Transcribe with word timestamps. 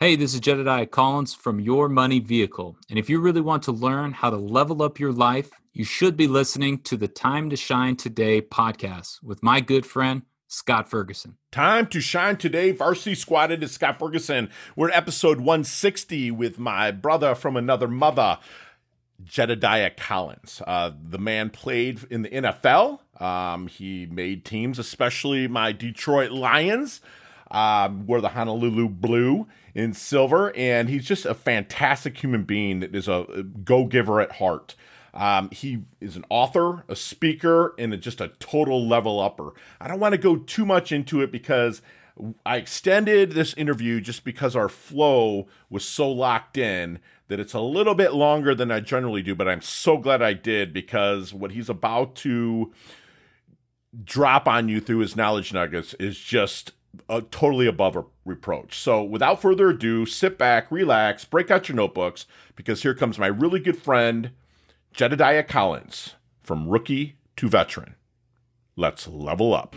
Hey, 0.00 0.14
this 0.14 0.32
is 0.32 0.38
Jedediah 0.38 0.86
Collins 0.86 1.34
from 1.34 1.58
Your 1.58 1.88
Money 1.88 2.20
Vehicle. 2.20 2.76
And 2.88 3.00
if 3.00 3.10
you 3.10 3.18
really 3.18 3.40
want 3.40 3.64
to 3.64 3.72
learn 3.72 4.12
how 4.12 4.30
to 4.30 4.36
level 4.36 4.80
up 4.80 5.00
your 5.00 5.10
life, 5.10 5.50
you 5.72 5.82
should 5.82 6.16
be 6.16 6.28
listening 6.28 6.78
to 6.82 6.96
the 6.96 7.08
Time 7.08 7.50
to 7.50 7.56
Shine 7.56 7.96
Today 7.96 8.40
podcast 8.40 9.20
with 9.24 9.42
my 9.42 9.58
good 9.60 9.84
friend, 9.84 10.22
Scott 10.46 10.88
Ferguson. 10.88 11.36
Time 11.50 11.88
to 11.88 12.00
shine 12.00 12.36
today. 12.36 12.70
Varsity 12.70 13.16
Squatted 13.16 13.60
is 13.64 13.72
Scott 13.72 13.98
Ferguson. 13.98 14.50
We're 14.76 14.90
episode 14.90 15.38
160 15.38 16.30
with 16.30 16.60
my 16.60 16.92
brother 16.92 17.34
from 17.34 17.56
another 17.56 17.88
mother, 17.88 18.38
Jedediah 19.24 19.90
Collins. 19.96 20.62
Uh, 20.64 20.92
the 21.10 21.18
man 21.18 21.50
played 21.50 22.06
in 22.08 22.22
the 22.22 22.28
NFL. 22.28 23.00
Um, 23.20 23.66
he 23.66 24.06
made 24.06 24.44
teams, 24.44 24.78
especially 24.78 25.48
my 25.48 25.72
Detroit 25.72 26.30
Lions, 26.30 27.00
um, 27.50 28.06
wore 28.06 28.20
the 28.20 28.28
Honolulu 28.28 28.88
blue 28.90 29.48
in 29.78 29.92
silver, 29.92 30.54
and 30.56 30.88
he's 30.88 31.04
just 31.04 31.24
a 31.24 31.34
fantastic 31.34 32.20
human 32.20 32.42
being 32.42 32.80
that 32.80 32.96
is 32.96 33.06
a 33.06 33.44
go 33.64 33.84
giver 33.84 34.20
at 34.20 34.32
heart. 34.32 34.74
Um, 35.14 35.50
he 35.52 35.84
is 36.00 36.16
an 36.16 36.24
author, 36.28 36.84
a 36.88 36.96
speaker, 36.96 37.74
and 37.78 37.94
a, 37.94 37.96
just 37.96 38.20
a 38.20 38.32
total 38.40 38.86
level 38.86 39.20
upper. 39.20 39.52
I 39.80 39.86
don't 39.86 40.00
want 40.00 40.14
to 40.14 40.18
go 40.18 40.36
too 40.36 40.66
much 40.66 40.90
into 40.90 41.22
it 41.22 41.30
because 41.30 41.80
I 42.44 42.56
extended 42.56 43.32
this 43.32 43.54
interview 43.54 44.00
just 44.00 44.24
because 44.24 44.56
our 44.56 44.68
flow 44.68 45.46
was 45.70 45.84
so 45.84 46.10
locked 46.10 46.58
in 46.58 46.98
that 47.28 47.38
it's 47.38 47.54
a 47.54 47.60
little 47.60 47.94
bit 47.94 48.14
longer 48.14 48.56
than 48.56 48.72
I 48.72 48.80
generally 48.80 49.22
do, 49.22 49.36
but 49.36 49.48
I'm 49.48 49.62
so 49.62 49.96
glad 49.96 50.22
I 50.22 50.32
did 50.32 50.72
because 50.72 51.32
what 51.32 51.52
he's 51.52 51.68
about 51.68 52.16
to 52.16 52.72
drop 54.04 54.48
on 54.48 54.68
you 54.68 54.80
through 54.80 54.98
his 54.98 55.14
knowledge 55.14 55.52
nuggets 55.52 55.94
is 55.94 56.18
just 56.18 56.72
uh, 57.08 57.22
totally 57.30 57.66
above 57.66 57.96
reproach. 58.24 58.78
So, 58.78 59.02
without 59.02 59.40
further 59.40 59.70
ado, 59.70 60.06
sit 60.06 60.38
back, 60.38 60.70
relax, 60.70 61.24
break 61.24 61.50
out 61.50 61.68
your 61.68 61.76
notebooks 61.76 62.26
because 62.56 62.82
here 62.82 62.94
comes 62.94 63.18
my 63.18 63.26
really 63.26 63.60
good 63.60 63.78
friend, 63.78 64.30
Jedediah 64.92 65.44
Collins, 65.44 66.14
from 66.42 66.68
rookie 66.68 67.16
to 67.36 67.48
veteran. 67.48 67.94
Let's 68.76 69.08
level 69.08 69.54
up. 69.54 69.74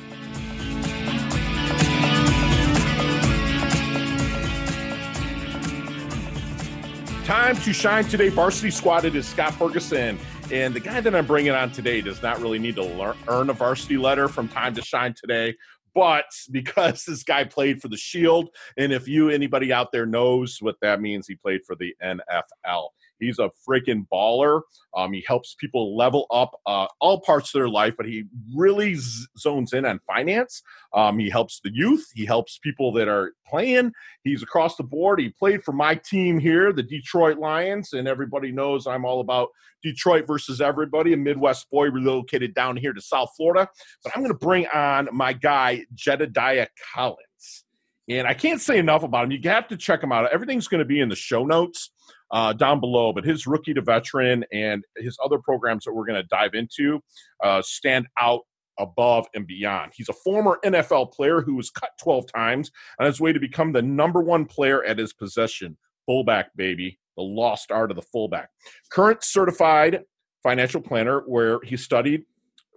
Time 7.26 7.56
to 7.56 7.72
shine 7.72 8.04
today. 8.06 8.30
Varsity 8.30 8.72
Squatted 8.72 9.16
is 9.16 9.28
Scott 9.28 9.54
Ferguson. 9.54 10.20
And 10.52 10.73
the 10.73 10.82
guy 10.82 11.00
that 11.00 11.16
I'm 11.16 11.26
bringing 11.26 11.54
on 11.54 11.72
today 11.72 12.02
does 12.02 12.22
not 12.22 12.42
really 12.42 12.60
need 12.60 12.76
to 12.76 12.84
learn, 12.84 13.16
earn 13.30 13.50
a 13.50 13.54
varsity 13.54 13.95
letter 13.95 14.28
from 14.28 14.50
Time 14.50 14.76
to 14.76 14.82
Shine 14.82 15.14
today. 15.14 15.56
But 15.94 16.25
because 16.52 17.06
this 17.06 17.23
guy 17.23 17.44
played 17.44 17.81
for 17.81 17.88
the 17.88 17.97
Shield, 17.97 18.50
and 18.78 18.92
if 18.92 19.08
you, 19.08 19.30
anybody 19.30 19.73
out 19.73 19.92
there 19.92 20.06
knows 20.06 20.58
what 20.61 20.75
that 20.81 21.02
means, 21.02 21.28
he 21.28 21.36
played 21.36 21.61
for 21.66 21.75
the 21.75 21.95
NFL. 22.03 22.89
He's 23.22 23.39
a 23.39 23.52
freaking 23.67 24.05
baller. 24.11 24.61
Um, 24.97 25.14
he 25.14 25.23
helps 25.25 25.55
people 25.55 25.95
level 25.95 26.25
up 26.31 26.59
uh, 26.66 26.88
all 27.00 27.22
parts 27.22 27.53
of 27.53 27.59
their 27.59 27.69
life, 27.69 27.94
but 27.95 28.05
he 28.05 28.25
really 28.53 28.95
z- 28.95 29.27
zones 29.38 29.72
in 29.73 29.86
on 29.86 30.00
finance. 30.08 30.61
Um, 30.94 31.19
he 31.19 31.30
helps 31.30 31.61
the 31.64 31.72
youth. 31.73 32.05
He 32.14 32.25
helps 32.25 32.58
people 32.58 32.92
that 32.94 33.08
are 33.08 33.33
playing. 33.47 33.94
He's 34.23 34.44
across 34.44 34.75
the 34.75 34.83
board. 34.83 35.19
He 35.19 35.30
played 35.30 35.64
for 35.64 35.72
my 35.72 35.95
team 35.95 36.39
here, 36.39 36.73
the 36.73 36.83
Detroit 36.83 37.38
Lions, 37.38 37.94
and 37.94 38.08
everybody 38.08 38.52
knows 38.52 38.88
I'm 38.88 39.05
all 39.05 39.22
about 39.22 39.49
Detroit 39.83 40.27
versus 40.27 40.59
everybody. 40.59 41.14
A 41.14 41.17
Midwest 41.17 41.69
boy 41.69 41.89
relocated 41.89 42.53
down 42.53 42.75
here 42.75 42.94
to 42.94 43.02
South 43.02 43.31
Florida. 43.38 43.69
But 44.03 44.14
I'm 44.16 44.22
going 44.22 44.33
to 44.33 44.38
bring 44.38 44.67
on 44.67 45.09
my 45.11 45.33
guy, 45.33 45.86
Jedediah 45.94 46.67
Collins. 46.94 47.66
And 48.09 48.27
I 48.27 48.33
can't 48.33 48.59
say 48.59 48.77
enough 48.77 49.03
about 49.03 49.25
him. 49.25 49.31
You 49.31 49.49
have 49.49 49.67
to 49.69 49.77
check 49.77 50.03
him 50.03 50.11
out. 50.11 50.31
Everything's 50.33 50.67
going 50.67 50.80
to 50.80 50.86
be 50.86 50.99
in 50.99 51.09
the 51.09 51.16
show 51.16 51.45
notes 51.45 51.92
uh, 52.32 52.54
down 52.54 52.80
below. 52.80 53.14
But 53.14 53.26
his 53.26 53.48
rookie 53.48 53.74
to 53.74 53.82
veteran 53.82 54.46
and 54.52 54.84
his 54.98 55.18
other 55.24 55.40
programs 55.40 55.86
that 55.86 55.94
we're 55.94 56.06
going 56.06 56.22
to 56.22 56.28
dive 56.28 56.54
into 56.54 57.02
uh, 57.44 57.62
stand 57.62 58.08
out 58.20 58.42
above 58.80 59.28
and 59.36 59.45
beyond. 59.45 59.92
He's 59.95 60.10
a 60.10 60.14
former 60.14 60.60
NFL 60.66 61.14
player 61.14 61.42
who 61.42 61.55
was 61.55 61.70
cut 61.70 61.92
12 62.02 62.26
times 62.33 62.72
on 63.00 63.05
his 63.05 63.20
way 63.20 63.33
to 63.33 63.39
become 63.39 63.72
the 63.72 63.82
number 63.82 64.22
one 64.22 64.45
player 64.45 64.83
at 64.83 64.98
his 64.98 65.14
possession. 65.14 65.78
Fullback, 66.05 66.50
baby, 66.55 67.00
the 67.16 67.23
lost 67.23 67.72
art 67.72 67.92
of 67.92 67.95
the 67.95 68.02
fullback. 68.02 68.50
Current 68.92 69.23
certified 69.23 70.04
financial 70.42 70.82
planner, 70.82 71.22
where 71.28 71.60
he 71.64 71.78
studied 71.78 72.23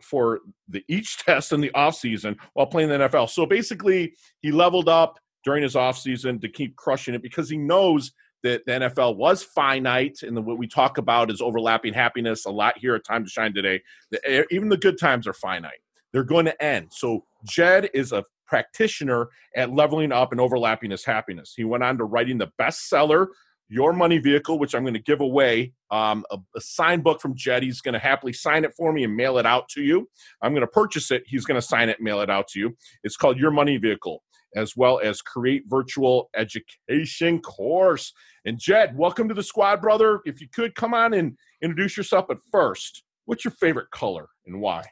for 0.03 0.41
the 0.69 0.85
each 0.89 1.19
test 1.25 1.53
in 1.53 1.61
the 1.61 1.71
offseason 1.75 2.37
while 2.53 2.67
playing 2.67 2.91
the 2.91 2.97
NFL. 2.97 3.31
So 3.31 3.47
basically, 3.47 4.15
he 4.41 4.53
leveled 4.53 4.89
up 4.89 5.19
during 5.45 5.63
his 5.63 5.75
offseason 5.75 6.41
to 6.41 6.49
keep 6.49 6.77
crushing 6.77 7.15
it 7.15 7.23
because 7.23 7.49
he 7.49 7.57
knows 7.57 8.13
that 8.45 8.65
the 8.67 8.73
NFL 8.73 9.17
was 9.17 9.43
finite, 9.43 10.23
and 10.23 10.37
the, 10.37 10.41
what 10.41 10.59
we 10.59 10.69
talk 10.69 10.99
about 10.99 11.31
is 11.31 11.41
overlapping 11.41 11.93
happiness 11.93 12.47
a 12.47 12.51
lot 12.51 12.79
here 12.79 12.95
at 12.95 13.05
Time 13.05 13.25
to 13.25 13.31
Shine 13.31 13.53
today. 13.53 13.83
The, 14.13 14.47
even 14.55 14.69
the 14.69 14.77
good 14.77 14.99
times 14.99 15.27
are 15.27 15.33
finite; 15.33 15.83
they're 16.13 16.23
going 16.23 16.45
to 16.47 16.63
end. 16.63 16.93
So 16.93 17.25
Jed 17.45 17.91
is 17.93 18.13
a 18.13 18.25
practitioner 18.47 19.29
at 19.57 19.73
leveling 19.73 20.13
up 20.13 20.31
and 20.31 20.41
overlapping 20.41 20.93
his 20.93 21.05
happiness. 21.05 21.55
He 21.57 21.65
went 21.65 21.83
on 21.83 21.99
to 21.99 22.05
writing 22.05 22.39
the 22.39 22.53
bestseller 22.61 23.27
your 23.69 23.93
money 23.93 24.19
vehicle, 24.19 24.59
which 24.59 24.75
I'm 24.75 24.83
going 24.83 24.95
to 24.95 25.01
give 25.01 25.21
away 25.21 25.73
um, 25.91 26.25
a, 26.31 26.39
a 26.55 26.61
signed 26.61 27.03
book 27.03 27.21
from 27.21 27.35
Jed. 27.35 27.63
He's 27.63 27.81
going 27.81 27.95
to 27.95 27.99
happily 27.99 28.33
sign 28.33 28.65
it 28.65 28.75
for 28.77 28.93
me 28.93 29.05
and 29.05 29.17
mail 29.17 29.39
it 29.39 29.47
out 29.47 29.69
to 29.71 29.83
you. 29.83 30.09
I'm 30.43 30.53
going 30.53 30.61
to 30.63 30.67
purchase 30.67 31.11
it. 31.11 31.25
He's 31.27 31.45
going 31.45 31.61
to 31.61 31.67
sign 31.67 31.89
it, 31.89 32.01
mail 32.01 32.21
it 32.21 32.31
out 32.31 32.49
to 32.49 32.59
you. 32.59 32.77
It's 33.03 33.17
called 33.17 33.39
Your 33.39 33.51
Money 33.51 33.77
Vehicle, 33.79 34.23
as 34.55 34.77
well 34.77 35.01
as 35.03 35.23
Create 35.23 35.65
Virtual 35.67 36.31
Education 36.37 37.41
Course. 37.41 38.13
And 38.47 38.59
Jed, 38.59 38.97
welcome 38.97 39.29
to 39.29 39.35
the 39.35 39.43
squad, 39.43 39.81
brother. 39.81 40.21
If 40.27 40.41
you 40.41 40.49
could 40.49 40.75
come 40.75 40.93
on 40.93 41.15
and 41.15 41.39
introduce 41.63 41.97
yourself, 41.97 42.27
but 42.29 42.39
first, 42.53 43.03
what's 43.25 43.45
your 43.45 43.53
favorite 43.53 43.91
color 43.91 44.29
and 44.47 44.61
why? 44.61 44.85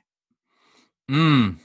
Mm, 1.11 1.59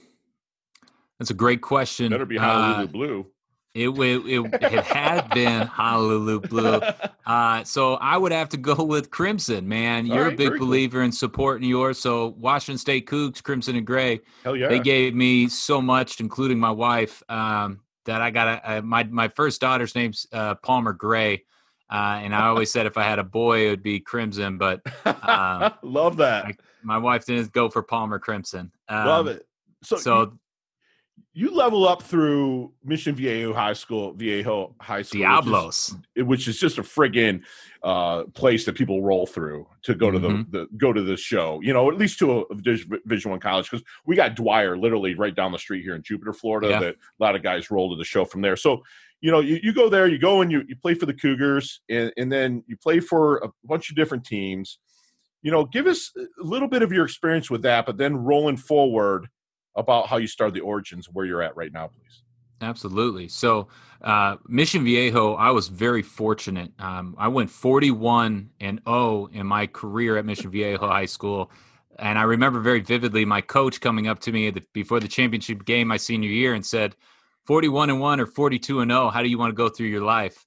that's 1.17 1.31
a 1.31 1.35
great 1.35 1.61
question. 1.61 2.11
Better 2.11 2.25
be 2.25 2.35
Honolulu 2.35 2.83
uh, 2.83 2.87
blue. 2.87 3.27
It, 3.73 3.89
it, 3.89 4.25
it, 4.25 4.53
it 4.73 4.83
had 4.83 5.29
been 5.29 5.61
Honolulu 5.67 6.41
blue. 6.41 6.81
Uh, 7.25 7.63
so 7.63 7.93
I 7.93 8.17
would 8.17 8.33
have 8.33 8.49
to 8.49 8.57
go 8.57 8.83
with 8.83 9.09
Crimson, 9.09 9.65
man. 9.65 10.05
You're 10.07 10.25
right, 10.25 10.33
a 10.33 10.35
big 10.35 10.59
believer 10.59 10.97
cool. 10.97 11.05
in 11.05 11.11
supporting 11.13 11.69
yours. 11.69 11.99
So 11.99 12.35
Washington 12.37 12.79
State 12.79 13.07
Cougs, 13.07 13.41
Crimson 13.41 13.77
and 13.77 13.87
Gray. 13.87 14.19
Hell 14.43 14.57
yeah. 14.57 14.67
They 14.67 14.79
gave 14.79 15.15
me 15.15 15.47
so 15.47 15.81
much, 15.81 16.19
including 16.19 16.59
my 16.59 16.71
wife, 16.71 17.23
um, 17.29 17.79
that 18.05 18.21
I 18.21 18.31
got 18.31 18.47
a, 18.47 18.77
a, 18.77 18.81
my, 18.81 19.03
my 19.03 19.29
first 19.29 19.61
daughter's 19.61 19.95
name's 19.95 20.27
uh, 20.33 20.55
Palmer 20.55 20.91
Gray. 20.91 21.43
Uh, 21.89 22.19
and 22.21 22.35
I 22.35 22.47
always 22.47 22.71
said 22.71 22.85
if 22.85 22.97
I 22.97 23.03
had 23.03 23.19
a 23.19 23.23
boy, 23.23 23.67
it 23.67 23.69
would 23.69 23.83
be 23.83 23.99
Crimson. 23.99 24.57
But 24.57 24.81
um, 25.05 25.73
love 25.81 26.17
that. 26.17 26.45
I, 26.45 26.55
my 26.83 26.97
wife 26.97 27.25
didn't 27.25 27.51
go 27.51 27.69
for 27.69 27.81
Palmer 27.81 28.19
Crimson. 28.19 28.71
Um, 28.89 29.07
love 29.07 29.27
it. 29.27 29.47
So, 29.83 29.97
so 29.97 30.33
you 31.37 31.53
level 31.53 31.87
up 31.87 32.01
through 32.01 32.73
Mission 32.83 33.13
Viejo 33.13 33.53
High 33.53 33.73
School, 33.73 34.13
Viejo 34.13 34.75
High 34.81 35.03
School, 35.03 35.21
Diablos, 35.21 35.91
which 35.91 35.99
is, 36.15 36.25
which 36.25 36.47
is 36.47 36.59
just 36.59 36.77
a 36.79 36.81
friggin' 36.81 37.43
uh, 37.83 38.23
place 38.33 38.65
that 38.65 38.73
people 38.73 39.03
roll 39.03 39.27
through 39.27 39.67
to 39.83 39.93
go 39.93 40.09
to 40.09 40.19
mm-hmm. 40.19 40.49
the, 40.49 40.61
the, 40.61 40.67
go 40.77 40.91
to 40.91 41.03
the 41.03 41.15
show. 41.15 41.59
You 41.61 41.73
know, 41.73 41.91
at 41.91 41.97
least 41.97 42.17
to 42.19 42.41
a 42.49 42.55
Division 42.55 43.29
One 43.29 43.39
college 43.39 43.69
because 43.69 43.85
we 44.05 44.15
got 44.15 44.35
Dwyer 44.35 44.75
literally 44.77 45.13
right 45.13 45.35
down 45.35 45.51
the 45.51 45.59
street 45.59 45.83
here 45.83 45.93
in 45.93 46.01
Jupiter, 46.01 46.33
Florida. 46.33 46.69
Yeah. 46.69 46.79
That 46.79 46.95
a 46.95 47.23
lot 47.23 47.35
of 47.35 47.43
guys 47.43 47.69
roll 47.69 47.91
to 47.91 47.97
the 47.97 48.03
show 48.03 48.25
from 48.25 48.41
there. 48.41 48.55
So 48.55 48.81
you 49.22 49.31
know, 49.31 49.39
you, 49.39 49.59
you 49.61 49.73
go 49.73 49.89
there, 49.89 50.07
you 50.07 50.19
go 50.19 50.41
and 50.41 50.51
you, 50.51 50.63
you 50.67 50.75
play 50.75 50.94
for 50.94 51.05
the 51.05 51.13
Cougars, 51.13 51.81
and, 51.89 52.11
and 52.17 52.31
then 52.31 52.63
you 52.67 52.78
play 52.78 53.00
for 53.00 53.38
a 53.38 53.50
bunch 53.63 53.89
of 53.89 53.95
different 53.95 54.25
teams. 54.25 54.79
You 55.41 55.51
know, 55.51 55.66
give 55.66 55.88
us 55.88 56.11
a 56.17 56.44
little 56.44 56.67
bit 56.67 56.81
of 56.81 56.91
your 56.91 57.05
experience 57.05 57.50
with 57.50 57.63
that, 57.63 57.85
but 57.85 57.97
then 57.97 58.16
rolling 58.16 58.57
forward 58.57 59.27
about 59.75 60.07
how 60.07 60.17
you 60.17 60.27
started 60.27 60.53
the 60.53 60.61
origins, 60.61 61.07
where 61.11 61.25
you're 61.25 61.41
at 61.41 61.56
right 61.56 61.72
now, 61.72 61.88
please. 61.88 62.23
Absolutely. 62.61 63.27
So, 63.27 63.67
uh, 64.01 64.38
Mission 64.47 64.83
Viejo, 64.83 65.35
I 65.35 65.51
was 65.51 65.67
very 65.67 66.01
fortunate. 66.01 66.72
Um, 66.80 67.15
I 67.18 67.27
went 67.27 67.50
41 67.50 68.50
and 68.59 68.81
0 68.88 69.30
in 69.31 69.45
my 69.45 69.68
career 69.68 70.18
at 70.18 70.25
Mission 70.25 70.50
Viejo 70.50 70.88
High 70.88 71.06
School. 71.06 71.51
And 72.00 72.18
I 72.18 72.24
remember 72.24 72.59
very 72.59 72.80
vividly 72.80 73.25
my 73.25 73.41
coach 73.41 73.81
coming 73.81 74.07
up 74.07 74.19
to 74.21 74.31
me 74.31 74.51
before 74.74 75.00
the 75.00 75.07
championship 75.07 75.65
game 75.65 75.88
my 75.88 75.97
senior 75.97 76.30
year 76.30 76.53
and 76.53 76.65
said, 76.65 76.95
41 77.47 77.89
and 77.89 78.01
1 78.01 78.19
or 78.19 78.25
42 78.25 78.81
and 78.81 78.91
0 78.91 79.09
how 79.09 79.23
do 79.23 79.29
you 79.29 79.38
want 79.38 79.51
to 79.51 79.55
go 79.55 79.69
through 79.69 79.88
your 79.88 80.03
life? 80.03 80.45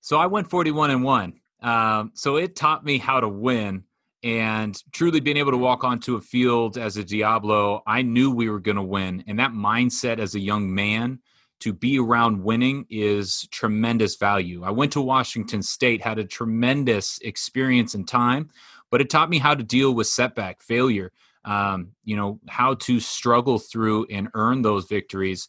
So 0.00 0.16
i 0.16 0.26
went 0.26 0.48
41 0.48 0.90
and 0.90 1.04
1 1.04 1.34
um, 1.62 2.12
so 2.14 2.36
it 2.36 2.56
taught 2.56 2.84
me 2.84 2.96
how 2.98 3.20
to 3.20 3.28
win 3.28 3.84
and 4.22 4.82
truly 4.92 5.20
being 5.20 5.36
able 5.36 5.50
to 5.50 5.58
walk 5.58 5.84
onto 5.84 6.16
a 6.16 6.20
field 6.20 6.78
as 6.78 6.96
a 6.96 7.04
diablo 7.04 7.82
i 7.86 8.00
knew 8.00 8.30
we 8.30 8.48
were 8.48 8.60
going 8.60 8.76
to 8.76 8.82
win. 8.82 9.22
And 9.26 9.38
that 9.38 9.52
mindset 9.52 10.18
as 10.18 10.34
a 10.34 10.40
young 10.40 10.74
man 10.74 11.20
to 11.60 11.74
be 11.74 11.98
around 11.98 12.42
winning 12.42 12.86
is 12.88 13.46
tremendous 13.50 14.16
value. 14.16 14.64
I 14.64 14.70
went 14.70 14.92
to 14.92 15.02
washington 15.02 15.62
state 15.62 16.02
had 16.02 16.18
a 16.18 16.24
tremendous 16.24 17.18
experience 17.22 17.94
and 17.94 18.08
time 18.08 18.48
but 18.90 19.02
it 19.02 19.10
taught 19.10 19.30
me 19.30 19.38
how 19.38 19.54
to 19.54 19.62
deal 19.62 19.94
with 19.94 20.06
setback 20.06 20.62
failure 20.62 21.12
um, 21.44 21.92
you 22.04 22.16
know 22.16 22.40
how 22.48 22.74
to 22.74 23.00
struggle 23.00 23.58
through 23.58 24.06
and 24.10 24.28
earn 24.34 24.62
those 24.62 24.86
victories 24.86 25.48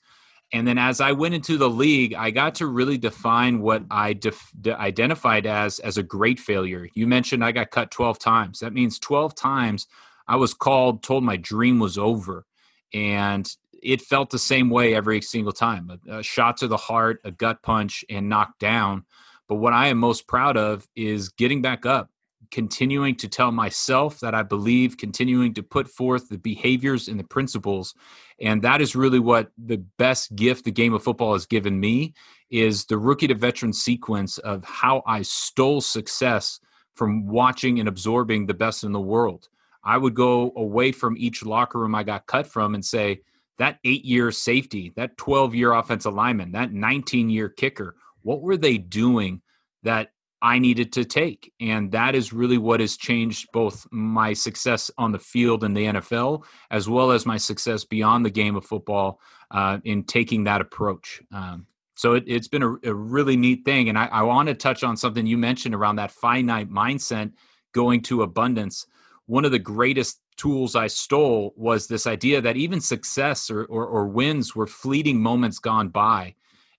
And 0.53 0.67
then 0.67 0.77
as 0.77 0.99
I 0.99 1.13
went 1.13 1.33
into 1.33 1.57
the 1.57 1.69
league, 1.69 2.13
I 2.13 2.29
got 2.29 2.55
to 2.55 2.67
really 2.67 2.97
define 2.97 3.61
what 3.61 3.83
I 3.89 4.13
def- 4.13 4.51
identified 4.67 5.45
as 5.45 5.79
as 5.79 5.97
a 5.97 6.03
great 6.03 6.39
failure. 6.39 6.89
You 6.93 7.07
mentioned 7.07 7.43
I 7.43 7.53
got 7.53 7.71
cut 7.71 7.89
12 7.91 8.19
times. 8.19 8.59
That 8.59 8.73
means 8.73 8.99
12 8.99 9.33
times 9.33 9.87
I 10.27 10.35
was 10.35 10.53
called, 10.53 11.03
told 11.03 11.23
my 11.23 11.37
dream 11.37 11.79
was 11.79 11.97
over. 11.97 12.45
And 12.93 13.49
it 13.81 14.01
felt 14.01 14.29
the 14.29 14.39
same 14.39 14.69
way 14.69 14.93
every 14.93 15.21
single 15.21 15.53
time 15.53 15.89
a, 16.07 16.19
a 16.19 16.23
shot 16.23 16.57
to 16.57 16.67
the 16.67 16.77
heart, 16.77 17.21
a 17.23 17.31
gut 17.31 17.61
punch, 17.63 18.03
and 18.09 18.29
knocked 18.29 18.59
down. 18.59 19.05
But 19.47 19.55
what 19.55 19.73
I 19.73 19.87
am 19.87 19.97
most 19.97 20.27
proud 20.27 20.57
of 20.57 20.87
is 20.95 21.29
getting 21.29 21.61
back 21.61 21.85
up, 21.85 22.09
continuing 22.51 23.15
to 23.15 23.27
tell 23.27 23.51
myself 23.51 24.19
that 24.19 24.35
I 24.35 24.43
believe, 24.43 24.97
continuing 24.97 25.53
to 25.55 25.63
put 25.63 25.87
forth 25.87 26.29
the 26.29 26.37
behaviors 26.37 27.07
and 27.07 27.19
the 27.19 27.23
principles. 27.23 27.95
And 28.39 28.61
that 28.61 28.81
is 28.81 28.95
really 28.95 29.19
what 29.19 29.51
the 29.57 29.77
best 29.97 30.35
gift 30.35 30.65
the 30.65 30.71
game 30.71 30.93
of 30.93 31.03
football 31.03 31.33
has 31.33 31.45
given 31.45 31.79
me 31.79 32.13
is 32.49 32.85
the 32.85 32.97
rookie 32.97 33.27
to 33.27 33.35
veteran 33.35 33.73
sequence 33.73 34.37
of 34.39 34.63
how 34.65 35.01
I 35.05 35.21
stole 35.21 35.81
success 35.81 36.59
from 36.95 37.27
watching 37.27 37.79
and 37.79 37.87
absorbing 37.87 38.45
the 38.45 38.53
best 38.53 38.83
in 38.83 38.91
the 38.91 38.99
world. 38.99 39.47
I 39.83 39.97
would 39.97 40.13
go 40.13 40.51
away 40.55 40.91
from 40.91 41.17
each 41.17 41.43
locker 41.43 41.79
room 41.79 41.95
I 41.95 42.03
got 42.03 42.27
cut 42.27 42.45
from 42.45 42.75
and 42.75 42.85
say, 42.85 43.21
that 43.57 43.77
eight 43.83 44.03
year 44.03 44.31
safety, 44.31 44.91
that 44.95 45.17
12 45.17 45.53
year 45.53 45.73
offensive 45.73 46.13
lineman, 46.13 46.53
that 46.53 46.73
19 46.73 47.29
year 47.29 47.47
kicker, 47.47 47.95
what 48.23 48.41
were 48.41 48.57
they 48.57 48.79
doing 48.79 49.41
that 49.83 50.11
I 50.41 50.57
needed 50.59 50.91
to 50.93 51.05
take. 51.05 51.53
And 51.59 51.91
that 51.91 52.15
is 52.15 52.33
really 52.33 52.57
what 52.57 52.79
has 52.79 52.97
changed 52.97 53.49
both 53.53 53.87
my 53.91 54.33
success 54.33 54.89
on 54.97 55.11
the 55.11 55.19
field 55.19 55.63
in 55.63 55.73
the 55.73 55.85
NFL, 55.85 56.43
as 56.71 56.89
well 56.89 57.11
as 57.11 57.25
my 57.25 57.37
success 57.37 57.83
beyond 57.83 58.25
the 58.25 58.31
game 58.31 58.55
of 58.55 58.65
football 58.65 59.19
uh, 59.51 59.77
in 59.83 60.03
taking 60.03 60.45
that 60.45 60.61
approach. 60.61 61.21
Um, 61.31 61.67
so 61.95 62.13
it, 62.13 62.27
has 62.27 62.47
been 62.47 62.63
a, 62.63 62.73
a, 62.83 62.93
really 62.93 63.37
neat 63.37 63.63
thing. 63.63 63.89
And 63.89 63.97
I, 63.97 64.07
I 64.07 64.21
want 64.23 64.47
to 64.49 64.55
touch 64.55 64.83
on 64.83 64.97
something 64.97 65.27
you 65.27 65.37
mentioned 65.37 65.75
around 65.75 65.97
that 65.97 66.11
finite 66.11 66.69
mindset 66.69 67.31
going 67.73 68.01
to 68.03 68.23
abundance. 68.23 68.87
One 69.27 69.45
of 69.45 69.51
the 69.51 69.59
greatest 69.59 70.19
tools 70.37 70.75
I 70.75 70.87
stole 70.87 71.53
was 71.55 71.87
this 71.87 72.07
idea 72.07 72.41
that 72.41 72.57
even 72.57 72.81
success 72.81 73.51
or, 73.51 73.65
or, 73.65 73.85
or 73.85 74.07
wins 74.07 74.55
were 74.55 74.65
fleeting 74.65 75.21
moments 75.21 75.59
gone 75.59 75.89
by. 75.89 76.33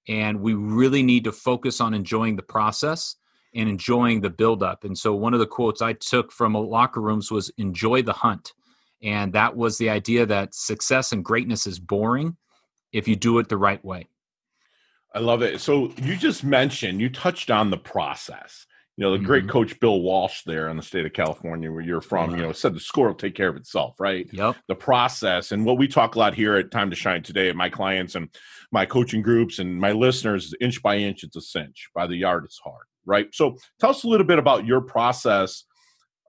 And 0.09 0.41
we 0.41 0.55
really 0.55 1.05
need 1.05 1.23
to 1.25 1.33
focus 1.33 1.81
on 1.81 1.95
enjoying 1.95 2.35
the 2.35 2.43
process 2.43 3.15
and 3.55 3.69
enjoying 3.69 4.21
the 4.21 4.31
buildup. 4.31 4.85
And 4.85 4.97
so 4.97 5.15
one 5.15 5.35
of 5.35 5.41
the 5.41 5.47
quotes 5.47 5.83
I 5.83 5.93
took 5.93 6.33
from 6.33 6.55
locker 6.55 7.01
rooms 7.01 7.31
was 7.31 7.51
enjoy 7.59 8.03
the 8.03 8.13
hunt. 8.13 8.53
And 9.03 9.33
that 9.33 9.57
was 9.57 9.79
the 9.79 9.91
idea 9.91 10.27
that 10.27 10.55
success 10.55 11.13
and 11.13 11.25
greatness 11.25 11.67
is 11.67 11.79
boring 11.79 12.37
if 12.93 13.09
you 13.09 13.17
do 13.17 13.39
it 13.39 13.49
the 13.49 13.57
right 13.57 13.85
way. 13.85 14.09
I 15.15 15.19
love 15.19 15.43
it. 15.43 15.61
So 15.61 15.93
you 15.97 16.17
just 16.17 16.45
mentioned, 16.45 17.01
you 17.01 17.11
touched 17.11 17.51
on 17.51 17.71
the 17.71 17.77
process. 17.77 18.67
You 18.97 19.05
know, 19.05 19.11
the 19.11 19.19
mm-hmm. 19.19 19.27
great 19.27 19.49
coach 19.49 19.81
Bill 19.81 20.01
Walsh 20.01 20.43
there 20.45 20.69
in 20.69 20.77
the 20.77 20.83
state 20.83 21.07
of 21.07 21.15
California, 21.15 21.73
where 21.73 21.83
you're 21.83 22.03
from, 22.03 22.31
you 22.31 22.43
know, 22.43 22.53
said 22.53 22.75
the 22.75 22.81
score 22.81 23.09
will 23.09 23.15
take 23.15 23.35
care 23.35 23.49
of 23.49 23.57
itself, 23.57 23.99
right? 23.99 24.29
Yep. 24.33 24.57
The 24.69 24.75
process 24.75 25.51
and 25.51 25.65
what 25.65 25.79
we 25.79 25.89
talk 25.89 26.15
a 26.15 26.19
lot 26.19 26.35
here 26.35 26.57
at 26.57 26.71
Time 26.71 26.91
to 26.91 26.97
Shine 26.97 27.23
today, 27.23 27.49
at 27.49 27.57
my 27.57 27.71
clients 27.71 28.15
and 28.15 28.29
my 28.71 28.85
coaching 28.85 29.23
groups 29.23 29.59
and 29.59 29.81
my 29.81 29.93
listeners, 29.93 30.55
inch 30.61 30.83
by 30.83 30.97
inch, 30.97 31.25
it's 31.25 31.37
a 31.37 31.41
cinch. 31.41 31.89
By 31.95 32.07
the 32.07 32.17
yard, 32.17 32.45
it's 32.45 32.61
hard 32.63 32.87
right? 33.07 33.29
So 33.33 33.57
tell 33.81 33.91
us 33.91 34.05
a 34.05 34.09
little 34.09 34.27
bit 34.27 34.39
about 34.39 34.67
your 34.67 34.81
process 34.81 35.65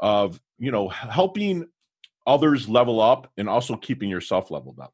of, 0.01 0.39
you 0.57 0.71
know, 0.71 0.89
helping 0.89 1.67
others 2.25 2.69
level 2.69 3.01
up 3.01 3.31
and 3.37 3.49
also 3.49 3.75
keeping 3.75 4.09
yourself 4.09 4.51
leveled 4.51 4.79
up. 4.79 4.93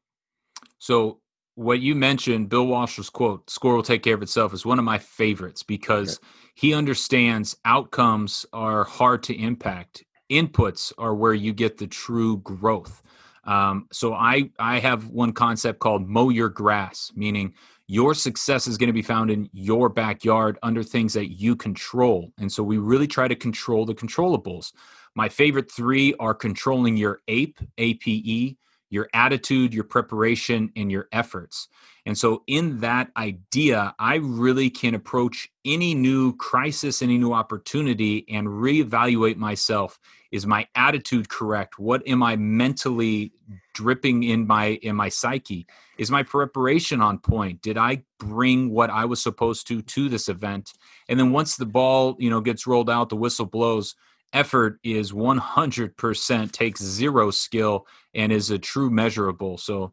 So 0.78 1.20
what 1.54 1.80
you 1.80 1.94
mentioned, 1.94 2.48
Bill 2.48 2.66
Walsh's 2.66 3.10
quote, 3.10 3.48
score 3.50 3.74
will 3.74 3.82
take 3.82 4.02
care 4.02 4.14
of 4.14 4.22
itself, 4.22 4.54
is 4.54 4.64
one 4.64 4.78
of 4.78 4.84
my 4.84 4.98
favorites 4.98 5.62
because 5.62 6.16
okay. 6.16 6.26
he 6.54 6.74
understands 6.74 7.56
outcomes 7.64 8.46
are 8.52 8.84
hard 8.84 9.22
to 9.24 9.38
impact. 9.38 10.04
Inputs 10.30 10.92
are 10.96 11.14
where 11.14 11.34
you 11.34 11.52
get 11.52 11.76
the 11.76 11.86
true 11.86 12.38
growth. 12.38 13.02
Um, 13.44 13.88
so 13.90 14.14
I 14.14 14.50
I 14.58 14.78
have 14.78 15.08
one 15.08 15.32
concept 15.32 15.80
called 15.80 16.08
mow 16.08 16.28
your 16.28 16.48
grass, 16.48 17.10
meaning 17.14 17.54
your 17.90 18.14
success 18.14 18.68
is 18.68 18.78
going 18.78 18.86
to 18.86 18.92
be 18.92 19.02
found 19.02 19.32
in 19.32 19.50
your 19.52 19.88
backyard 19.88 20.56
under 20.62 20.80
things 20.80 21.12
that 21.12 21.32
you 21.32 21.56
control. 21.56 22.32
And 22.38 22.50
so 22.50 22.62
we 22.62 22.78
really 22.78 23.08
try 23.08 23.26
to 23.26 23.34
control 23.34 23.84
the 23.84 23.96
controllables. 23.96 24.72
My 25.16 25.28
favorite 25.28 25.68
three 25.72 26.14
are 26.20 26.32
controlling 26.32 26.96
your 26.96 27.20
APE, 27.26 27.58
APE, 27.78 28.56
your 28.90 29.08
attitude, 29.14 29.72
your 29.72 29.84
preparation, 29.84 30.70
and 30.76 30.90
your 30.90 31.08
efforts. 31.12 31.68
And 32.06 32.18
so, 32.18 32.42
in 32.46 32.80
that 32.80 33.10
idea, 33.16 33.94
I 33.98 34.16
really 34.16 34.68
can 34.70 34.94
approach 34.94 35.48
any 35.64 35.94
new 35.94 36.34
crisis, 36.36 37.02
any 37.02 37.18
new 37.18 37.32
opportunity, 37.32 38.24
and 38.28 38.48
reevaluate 38.48 39.36
myself. 39.36 39.98
Is 40.32 40.46
my 40.46 40.66
attitude 40.74 41.28
correct? 41.28 41.78
What 41.78 42.06
am 42.06 42.22
I 42.22 42.36
mentally 42.36 43.32
dripping 43.74 44.22
in 44.22 44.46
my 44.46 44.78
in 44.82 44.96
my 44.96 45.08
psyche? 45.08 45.66
Is 45.98 46.10
my 46.10 46.22
preparation 46.22 47.00
on 47.00 47.18
point? 47.18 47.62
Did 47.62 47.76
I 47.76 48.04
bring 48.18 48.70
what 48.70 48.90
I 48.90 49.04
was 49.04 49.22
supposed 49.22 49.66
to 49.68 49.82
to 49.82 50.08
this 50.08 50.28
event? 50.28 50.72
And 51.08 51.18
then 51.18 51.32
once 51.32 51.56
the 51.56 51.66
ball, 51.66 52.16
you 52.18 52.30
know, 52.30 52.40
gets 52.40 52.66
rolled 52.66 52.88
out, 52.88 53.08
the 53.08 53.16
whistle 53.16 53.46
blows 53.46 53.94
effort 54.32 54.78
is 54.82 55.12
100% 55.12 56.52
takes 56.52 56.82
zero 56.82 57.30
skill 57.30 57.86
and 58.14 58.32
is 58.32 58.50
a 58.50 58.58
true 58.58 58.90
measurable. 58.90 59.58
So 59.58 59.92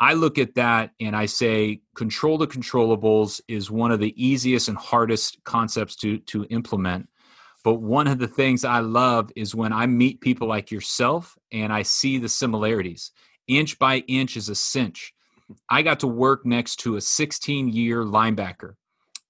I 0.00 0.14
look 0.14 0.38
at 0.38 0.54
that 0.54 0.92
and 1.00 1.16
I 1.16 1.26
say 1.26 1.80
control 1.94 2.38
the 2.38 2.46
controllables 2.46 3.40
is 3.48 3.70
one 3.70 3.90
of 3.90 4.00
the 4.00 4.14
easiest 4.22 4.68
and 4.68 4.78
hardest 4.78 5.42
concepts 5.44 5.96
to 5.96 6.18
to 6.18 6.44
implement. 6.44 7.08
But 7.64 7.74
one 7.74 8.06
of 8.06 8.18
the 8.18 8.28
things 8.28 8.64
I 8.64 8.78
love 8.80 9.30
is 9.34 9.54
when 9.54 9.72
I 9.72 9.86
meet 9.86 10.20
people 10.20 10.46
like 10.46 10.70
yourself 10.70 11.36
and 11.50 11.72
I 11.72 11.82
see 11.82 12.18
the 12.18 12.28
similarities. 12.28 13.10
Inch 13.48 13.78
by 13.78 13.98
inch 14.06 14.36
is 14.36 14.48
a 14.48 14.54
cinch. 14.54 15.12
I 15.68 15.82
got 15.82 16.00
to 16.00 16.06
work 16.06 16.46
next 16.46 16.76
to 16.80 16.96
a 16.96 17.00
16 17.00 17.68
year 17.68 18.04
linebacker. 18.04 18.74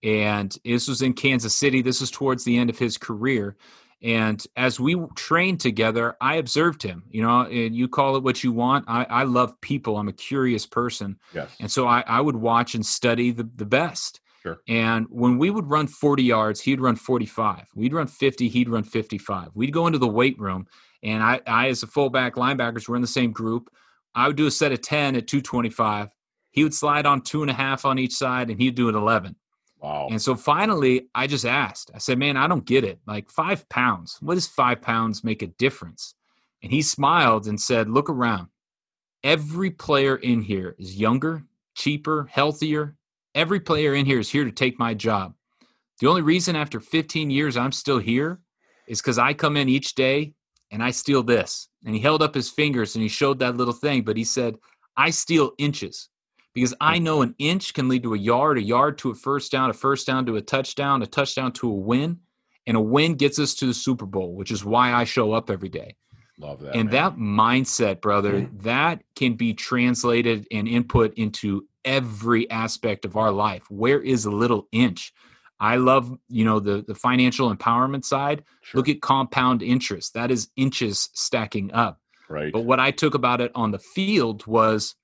And 0.03 0.57
this 0.65 0.87
was 0.87 1.03
in 1.03 1.15
Kansas 1.15 1.55
City. 1.55 1.83
This 1.83 2.03
is 2.03 2.11
towards 2.11 2.45
the 2.45 2.59
end 2.59 2.71
of 2.71 2.79
his 2.79 2.99
career. 2.99 3.57
And 4.03 4.45
as 4.57 4.79
we 4.79 4.97
trained 5.17 5.61
together, 5.61 6.17
I 6.21 6.37
observed 6.37 6.83
him. 6.83 7.05
You 7.11 7.23
know, 7.23 7.41
and 7.43 7.75
you 7.75 7.89
call 7.89 8.17
it 8.17 8.23
what 8.23 8.45
you 8.45 8.53
want. 8.53 8.85
I, 8.89 9.05
I 9.05 9.23
love 9.25 9.61
people. 9.61 9.97
I'm 9.97 10.09
a 10.09 10.13
curious 10.13 10.67
person. 10.67 11.19
Yes. 11.35 11.51
And 11.61 11.71
so 11.71 11.87
I, 11.87 12.05
I 12.07 12.21
would 12.21 12.37
watch 12.37 12.75
and 12.75 12.85
study 12.85 13.31
the, 13.31 13.49
the 13.57 13.67
best. 13.67 14.21
Sure. 14.43 14.61
And 14.69 15.07
when 15.11 15.39
we 15.39 15.51
would 15.51 15.69
run 15.69 15.87
40 15.87 16.23
yards, 16.23 16.61
he'd 16.61 16.81
run 16.81 16.97
45. 16.97 17.67
We'd 17.75 17.93
run 17.93 18.07
50, 18.07 18.49
he'd 18.49 18.69
run 18.69 18.85
55. 18.85 19.51
We'd 19.55 19.73
go 19.73 19.87
into 19.87 19.99
the 19.99 20.09
weight 20.09 20.39
room, 20.39 20.67
and 21.03 21.23
I, 21.23 21.41
I 21.47 21.69
as 21.69 21.83
a 21.83 21.87
fullback 21.87 22.37
linebackers, 22.37 22.89
were 22.89 22.97
in 22.97 23.03
the 23.03 23.09
same 23.09 23.33
group. 23.33 23.69
I 24.15 24.27
would 24.27 24.37
do 24.37 24.47
a 24.47 24.51
set 24.51 24.73
of 24.73 24.81
10 24.81 25.17
at 25.17 25.27
225. 25.27 26.11
He 26.51 26.63
would 26.63 26.75
slide 26.75 27.07
on 27.07 27.23
two 27.23 27.43
and 27.43 27.51
a 27.51 27.55
half 27.55 27.85
on 27.85 27.99
each 27.99 28.15
side, 28.15 28.51
and 28.51 28.61
he'd 28.61 28.75
do 28.75 28.89
an 28.89 28.95
11. 28.95 29.37
Wow. 29.81 30.09
And 30.11 30.21
so 30.21 30.35
finally, 30.35 31.09
I 31.15 31.27
just 31.27 31.45
asked, 31.45 31.91
I 31.95 31.99
said, 31.99 32.19
man, 32.19 32.37
I 32.37 32.49
don't 32.49 32.65
get 32.65 32.85
it. 32.85 32.99
Like 33.07 33.31
five 33.31 33.69
pounds, 33.69 34.19
what 34.21 34.35
does 34.35 34.47
five 34.47 34.83
pounds 34.83 35.23
make 35.23 35.43
a 35.43 35.47
difference? 35.47 36.15
And 36.63 36.73
he 36.73 36.83
smiled 36.83 37.47
and 37.47 37.61
said, 37.61 37.89
look 37.89 38.11
around. 38.11 38.49
Every 39.23 39.71
player 39.71 40.17
in 40.17 40.43
here 40.43 40.75
is 40.79 40.97
younger, 40.97 41.45
cheaper, 41.75 42.29
healthier. 42.31 42.97
Every 43.35 43.61
player 43.61 43.95
in 43.95 44.07
here 44.07 44.19
is 44.19 44.31
here 44.31 44.45
to 44.45 44.51
take 44.51 44.79
my 44.79 44.95
job. 44.95 45.35
The 46.01 46.09
only 46.09 46.23
reason 46.23 46.57
after 46.57 46.81
15 46.81 47.31
years 47.31 47.57
I'm 47.57 47.73
still 47.73 47.99
here 47.99 48.41
is 48.87 49.01
because 49.01 49.19
I 49.19 49.35
come 49.35 49.57
in 49.57 49.69
each 49.69 49.95
day 49.95 50.33
and 50.71 50.83
I 50.83 50.91
steal 50.91 51.23
this. 51.23 51.69
And 51.85 51.95
he 51.95 52.01
held 52.01 52.23
up 52.23 52.35
his 52.35 52.51
fingers 52.51 52.95
and 52.95 53.03
he 53.03 53.09
showed 53.09 53.39
that 53.41 53.57
little 53.57 53.75
thing, 53.75 54.03
but 54.03 54.17
he 54.17 54.25
said, 54.25 54.57
I 54.97 55.11
steal 55.11 55.53
inches 55.59 56.09
because 56.59 56.75
I 56.81 56.99
know 56.99 57.23
an 57.23 57.37
inch 57.39 57.73
can 57.73 57.89
lead 57.89 58.03
to 58.03 58.15
a 58.15 58.19
yard, 58.19 58.59
a 58.59 58.63
yard 58.63 58.99
to 58.99 59.11
a 59.11 59.15
first 59.15 59.53
down, 59.53 59.71
a 59.71 59.73
first 59.73 60.09
down 60.09 60.27
to 60.27 60.35
a 60.35 60.43
touchdown, 60.43 61.03
a 61.03 61.07
touchdown 61.07 61.53
to 61.53 61.71
a 61.71 61.75
win, 61.75 62.19
and 62.67 62.77
a 62.77 62.81
win 62.81 63.15
gets 63.15 63.39
us 63.39 63.55
to 63.57 63.67
the 63.67 63.75
Super 63.75 64.07
Bowl, 64.07 64.35
which 64.35 64.51
is 64.51 64.65
why 64.65 64.93
I 64.93 65.05
show 65.05 65.33
up 65.33 65.51
every 65.51 65.69
day. 65.69 65.95
Love 66.37 66.61
that. 66.63 66.75
And 66.75 66.91
man. 66.91 66.93
that 66.95 67.17
mindset, 67.17 68.01
brother, 68.01 68.41
mm-hmm. 68.41 68.59
that 68.59 69.05
can 69.15 69.35
be 69.35 69.55
translated 69.55 70.49
and 70.51 70.67
input 70.67 71.15
into 71.15 71.65
every 71.85 72.51
aspect 72.51 73.05
of 73.05 73.17
our 73.17 73.31
life. 73.31 73.65
Where 73.71 74.01
is 74.01 74.25
a 74.25 74.31
little 74.33 74.67
inch? 74.73 75.15
I 75.61 75.77
love, 75.77 76.13
you 76.29 76.45
know, 76.45 76.59
the 76.59 76.85
the 76.87 76.95
financial 76.97 77.55
empowerment 77.55 78.05
side. 78.05 78.43
Sure. 78.63 78.79
Look 78.79 78.89
at 78.89 79.01
compound 79.01 79.63
interest. 79.63 80.15
That 80.15 80.33
is 80.33 80.49
inches 80.57 81.09
stacking 81.13 81.73
up. 81.73 82.01
Right. 82.29 82.53
But 82.53 82.65
what 82.65 82.81
I 82.81 82.91
took 82.91 83.15
about 83.15 83.41
it 83.41 83.53
on 83.55 83.71
the 83.71 83.79
field 83.79 84.45
was 84.47 84.97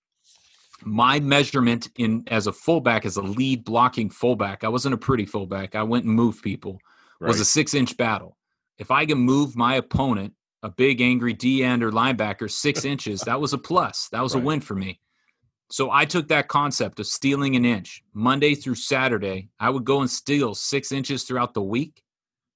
my 0.83 1.21
measurement 1.21 1.89
in 1.97 2.25
as 2.29 2.47
a 2.47 2.53
fullback 2.53 3.07
as 3.07 3.17
a 3.17 3.23
lead 3.23 3.65
blocking 3.65 4.11
fullback 4.11 4.65
i 4.65 4.69
wasn't 4.69 4.93
a 4.93 4.99
pretty 4.99 5.25
fullback 5.25 5.75
i 5.75 5.83
went 5.83 6.05
and 6.05 6.15
moved 6.15 6.43
people 6.43 6.79
right. 7.21 7.29
was 7.29 7.41
a 7.41 7.45
six 7.45 7.75
inch 7.75 7.97
battle 7.97 8.37
if 8.79 8.91
i 8.91 9.07
can 9.07 9.19
move 9.19 9.57
my 9.57 9.77
opponent 9.77 10.33
a 10.63 10.69
big 10.71 11.01
angry 11.01 11.33
d 11.33 11.63
end 11.63 11.83
or 11.83 11.93
linebacker 11.93 12.51
six 12.51 12.85
inches 12.93 13.21
that 13.21 13.41
was 13.41 13.53
a 13.53 13.59
plus 13.59 14.09
that 14.11 14.23
was 14.23 14.35
right. 14.35 14.43
a 14.43 14.47
win 14.47 14.61
for 14.61 14.75
me 14.75 15.01
So 15.71 15.91
I 15.91 16.05
took 16.05 16.29
that 16.29 16.49
concept 16.49 17.01
of 17.01 17.07
stealing 17.07 17.57
an 17.57 17.65
inch 17.65 18.03
Monday 18.13 18.55
through 18.55 18.77
Saturday. 18.77 19.49
I 19.59 19.71
would 19.71 19.85
go 19.85 20.01
and 20.01 20.11
steal 20.11 20.55
six 20.55 20.93
inches 20.93 21.25
throughout 21.25 21.55
the 21.55 21.63
week. 21.63 22.03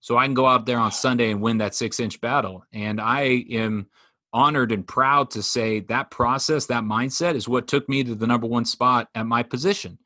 So 0.01 0.17
I 0.17 0.25
can 0.27 0.35
go 0.35 0.47
out 0.47 0.67
there 0.67 0.79
on 0.79 0.93
Sunday 0.93 1.31
and 1.31 1.41
win 1.41 1.59
that 1.59 1.75
six 1.75 1.99
inch 2.01 2.21
battle. 2.21 2.65
And 2.73 3.01
I 3.01 3.45
am 3.51 3.89
honored 4.33 4.73
and 4.73 4.87
proud 4.87 5.31
to 5.31 5.43
say 5.43 5.81
that 5.81 6.11
process, 6.11 6.67
that 6.67 6.85
mindset 6.85 7.35
is 7.35 7.49
what 7.49 7.67
took 7.67 7.89
me 7.89 8.05
to 8.05 8.15
the 8.15 8.27
number 8.27 8.47
one 8.47 8.65
spot 8.65 9.09
at 9.15 9.27
my 9.27 9.43
position. 9.43 9.99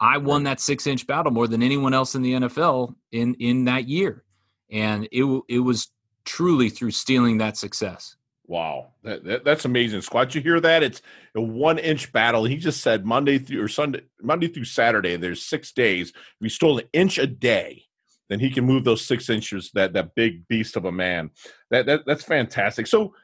I 0.00 0.18
won 0.18 0.44
that 0.44 0.60
six 0.60 0.86
inch 0.86 1.06
battle 1.06 1.32
more 1.32 1.48
than 1.48 1.62
anyone 1.62 1.94
else 1.94 2.14
in 2.14 2.22
the 2.22 2.32
NFL 2.34 2.94
in 3.12 3.34
in 3.34 3.64
that 3.64 3.88
year, 3.88 4.24
and 4.70 5.08
it 5.10 5.42
it 5.48 5.60
was 5.60 5.88
truly 6.24 6.68
through 6.68 6.90
stealing 6.90 7.38
that 7.38 7.56
success. 7.56 8.16
Wow, 8.48 8.92
that, 9.02 9.24
that, 9.24 9.44
that's 9.44 9.64
amazing, 9.64 10.02
Squad. 10.02 10.34
You 10.34 10.40
hear 10.40 10.60
that? 10.60 10.82
It's 10.82 11.02
a 11.34 11.40
one 11.40 11.78
inch 11.78 12.12
battle. 12.12 12.44
He 12.44 12.56
just 12.56 12.80
said 12.80 13.04
Monday 13.04 13.38
through 13.38 13.62
or 13.62 13.68
Sunday, 13.68 14.02
Monday 14.22 14.46
through 14.46 14.64
Saturday. 14.64 15.14
and 15.14 15.22
There's 15.22 15.44
six 15.44 15.72
days. 15.72 16.10
If 16.10 16.36
he 16.40 16.48
stole 16.48 16.78
an 16.78 16.86
inch 16.92 17.18
a 17.18 17.26
day, 17.26 17.84
then 18.28 18.38
he 18.38 18.50
can 18.50 18.64
move 18.64 18.84
those 18.84 19.04
six 19.04 19.30
inches. 19.30 19.70
That 19.74 19.94
that 19.94 20.14
big 20.14 20.46
beast 20.46 20.76
of 20.76 20.84
a 20.84 20.92
man. 20.92 21.30
That, 21.70 21.86
that 21.86 22.02
that's 22.06 22.22
fantastic. 22.22 22.86
So, 22.86 23.14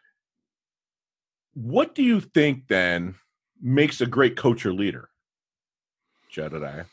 what 1.55 1.95
do 1.95 2.03
you 2.03 2.21
think 2.21 2.69
then 2.69 3.17
makes 3.61 4.01
a 4.01 4.07
great 4.07 4.37
coach 4.37 4.65
or 4.65 4.73
leader? 4.73 5.09
Jedediah? 6.31 6.85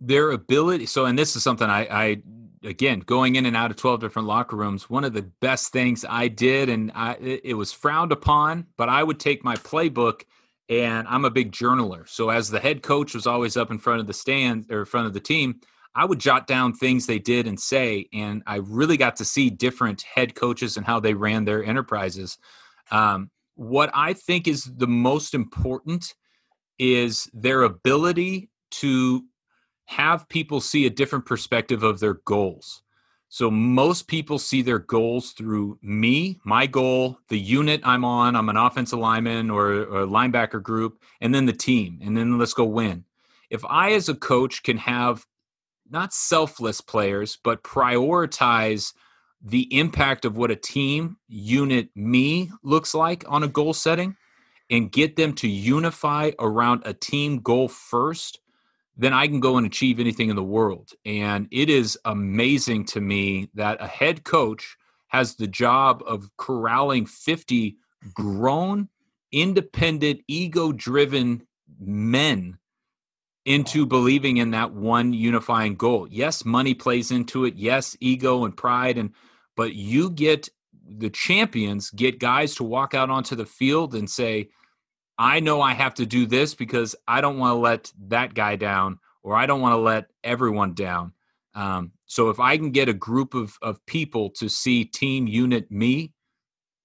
Their 0.00 0.30
ability. 0.30 0.86
So, 0.86 1.06
and 1.06 1.18
this 1.18 1.36
is 1.36 1.42
something 1.42 1.68
I, 1.68 1.86
I 1.90 2.22
again 2.64 3.00
going 3.00 3.36
in 3.36 3.46
and 3.46 3.56
out 3.56 3.70
of 3.70 3.76
12 3.76 4.00
different 4.00 4.28
locker 4.28 4.56
rooms 4.56 4.88
one 4.88 5.04
of 5.04 5.12
the 5.12 5.22
best 5.40 5.72
things 5.72 6.04
i 6.08 6.28
did 6.28 6.68
and 6.68 6.92
I, 6.94 7.16
it 7.20 7.54
was 7.54 7.72
frowned 7.72 8.12
upon 8.12 8.66
but 8.76 8.88
i 8.88 9.02
would 9.02 9.18
take 9.18 9.42
my 9.42 9.56
playbook 9.56 10.22
and 10.68 11.08
i'm 11.08 11.24
a 11.24 11.30
big 11.30 11.50
journaler 11.50 12.08
so 12.08 12.30
as 12.30 12.50
the 12.50 12.60
head 12.60 12.82
coach 12.82 13.14
was 13.14 13.26
always 13.26 13.56
up 13.56 13.70
in 13.70 13.78
front 13.78 14.00
of 14.00 14.06
the 14.06 14.12
stand 14.12 14.66
or 14.70 14.80
in 14.80 14.84
front 14.86 15.08
of 15.08 15.12
the 15.12 15.20
team 15.20 15.60
i 15.94 16.04
would 16.04 16.20
jot 16.20 16.46
down 16.46 16.72
things 16.72 17.06
they 17.06 17.18
did 17.18 17.46
and 17.46 17.58
say 17.58 18.06
and 18.12 18.42
i 18.46 18.56
really 18.56 18.96
got 18.96 19.16
to 19.16 19.24
see 19.24 19.50
different 19.50 20.02
head 20.02 20.34
coaches 20.34 20.76
and 20.76 20.86
how 20.86 21.00
they 21.00 21.14
ran 21.14 21.44
their 21.44 21.64
enterprises 21.64 22.38
um, 22.92 23.30
what 23.62 23.90
i 23.94 24.12
think 24.12 24.46
is 24.46 24.64
the 24.64 24.86
most 24.86 25.34
important 25.34 26.14
is 26.78 27.30
their 27.32 27.62
ability 27.62 28.50
to 28.70 29.24
have 29.86 30.28
people 30.28 30.60
see 30.60 30.86
a 30.86 30.90
different 30.90 31.26
perspective 31.26 31.82
of 31.82 32.00
their 32.00 32.14
goals. 32.14 32.82
So 33.28 33.50
most 33.50 34.08
people 34.08 34.38
see 34.38 34.60
their 34.62 34.78
goals 34.78 35.32
through 35.32 35.78
me, 35.80 36.38
my 36.44 36.66
goal, 36.66 37.18
the 37.28 37.38
unit 37.38 37.80
I'm 37.84 38.04
on. 38.04 38.36
I'm 38.36 38.48
an 38.48 38.56
offensive 38.56 38.98
lineman 38.98 39.48
or, 39.50 39.72
a 39.72 40.06
linebacker 40.06 40.62
group, 40.62 41.00
and 41.20 41.34
then 41.34 41.46
the 41.46 41.52
team, 41.52 41.98
and 42.02 42.16
then 42.16 42.38
let's 42.38 42.52
go 42.52 42.64
win. 42.64 43.04
If 43.48 43.64
I, 43.64 43.92
as 43.92 44.08
a 44.08 44.14
coach, 44.14 44.62
can 44.62 44.78
have 44.78 45.24
not 45.90 46.12
selfless 46.12 46.80
players, 46.80 47.38
but 47.42 47.62
prioritize 47.62 48.92
the 49.44 49.76
impact 49.76 50.24
of 50.24 50.36
what 50.36 50.50
a 50.50 50.56
team 50.56 51.16
unit 51.28 51.88
me 51.96 52.50
looks 52.62 52.94
like 52.94 53.24
on 53.28 53.42
a 53.42 53.48
goal 53.48 53.72
setting 53.72 54.16
and 54.70 54.92
get 54.92 55.16
them 55.16 55.34
to 55.34 55.48
unify 55.48 56.30
around 56.38 56.82
a 56.84 56.94
team 56.94 57.40
goal 57.40 57.68
first, 57.68 58.40
then 58.96 59.12
I 59.12 59.26
can 59.26 59.40
go 59.40 59.56
and 59.56 59.66
achieve 59.66 59.98
anything 59.98 60.30
in 60.30 60.36
the 60.36 60.42
world. 60.42 60.90
And 61.04 61.48
it 61.50 61.68
is 61.68 61.98
amazing 62.04 62.86
to 62.86 63.00
me 63.00 63.50
that 63.54 63.82
a 63.82 63.86
head 63.86 64.24
coach 64.24 64.76
has 65.08 65.34
the 65.34 65.46
job 65.46 66.02
of 66.06 66.30
corralling 66.36 67.06
50 67.06 67.76
grown, 68.14 68.88
independent, 69.32 70.20
ego 70.28 70.72
driven 70.72 71.46
men 71.80 72.58
into 73.44 73.86
believing 73.86 74.36
in 74.36 74.52
that 74.52 74.72
one 74.72 75.12
unifying 75.12 75.74
goal. 75.74 76.06
Yes, 76.08 76.44
money 76.44 76.74
plays 76.74 77.10
into 77.10 77.44
it. 77.44 77.56
Yes, 77.56 77.96
ego 78.00 78.44
and 78.44 78.56
pride 78.56 78.96
and 78.96 79.10
but 79.56 79.74
you 79.74 80.10
get 80.10 80.48
the 80.86 81.10
champions 81.10 81.90
get 81.90 82.18
guys 82.18 82.54
to 82.56 82.64
walk 82.64 82.94
out 82.94 83.10
onto 83.10 83.36
the 83.36 83.46
field 83.46 83.94
and 83.94 84.10
say, 84.10 84.48
I 85.18 85.40
know 85.40 85.60
I 85.60 85.74
have 85.74 85.94
to 85.94 86.06
do 86.06 86.26
this 86.26 86.54
because 86.54 86.96
I 87.06 87.20
don't 87.20 87.38
want 87.38 87.52
to 87.52 87.58
let 87.58 87.92
that 88.08 88.34
guy 88.34 88.56
down 88.56 88.98
or 89.22 89.36
I 89.36 89.46
don't 89.46 89.60
want 89.60 89.74
to 89.74 89.78
let 89.78 90.06
everyone 90.24 90.74
down. 90.74 91.12
Um, 91.54 91.92
so 92.06 92.30
if 92.30 92.40
I 92.40 92.56
can 92.56 92.70
get 92.70 92.88
a 92.88 92.94
group 92.94 93.34
of, 93.34 93.56
of 93.62 93.84
people 93.86 94.30
to 94.30 94.48
see 94.48 94.84
team 94.84 95.26
unit 95.26 95.70
me, 95.70 96.12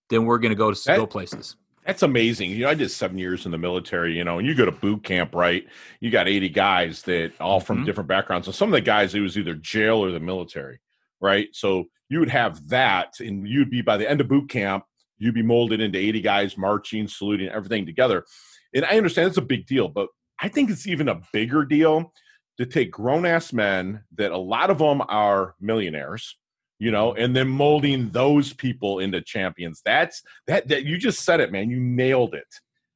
then 0.10 0.26
we're 0.26 0.40
going 0.40 0.52
to 0.52 0.56
go 0.56 0.72
to 0.72 0.84
that, 0.86 0.98
go 0.98 1.08
places. 1.08 1.56
That's 1.86 2.04
amazing. 2.04 2.52
You 2.52 2.60
know, 2.60 2.70
I 2.70 2.74
did 2.74 2.92
seven 2.92 3.18
years 3.18 3.46
in 3.46 3.52
the 3.52 3.58
military, 3.58 4.18
you 4.18 4.24
know, 4.24 4.40
and 4.40 4.48
you 4.48 4.56
go 4.56 4.66
to 4.66 4.72
boot 4.72 5.04
camp, 5.04 5.34
right? 5.34 5.66
You 6.00 6.12
got 6.12 6.28
80 6.28 6.50
guys 6.50 7.02
that 7.04 7.32
all 7.40 7.60
from 7.60 7.78
mm-hmm. 7.78 7.86
different 7.86 8.10
backgrounds. 8.10 8.46
So 8.46 8.52
some 8.52 8.70
of 8.70 8.74
the 8.74 8.82
guys, 8.82 9.16
it 9.16 9.22
was 9.22 9.38
either 9.38 9.56
jail 9.56 10.04
or 10.04 10.12
the 10.12 10.20
military, 10.20 10.80
right? 11.22 11.48
So 11.54 11.86
you 12.10 12.20
would 12.20 12.30
have 12.30 12.68
that 12.70 13.20
and 13.20 13.48
you'd 13.48 13.70
be 13.70 13.82
by 13.82 13.98
the 13.98 14.10
end 14.10 14.22
of 14.22 14.28
boot 14.28 14.50
camp, 14.50 14.86
you'd 15.18 15.36
be 15.36 15.42
molded 15.42 15.82
into 15.82 16.00
80 16.00 16.22
guys 16.22 16.58
marching, 16.58 17.08
saluting, 17.08 17.50
everything 17.50 17.86
together. 17.86 18.26
And 18.74 18.86
I 18.86 18.98
understand 18.98 19.30
it's 19.30 19.38
a 19.38 19.42
big 19.42 19.66
deal, 19.66 19.88
but 19.88 20.10
I 20.40 20.48
think 20.48 20.70
it's 20.70 20.88
even 20.88 21.10
a 21.10 21.22
bigger 21.34 21.66
deal 21.66 22.14
to 22.58 22.66
take 22.66 22.92
grown 22.92 23.26
ass 23.26 23.54
men 23.54 24.04
that 24.16 24.32
a 24.32 24.38
lot 24.38 24.70
of 24.70 24.80
them 24.80 25.02
are 25.08 25.56
millionaires, 25.60 26.38
you 26.80 26.92
know, 26.92 27.12
mm-hmm. 27.12 27.24
and 27.24 27.36
then 27.36 27.48
molding 27.48 28.10
those 28.10 28.54
people 28.54 29.00
into 29.00 29.22
champions. 29.22 29.82
That's 29.86 30.22
that 30.48 30.68
that 30.68 30.86
you 30.86 30.98
just 30.98 31.24
said 31.24 31.40
it, 31.40 31.52
man. 31.52 31.70
You 31.70 31.80
nailed 31.80 32.34
it. 32.34 32.48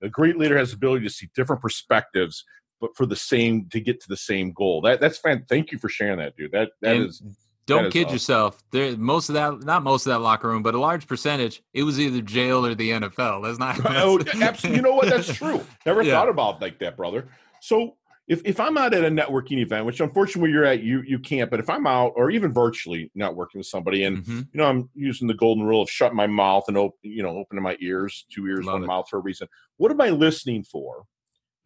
A 0.03 0.09
great 0.09 0.37
leader 0.37 0.57
has 0.57 0.71
the 0.71 0.77
ability 0.77 1.05
to 1.05 1.13
see 1.13 1.29
different 1.35 1.61
perspectives, 1.61 2.43
but 2.79 2.95
for 2.95 3.05
the 3.05 3.15
same 3.15 3.67
to 3.69 3.79
get 3.79 4.01
to 4.01 4.09
the 4.09 4.17
same 4.17 4.51
goal. 4.51 4.81
That 4.81 4.99
that's 4.99 5.19
fan. 5.19 5.45
Thank 5.47 5.71
you 5.71 5.77
for 5.77 5.89
sharing 5.89 6.19
that, 6.19 6.35
dude. 6.35 6.51
That 6.51 6.71
that 6.81 6.95
and 6.95 7.05
is 7.07 7.21
don't 7.65 7.91
kid 7.91 8.05
awesome. 8.05 8.15
yourself. 8.15 8.63
There, 8.71 8.97
most 8.97 9.29
of 9.29 9.35
that, 9.35 9.63
not 9.63 9.83
most 9.83 10.05
of 10.05 10.11
that 10.11 10.19
locker 10.19 10.47
room, 10.47 10.63
but 10.63 10.73
a 10.73 10.79
large 10.79 11.07
percentage, 11.07 11.61
it 11.73 11.83
was 11.83 11.99
either 11.99 12.21
jail 12.21 12.65
or 12.65 12.75
the 12.75 12.91
NFL. 12.91 13.43
That's 13.43 13.59
not. 13.59 13.79
Oh, 13.85 14.19
absolutely. 14.41 14.77
You 14.77 14.81
know 14.81 14.95
what? 14.95 15.09
That's 15.09 15.33
true. 15.33 15.63
Never 15.85 16.01
yeah. 16.01 16.13
thought 16.13 16.29
about 16.29 16.61
like 16.61 16.79
that, 16.79 16.97
brother. 16.97 17.29
So 17.61 17.95
if, 18.27 18.41
if 18.45 18.59
I'm 18.59 18.77
out 18.77 18.93
at 18.93 19.03
a 19.03 19.09
networking 19.09 19.59
event, 19.59 19.85
which 19.85 19.99
unfortunately 19.99 20.51
you're 20.51 20.65
at, 20.65 20.81
you 20.83 21.01
you 21.05 21.19
can't. 21.19 21.51
But 21.51 21.59
if 21.59 21.69
I'm 21.69 21.85
out 21.85 22.13
or 22.15 22.31
even 22.31 22.53
virtually 22.53 23.11
networking 23.17 23.55
with 23.55 23.65
somebody, 23.65 24.03
and 24.05 24.19
mm-hmm. 24.19 24.37
you 24.37 24.47
know 24.53 24.65
I'm 24.65 24.89
using 24.95 25.27
the 25.27 25.33
golden 25.33 25.65
rule 25.65 25.81
of 25.81 25.89
shutting 25.89 26.15
my 26.15 26.27
mouth 26.27 26.65
and 26.67 26.77
open, 26.77 26.97
you 27.03 27.23
know, 27.23 27.37
opening 27.37 27.63
my 27.63 27.77
ears, 27.81 28.25
two 28.31 28.47
ears, 28.47 28.65
Love 28.65 28.75
one 28.75 28.83
it. 28.83 28.87
mouth 28.87 29.07
for 29.09 29.17
a 29.17 29.21
reason. 29.21 29.47
What 29.77 29.91
am 29.91 30.01
I 30.01 30.09
listening 30.09 30.63
for 30.63 31.03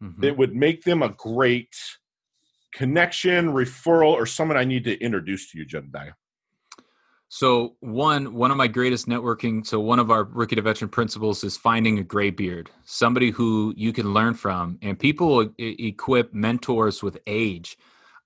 mm-hmm. 0.02 0.20
that 0.20 0.36
would 0.36 0.54
make 0.54 0.82
them 0.82 1.02
a 1.02 1.10
great 1.10 1.74
connection, 2.76 3.52
referral, 3.52 4.12
or 4.12 4.26
someone 4.26 4.58
I 4.58 4.64
need 4.64 4.84
to 4.84 5.00
introduce 5.00 5.50
to 5.50 5.58
you, 5.58 5.64
Jedediah? 5.64 6.12
So 7.28 7.74
one 7.80 8.34
one 8.34 8.50
of 8.52 8.56
my 8.56 8.68
greatest 8.68 9.08
networking. 9.08 9.66
So 9.66 9.80
one 9.80 9.98
of 9.98 10.10
our 10.10 10.24
rookie 10.24 10.54
to 10.56 10.62
veteran 10.62 10.90
principles 10.90 11.42
is 11.42 11.56
finding 11.56 11.98
a 11.98 12.04
gray 12.04 12.30
beard, 12.30 12.70
somebody 12.84 13.30
who 13.30 13.74
you 13.76 13.92
can 13.92 14.14
learn 14.14 14.34
from. 14.34 14.78
And 14.82 14.96
people 14.98 15.50
equip 15.58 16.32
mentors 16.32 17.02
with 17.02 17.18
age. 17.26 17.76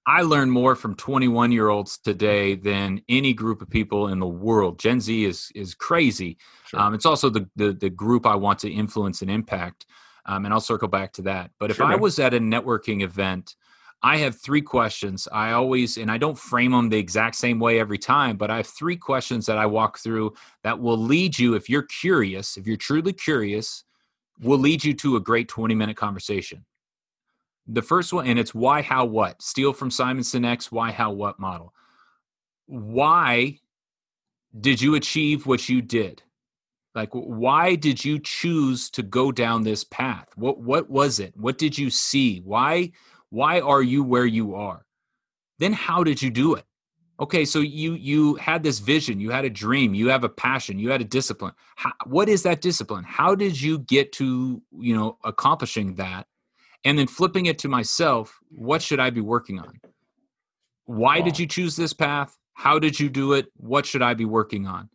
I 0.07 0.23
learn 0.23 0.50
more 0.50 0.75
from 0.75 0.97
21 0.97 1.52
year 1.52 1.69
olds 1.69 1.97
today 1.97 2.57
than 2.57 3.02
any 3.09 3.33
group 3.33 3.62
of 3.62 3.71
people 3.71 4.09
in 4.09 4.19
the 4.19 4.26
world. 4.26 4.78
Gen 4.78 5.00
Z 5.00 5.25
is 5.25 5.50
is 5.54 5.75
crazy. 5.75 6.37
Sure. 6.66 6.80
Um, 6.80 6.92
it's 6.92 7.07
also 7.07 7.30
the, 7.30 7.49
the, 7.57 7.73
the 7.73 7.90
group 7.90 8.26
I 8.26 8.35
want 8.35 8.59
to 8.61 8.71
influence 8.71 9.23
and 9.23 9.30
impact. 9.30 9.87
Um, 10.26 10.45
and 10.45 10.52
I'll 10.52 10.61
circle 10.61 10.88
back 10.88 11.14
to 11.14 11.23
that. 11.23 11.52
But 11.59 11.71
if 11.71 11.78
sure, 11.78 11.87
I 11.87 11.97
was 11.97 12.19
at 12.19 12.35
a 12.35 12.38
networking 12.38 13.02
event 13.02 13.54
I 14.02 14.16
have 14.19 14.40
three 14.40 14.62
questions. 14.62 15.28
I 15.30 15.52
always, 15.52 15.99
and 15.99 16.11
I 16.11 16.16
don't 16.16 16.38
frame 16.38 16.73
them 16.73 16.88
the 16.88 16.99
exact 16.99 17.37
same 17.37 17.59
way 17.59 17.78
every 17.78 17.99
time, 17.99 18.37
but 18.37 18.50
I 18.50 18.57
have 18.57 18.66
three 18.66 18.97
questions 18.97 19.45
that 19.47 19.59
I 19.59 19.66
walk 19.66 19.99
through 19.99 20.35
that 20.62 20.80
will 20.80 20.97
lead 20.97 21.38
you, 21.38 21.54
if 21.54 21.69
you're 21.69 21.83
curious, 21.83 22.57
if 22.57 22.66
you're 22.66 22.78
truly 22.78 23.12
curious, 23.12 23.85
will 24.40 24.59
lead 24.59 24.85
you 24.85 24.95
to 24.95 25.16
a 25.16 25.21
great 25.21 25.49
20 25.49 25.75
minute 25.75 25.97
conversation. 25.97 26.64
The 27.66 27.83
first 27.83 28.12
one, 28.12 28.26
and 28.26 28.38
it's 28.38 28.54
why, 28.54 28.80
how, 28.80 29.04
what. 29.04 29.42
Steal 29.42 29.75
from 29.75 29.90
Simon 29.90 30.25
Sinek's 30.25 30.73
why, 30.73 30.92
how, 30.92 31.12
what 31.12 31.38
model. 31.38 31.75
Why 32.66 33.59
did 34.59 34.80
you 34.80 34.95
achieve 34.95 35.47
what 35.47 35.69
you 35.69 35.83
did? 35.83 36.23
Like, 36.95 37.11
why 37.12 37.76
did 37.76 38.04
you 38.04 38.19
choose 38.19 38.90
to 38.90 39.02
go 39.02 39.30
down 39.30 39.62
this 39.62 39.85
path? 39.85 40.28
What 40.35 40.59
what 40.59 40.90
was 40.90 41.21
it? 41.21 41.37
What 41.37 41.57
did 41.57 41.78
you 41.78 41.88
see? 41.88 42.40
Why 42.40 42.90
why 43.31 43.61
are 43.61 43.83
you 43.83 44.03
where 44.03 44.27
you 44.27 44.55
are? 44.55 44.85
Then 45.59 45.73
how 45.73 46.05
did 46.05 46.21
you 46.21 46.31
do 46.31 46.55
it? 46.55 46.65
Okay, 47.21 47.45
so 47.45 47.61
you 47.61 47.95
you 47.95 48.37
had 48.37 48.63
this 48.63 48.79
vision, 48.79 49.21
you 49.21 49.31
had 49.31 49.45
a 49.45 49.51
dream, 49.51 49.93
you 49.93 50.09
have 50.09 50.25
a 50.25 50.29
passion, 50.29 50.79
you 50.79 50.91
had 50.91 51.03
a 51.03 51.05
discipline. 51.05 51.53
How, 51.77 51.93
what 52.07 52.31
is 52.31 52.45
that 52.45 52.63
discipline? 52.63 53.05
How 53.05 53.35
did 53.35 53.61
you 53.61 53.79
get 53.79 54.13
to, 54.13 54.63
you 54.79 54.97
know, 54.97 55.19
accomplishing 55.23 55.97
that? 55.97 56.27
And 56.83 56.99
then 56.99 57.07
flipping 57.07 57.45
it 57.45 57.59
to 57.59 57.69
myself, 57.69 58.39
what 58.49 58.81
should 58.81 59.01
I 59.01 59.11
be 59.11 59.21
working 59.21 59.59
on? 59.59 59.81
Why 60.87 61.19
wow. 61.19 61.25
did 61.27 61.39
you 61.39 61.47
choose 61.47 61.77
this 61.77 61.93
path? 61.93 62.39
How 62.55 62.79
did 62.79 62.99
you 62.99 63.11
do 63.11 63.35
it? 63.35 63.49
What 63.57 63.85
should 63.85 64.01
I 64.03 64.15
be 64.15 64.25
working 64.25 64.67
on? 64.67 64.89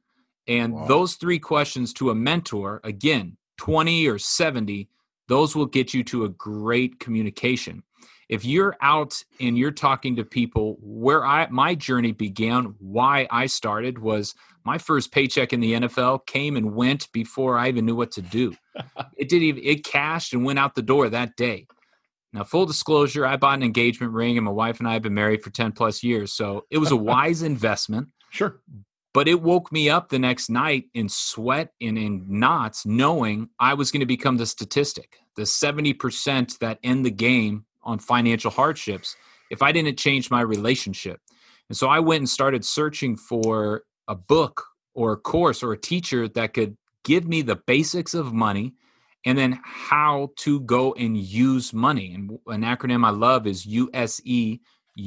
And 0.47 0.73
wow. 0.73 0.85
those 0.87 1.15
three 1.15 1.39
questions 1.39 1.93
to 1.93 2.09
a 2.09 2.15
mentor, 2.15 2.81
again, 2.83 3.37
20 3.57 4.07
or 4.07 4.17
70, 4.17 4.89
those 5.27 5.55
will 5.55 5.65
get 5.65 5.93
you 5.93 6.03
to 6.05 6.25
a 6.25 6.29
great 6.29 6.99
communication. 6.99 7.83
If 8.27 8.43
you're 8.43 8.75
out 8.81 9.21
and 9.39 9.57
you're 9.57 9.71
talking 9.71 10.15
to 10.15 10.23
people 10.23 10.77
where 10.81 11.25
I 11.25 11.47
my 11.49 11.75
journey 11.75 12.11
began, 12.11 12.75
why 12.79 13.27
I 13.29 13.45
started 13.45 13.99
was 13.99 14.33
my 14.63 14.77
first 14.77 15.11
paycheck 15.11 15.53
in 15.53 15.59
the 15.59 15.73
NFL 15.73 16.25
came 16.25 16.57
and 16.57 16.75
went 16.75 17.11
before 17.11 17.57
I 17.57 17.67
even 17.67 17.85
knew 17.85 17.95
what 17.95 18.11
to 18.13 18.21
do. 18.21 18.55
it 19.17 19.29
didn't 19.29 19.43
even 19.43 19.63
it 19.63 19.83
cashed 19.83 20.33
and 20.33 20.43
went 20.43 20.59
out 20.59 20.75
the 20.75 20.81
door 20.81 21.09
that 21.09 21.35
day. 21.35 21.67
Now, 22.35 22.43
full 22.43 22.65
disclosure, 22.65 23.25
I 23.25 23.37
bought 23.37 23.59
an 23.59 23.63
engagement 23.63 24.11
ring 24.11 24.37
and 24.37 24.43
my 24.43 24.51
wife 24.51 24.79
and 24.79 24.89
I 24.89 24.93
have 24.93 25.01
been 25.01 25.13
married 25.13 25.41
for 25.41 25.51
10 25.51 25.71
plus 25.71 26.03
years. 26.03 26.33
So 26.33 26.65
it 26.69 26.79
was 26.79 26.91
a 26.91 26.95
wise 27.13 27.41
investment. 27.43 28.09
Sure. 28.29 28.59
But 29.13 29.29
it 29.29 29.41
woke 29.41 29.71
me 29.71 29.89
up 29.89 30.09
the 30.09 30.19
next 30.19 30.49
night 30.49 30.85
in 30.93 31.07
sweat 31.07 31.71
and 31.79 31.97
in 31.97 32.25
knots, 32.27 32.85
knowing 32.85 33.47
I 33.57 33.75
was 33.75 33.89
going 33.89 34.01
to 34.01 34.05
become 34.05 34.35
the 34.35 34.45
statistic, 34.45 35.19
the 35.37 35.43
70% 35.43 36.57
that 36.57 36.79
end 36.83 37.05
the 37.05 37.11
game 37.11 37.63
on 37.85 37.99
financial 37.99 38.51
hardships 38.51 39.15
if 39.49 39.61
I 39.61 39.71
didn't 39.71 39.97
change 39.97 40.31
my 40.31 40.41
relationship. 40.41 41.19
And 41.69 41.77
so 41.77 41.87
I 41.87 41.99
went 41.99 42.21
and 42.21 42.29
started 42.29 42.65
searching 42.65 43.15
for 43.15 43.83
a 44.07 44.15
book 44.15 44.63
or 44.93 45.13
a 45.13 45.17
course 45.17 45.63
or 45.63 45.73
a 45.73 45.77
teacher 45.77 46.27
that 46.29 46.53
could 46.53 46.77
give 47.03 47.27
me 47.27 47.41
the 47.41 47.55
basics 47.55 48.13
of 48.13 48.33
money 48.33 48.73
and 49.25 49.37
then 49.37 49.59
how 49.63 50.31
to 50.37 50.59
go 50.61 50.93
and 50.93 51.17
use 51.17 51.73
money. 51.73 52.13
And 52.13 52.31
an 52.47 52.61
acronym 52.61 53.05
I 53.05 53.09
love 53.09 53.47
is 53.47 53.65
USE 53.65 54.59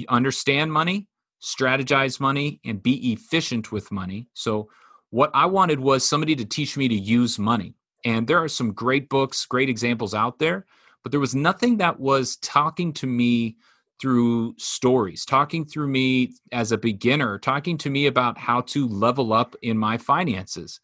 understand 0.08 0.72
money, 0.72 1.06
strategize 1.40 2.20
money, 2.20 2.60
and 2.64 2.82
be 2.82 3.12
efficient 3.12 3.72
with 3.72 3.90
money. 3.90 4.28
So, 4.34 4.68
what 5.10 5.30
I 5.32 5.46
wanted 5.46 5.80
was 5.80 6.04
somebody 6.04 6.36
to 6.36 6.44
teach 6.44 6.76
me 6.76 6.86
to 6.88 6.94
use 6.94 7.38
money. 7.38 7.74
And 8.04 8.26
there 8.26 8.42
are 8.42 8.48
some 8.48 8.72
great 8.72 9.08
books, 9.08 9.46
great 9.46 9.70
examples 9.70 10.12
out 10.12 10.38
there, 10.38 10.66
but 11.08 11.12
there 11.12 11.20
was 11.20 11.34
nothing 11.34 11.78
that 11.78 11.98
was 11.98 12.36
talking 12.36 12.92
to 12.92 13.06
me 13.06 13.56
through 13.98 14.54
stories, 14.58 15.24
talking 15.24 15.64
through 15.64 15.88
me 15.88 16.34
as 16.52 16.70
a 16.70 16.76
beginner, 16.76 17.38
talking 17.38 17.78
to 17.78 17.88
me 17.88 18.04
about 18.04 18.36
how 18.36 18.60
to 18.60 18.86
level 18.86 19.32
up 19.32 19.56
in 19.62 19.78
my 19.78 19.96
finances. 19.96 20.80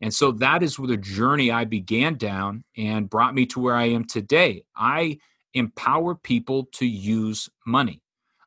And 0.00 0.12
so 0.12 0.32
that 0.32 0.64
is 0.64 0.80
where 0.80 0.88
the 0.88 0.96
journey 0.96 1.52
I 1.52 1.64
began 1.64 2.16
down 2.16 2.64
and 2.76 3.08
brought 3.08 3.36
me 3.36 3.46
to 3.46 3.60
where 3.60 3.76
I 3.76 3.84
am 3.90 4.04
today. 4.04 4.64
I 4.74 5.18
empower 5.54 6.16
people 6.16 6.64
to 6.72 6.84
use 6.84 7.48
money. 7.64 8.02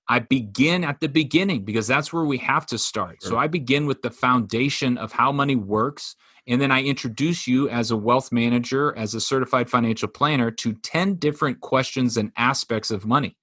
I 0.10 0.20
begin 0.20 0.84
at 0.84 1.00
the 1.00 1.08
beginning 1.08 1.64
because 1.64 1.88
that's 1.88 2.12
where 2.12 2.26
we 2.26 2.40
have 2.40 2.66
to 2.66 2.78
start. 2.78 3.20
Sure. 3.22 3.30
So 3.32 3.38
I 3.38 3.48
begin 3.48 3.86
with 3.86 4.02
the 4.02 4.12
foundation 4.12 4.98
of 4.98 5.14
how 5.14 5.32
money 5.32 5.56
works. 5.56 6.18
And 6.48 6.62
then 6.62 6.72
I 6.72 6.84
introduce 6.84 7.48
you 7.48 7.70
as 7.70 7.92
a 7.92 7.98
wealth 7.98 8.32
manager, 8.32 8.96
as 8.98 9.14
a 9.14 9.22
certified 9.22 9.70
financial 9.70 10.08
planner, 10.08 10.52
to 10.52 10.74
10 10.74 11.16
different 11.16 11.62
questions 11.62 12.18
and 12.18 12.32
aspects 12.36 12.92
of 12.92 13.06
money 13.06 13.38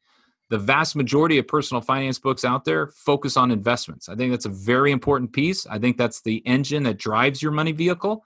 the 0.50 0.59
vast 0.59 0.97
majority 0.97 1.38
of 1.38 1.47
personal 1.47 1.81
finance 1.81 2.19
books 2.19 2.45
out 2.45 2.64
there 2.64 2.87
focus 2.88 3.37
on 3.37 3.50
investments. 3.50 4.09
I 4.09 4.14
think 4.14 4.31
that's 4.33 4.47
a 4.47 4.50
very 4.50 4.93
important 4.93 5.33
piece. 5.33 5.67
I 5.67 5.78
think 5.78 5.97
that's 5.97 6.23
the 6.23 6.38
engine 6.47 6.85
that 6.85 6.99
drives 6.99 7.43
your 7.43 7.52
money 7.52 7.73
vehicle. 7.73 8.25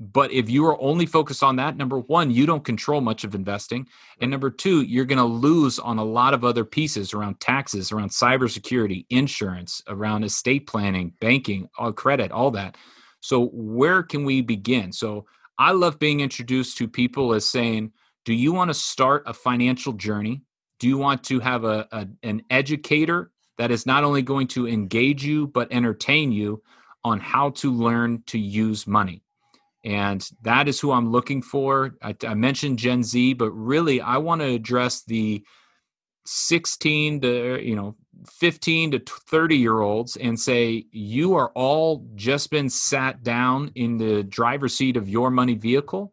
But 0.00 0.30
if 0.30 0.48
you 0.48 0.64
are 0.66 0.80
only 0.80 1.06
focused 1.06 1.42
on 1.42 1.56
that, 1.56 1.76
number 1.76 1.98
one, 1.98 2.30
you 2.30 2.46
don't 2.46 2.64
control 2.64 3.00
much 3.00 3.24
of 3.24 3.34
investing. 3.34 3.88
And 4.20 4.30
number 4.30 4.48
two, 4.48 4.82
you're 4.82 5.04
going 5.04 5.18
to 5.18 5.24
lose 5.24 5.80
on 5.80 5.98
a 5.98 6.04
lot 6.04 6.34
of 6.34 6.44
other 6.44 6.64
pieces 6.64 7.12
around 7.12 7.40
taxes, 7.40 7.90
around 7.90 8.10
cybersecurity, 8.10 9.06
insurance, 9.10 9.82
around 9.88 10.22
estate 10.22 10.68
planning, 10.68 11.14
banking, 11.20 11.68
all 11.76 11.92
credit, 11.92 12.30
all 12.30 12.52
that. 12.52 12.76
So, 13.20 13.46
where 13.52 14.02
can 14.02 14.24
we 14.24 14.40
begin? 14.40 14.92
So, 14.92 15.26
I 15.58 15.72
love 15.72 15.98
being 15.98 16.20
introduced 16.20 16.78
to 16.78 16.88
people 16.88 17.34
as 17.34 17.48
saying, 17.48 17.92
Do 18.24 18.32
you 18.32 18.52
want 18.52 18.70
to 18.70 18.74
start 18.74 19.24
a 19.26 19.34
financial 19.34 19.92
journey? 19.92 20.42
Do 20.78 20.86
you 20.86 20.98
want 20.98 21.24
to 21.24 21.40
have 21.40 21.64
a, 21.64 21.88
a 21.90 22.06
an 22.22 22.42
educator 22.50 23.32
that 23.58 23.70
is 23.70 23.86
not 23.86 24.04
only 24.04 24.22
going 24.22 24.46
to 24.48 24.68
engage 24.68 25.24
you 25.24 25.48
but 25.48 25.72
entertain 25.72 26.30
you 26.30 26.62
on 27.04 27.18
how 27.18 27.50
to 27.50 27.72
learn 27.72 28.22
to 28.26 28.38
use 28.38 28.86
money? 28.86 29.22
And 29.84 30.28
that 30.42 30.68
is 30.68 30.80
who 30.80 30.92
I'm 30.92 31.10
looking 31.10 31.40
for. 31.42 31.94
I, 32.02 32.14
I 32.26 32.34
mentioned 32.34 32.78
Gen 32.78 33.02
Z, 33.02 33.34
but 33.34 33.50
really 33.52 34.00
I 34.00 34.18
want 34.18 34.40
to 34.40 34.48
address 34.48 35.02
the 35.04 35.42
16 36.26 37.22
to 37.22 37.58
you 37.62 37.74
know 37.74 37.96
15 38.26 38.92
to 38.92 38.98
30 38.98 39.56
year 39.56 39.80
olds 39.80 40.16
and 40.16 40.38
say 40.38 40.86
you 40.90 41.34
are 41.34 41.50
all 41.54 42.06
just 42.14 42.50
been 42.50 42.68
sat 42.68 43.22
down 43.22 43.70
in 43.74 43.98
the 43.98 44.22
driver's 44.24 44.74
seat 44.74 44.96
of 44.96 45.08
your 45.08 45.30
money 45.30 45.54
vehicle 45.54 46.12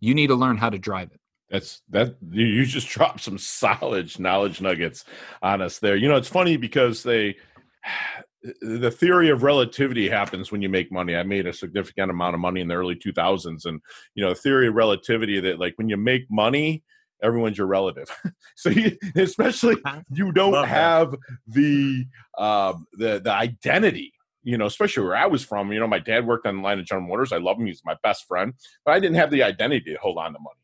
you 0.00 0.14
need 0.14 0.28
to 0.28 0.34
learn 0.34 0.56
how 0.56 0.68
to 0.68 0.78
drive 0.78 1.10
it 1.12 1.20
that's 1.50 1.82
that 1.90 2.16
you 2.30 2.64
just 2.64 2.88
dropped 2.94 3.20
some 3.20 3.38
solid 3.38 4.18
knowledge 4.18 4.60
nuggets 4.60 5.04
on 5.42 5.62
us 5.62 5.78
there. 5.78 5.96
You 5.96 6.08
know, 6.08 6.16
it's 6.16 6.28
funny 6.28 6.56
because 6.56 7.02
they 7.02 7.36
the 8.60 8.90
theory 8.90 9.30
of 9.30 9.42
relativity 9.42 10.08
happens 10.08 10.52
when 10.52 10.62
you 10.62 10.68
make 10.68 10.92
money. 10.92 11.16
I 11.16 11.22
made 11.24 11.46
a 11.46 11.52
significant 11.52 12.10
amount 12.10 12.34
of 12.34 12.40
money 12.40 12.60
in 12.60 12.68
the 12.68 12.74
early 12.74 12.94
2000s 12.94 13.66
and 13.66 13.80
you 14.14 14.24
know, 14.24 14.30
the 14.30 14.36
theory 14.40 14.68
of 14.68 14.74
relativity 14.74 15.40
that 15.40 15.58
like 15.58 15.74
when 15.76 15.88
you 15.88 15.96
make 15.96 16.30
money, 16.30 16.84
everyone's 17.22 17.58
your 17.58 17.66
relative. 17.66 18.08
so 18.56 18.70
you, 18.70 18.96
especially 19.16 19.76
you 20.12 20.32
don't 20.32 20.66
have 20.66 21.14
the 21.46 22.04
um 22.36 22.86
the 22.94 23.20
the 23.20 23.32
identity 23.32 24.12
you 24.44 24.56
know, 24.56 24.66
especially 24.66 25.04
where 25.04 25.16
I 25.16 25.26
was 25.26 25.44
from, 25.44 25.72
you 25.72 25.80
know, 25.80 25.86
my 25.86 25.98
dad 25.98 26.26
worked 26.26 26.46
on 26.46 26.56
the 26.56 26.62
line 26.62 26.78
of 26.78 26.86
General 26.86 27.06
Motors. 27.06 27.32
I 27.32 27.36
love 27.36 27.58
him. 27.58 27.66
He's 27.66 27.82
my 27.84 27.96
best 28.02 28.24
friend, 28.26 28.54
but 28.82 28.92
I 28.92 29.00
didn't 29.00 29.16
have 29.16 29.30
the 29.30 29.42
identity 29.42 29.92
to 29.92 29.98
hold 29.98 30.16
on 30.16 30.32
to 30.32 30.38
money 30.38 30.58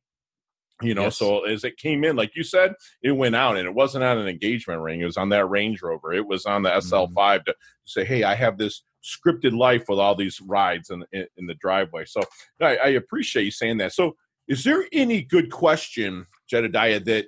you 0.83 0.95
know 0.95 1.05
yes. 1.05 1.17
so 1.17 1.45
as 1.45 1.65
it 1.65 1.77
came 1.77 2.05
in 2.05 2.17
like 2.17 2.35
you 2.35 2.43
said 2.43 2.75
it 3.03 3.13
went 3.13 3.37
out 3.37 3.57
and 3.57 3.67
it 3.67 3.75
wasn't 3.75 4.03
on 4.03 4.19
an 4.19 4.27
engagement 4.27 4.81
ring 4.81 5.01
it 5.01 5.05
was 5.05 5.17
on 5.17 5.29
that 5.29 5.49
range 5.49 5.83
rover 5.83 6.13
it 6.13 6.27
was 6.27 6.47
on 6.47 6.63
the 6.63 6.71
sl5 6.71 7.11
mm-hmm. 7.13 7.45
to 7.47 7.55
say 7.85 8.05
hey 8.05 8.25
i 8.25 8.35
have 8.35 8.59
this 8.59 8.83
scripted 9.03 9.57
life 9.57 9.85
with 9.89 9.99
all 9.99 10.15
these 10.15 10.41
rides 10.41 10.91
in, 10.91 11.05
in, 11.13 11.27
in 11.37 11.47
the 11.47 11.55
driveway 11.55 12.05
so 12.05 12.23
I, 12.61 12.77
I, 12.77 12.89
appreciate 12.89 13.45
you 13.45 13.51
saying 13.51 13.77
that 13.79 13.93
so 13.93 14.17
is 14.49 14.65
there 14.65 14.87
any 14.93 15.23
good 15.23 15.51
question 15.51 16.27
jedediah 16.49 17.01
that 17.01 17.27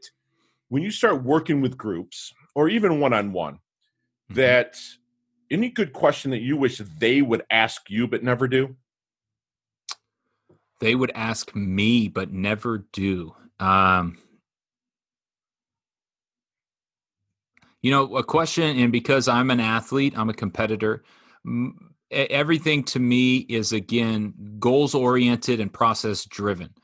when 0.69 0.83
you 0.83 0.91
start 0.91 1.23
working 1.23 1.61
with 1.61 1.77
groups 1.77 2.33
or 2.55 2.69
even 2.69 3.01
one-on-one 3.01 3.55
mm-hmm. 3.55 4.35
that 4.35 4.77
any 5.51 5.69
good 5.69 5.93
question 5.93 6.31
that 6.31 6.41
you 6.41 6.57
wish 6.57 6.79
they 6.99 7.23
would 7.23 7.43
ask 7.51 7.89
you 7.89 8.07
but 8.07 8.23
never 8.23 8.49
do 8.49 8.77
they 10.81 10.95
would 10.95 11.13
ask 11.15 11.55
me 11.55 12.09
but 12.09 12.33
never 12.33 12.87
do 12.93 13.35
um, 13.59 14.19
you 17.87 17.93
know, 17.93 18.17
a 18.17 18.25
question, 18.25 18.77
and 18.79 18.91
because 18.91 19.29
I'm 19.29 19.49
an 19.49 19.61
athlete, 19.61 20.15
I'm 20.17 20.29
a 20.29 20.35
competitor. 20.35 21.05
Everything 22.11 22.83
to 22.85 22.99
me 22.99 23.37
is 23.37 23.73
again 23.73 24.35
goals 24.59 24.93
oriented 24.93 25.61
and 25.61 25.73
process 25.73 26.25
driven. 26.25 26.75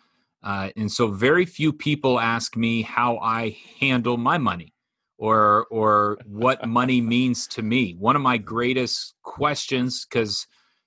Uh, 0.42 0.70
and 0.76 0.90
so, 0.90 1.08
very 1.08 1.46
few 1.46 1.72
people 1.72 2.18
ask 2.18 2.56
me 2.56 2.82
how 2.82 3.18
I 3.18 3.56
handle 3.80 4.16
my 4.16 4.38
money 4.38 4.74
or 5.18 5.66
or 5.70 6.18
what 6.26 6.66
money 6.66 7.00
means 7.16 7.46
to 7.48 7.62
me. 7.62 7.94
One 7.98 8.16
of 8.16 8.22
my 8.22 8.38
greatest 8.38 9.14
questions, 9.22 10.04
because 10.04 10.46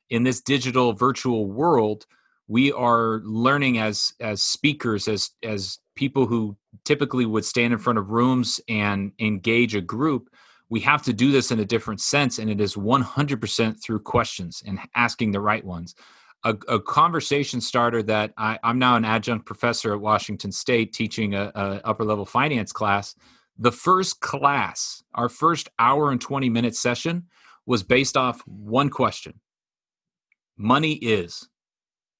in 0.09 0.23
this 0.23 0.41
digital 0.41 0.93
virtual 0.93 1.49
world, 1.49 2.05
we 2.47 2.71
are 2.71 3.21
learning 3.23 3.77
as 3.77 4.13
as 4.19 4.41
speakers 4.41 5.07
as 5.07 5.31
as 5.43 5.79
people 5.95 6.25
who 6.25 6.57
typically 6.83 7.25
would 7.25 7.45
stand 7.45 7.71
in 7.71 7.79
front 7.79 7.97
of 7.97 8.09
rooms 8.09 8.59
and 8.67 9.13
engage 9.19 9.75
a 9.75 9.81
group 9.81 10.29
we 10.69 10.79
have 10.79 11.03
to 11.03 11.13
do 11.13 11.31
this 11.31 11.51
in 11.51 11.59
a 11.59 11.65
different 11.65 12.01
sense 12.01 12.39
and 12.39 12.49
it 12.49 12.59
is 12.59 12.75
100% 12.75 13.83
through 13.83 13.99
questions 13.99 14.63
and 14.65 14.79
asking 14.95 15.31
the 15.31 15.39
right 15.39 15.63
ones 15.63 15.95
a, 16.45 16.55
a 16.69 16.79
conversation 16.79 17.59
starter 17.59 18.01
that 18.03 18.33
I, 18.37 18.57
am 18.63 18.79
now 18.79 18.95
an 18.95 19.03
adjunct 19.03 19.45
professor 19.45 19.93
at 19.93 19.99
washington 19.99 20.51
state 20.51 20.93
teaching 20.93 21.35
a, 21.35 21.51
a 21.53 21.81
upper 21.83 22.05
level 22.05 22.25
finance 22.25 22.71
class 22.71 23.15
the 23.57 23.71
first 23.71 24.21
class 24.21 25.03
our 25.13 25.29
first 25.29 25.69
hour 25.79 26.11
and 26.11 26.21
20 26.21 26.49
minute 26.49 26.75
session 26.75 27.23
was 27.65 27.83
based 27.83 28.15
off 28.15 28.41
one 28.47 28.89
question 28.89 29.41
money 30.57 30.93
is 30.93 31.49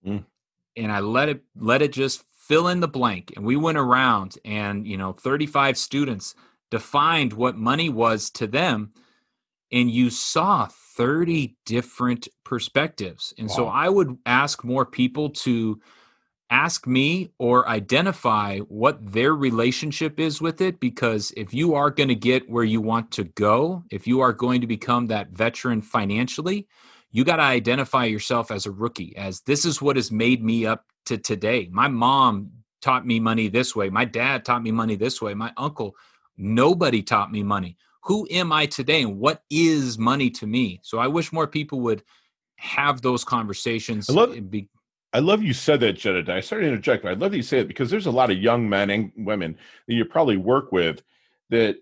Mm. 0.06 0.26
And 0.78 0.92
I 0.92 1.00
let 1.00 1.30
it 1.30 1.42
let 1.56 1.82
it 1.82 1.94
just 1.94 2.24
fill 2.32 2.68
in 2.68 2.80
the 2.80 2.88
blank. 2.88 3.34
And 3.36 3.46
we 3.46 3.56
went 3.56 3.78
around 3.78 4.38
and, 4.46 4.86
you 4.86 4.98
know, 4.98 5.14
35 5.14 5.78
students 5.78 6.36
defined 6.70 7.34
what 7.34 7.58
money 7.58 7.90
was 7.90 8.30
to 8.32 8.48
them. 8.48 8.92
And 9.72 9.90
you 9.90 10.10
saw 10.10 10.68
30 10.96 11.56
different 11.66 12.28
perspectives. 12.44 13.34
And 13.38 13.50
wow. 13.50 13.56
so 13.56 13.68
I 13.68 13.90
would 13.90 14.18
ask 14.26 14.64
more 14.64 14.86
people 14.86 15.30
to 15.32 15.80
ask 16.50 16.86
me 16.86 17.32
or 17.40 17.68
identify 17.68 18.60
what 18.60 19.14
their 19.14 19.34
relationship 19.34 20.20
is 20.20 20.40
with 20.40 20.62
it 20.62 20.80
because 20.80 21.34
if 21.36 21.54
you 21.54 21.74
are 21.74 21.90
going 21.90 22.08
to 22.08 22.16
get 22.16 22.50
where 22.50 22.64
you 22.64 22.80
want 22.80 23.12
to 23.12 23.24
go, 23.24 23.84
if 23.90 24.06
you 24.06 24.22
are 24.22 24.32
going 24.32 24.62
to 24.62 24.68
become 24.68 25.08
that 25.08 25.32
veteran 25.32 25.82
financially, 25.82 26.68
you 27.12 27.24
got 27.24 27.38
to 27.38 27.44
identify 27.44 28.06
yourself 28.06 28.52
as 28.52 28.66
a 28.68 28.72
rookie 28.72 29.16
as 29.18 29.42
this 29.42 29.66
is 29.66 29.82
what 29.82 29.96
has 29.96 30.12
made 30.12 30.44
me 30.44 30.66
up 30.66 30.86
to 31.06 31.18
today 31.18 31.70
my 31.72 31.88
mom 31.88 32.52
taught 32.86 33.04
me 33.04 33.20
money 33.20 33.48
this 33.48 33.76
way. 33.76 33.90
My 33.90 34.06
dad 34.06 34.46
taught 34.46 34.62
me 34.62 34.72
money 34.72 34.96
this 34.96 35.20
way. 35.20 35.34
My 35.34 35.52
uncle, 35.58 35.96
nobody 36.38 37.02
taught 37.02 37.32
me 37.32 37.42
money. 37.42 37.78
Who 38.06 38.28
am 38.32 38.52
I 38.52 38.66
today 38.68 39.02
and 39.02 39.18
what 39.18 39.42
is 39.50 39.98
money 39.98 40.30
to 40.32 40.48
me? 40.48 40.80
So 40.84 41.00
I 41.00 41.08
wish 41.08 41.34
more 41.34 41.48
people 41.48 41.82
would 41.82 42.04
have 42.58 43.02
those 43.02 43.24
conversations. 43.24 44.10
I 44.10 44.14
love, 44.14 44.52
be, 44.52 44.70
I 45.12 45.20
love 45.20 45.44
you 45.44 45.54
said 45.54 45.80
that, 45.80 45.94
Jedediah. 45.94 46.38
I 46.38 46.42
started 46.42 46.66
to 46.66 46.72
interject, 46.72 47.04
but 47.04 47.12
I 47.12 47.16
love 47.16 47.32
that 47.32 47.38
you 47.38 47.44
say 47.44 47.60
it 47.60 47.68
because 47.68 47.90
there's 47.90 48.06
a 48.06 48.12
lot 48.12 48.32
of 48.32 48.38
young 48.38 48.70
men 48.70 48.90
and 48.90 49.12
women 49.18 49.58
that 49.88 49.94
you 49.94 50.06
probably 50.06 50.38
work 50.38 50.72
with 50.72 51.02
that 51.50 51.78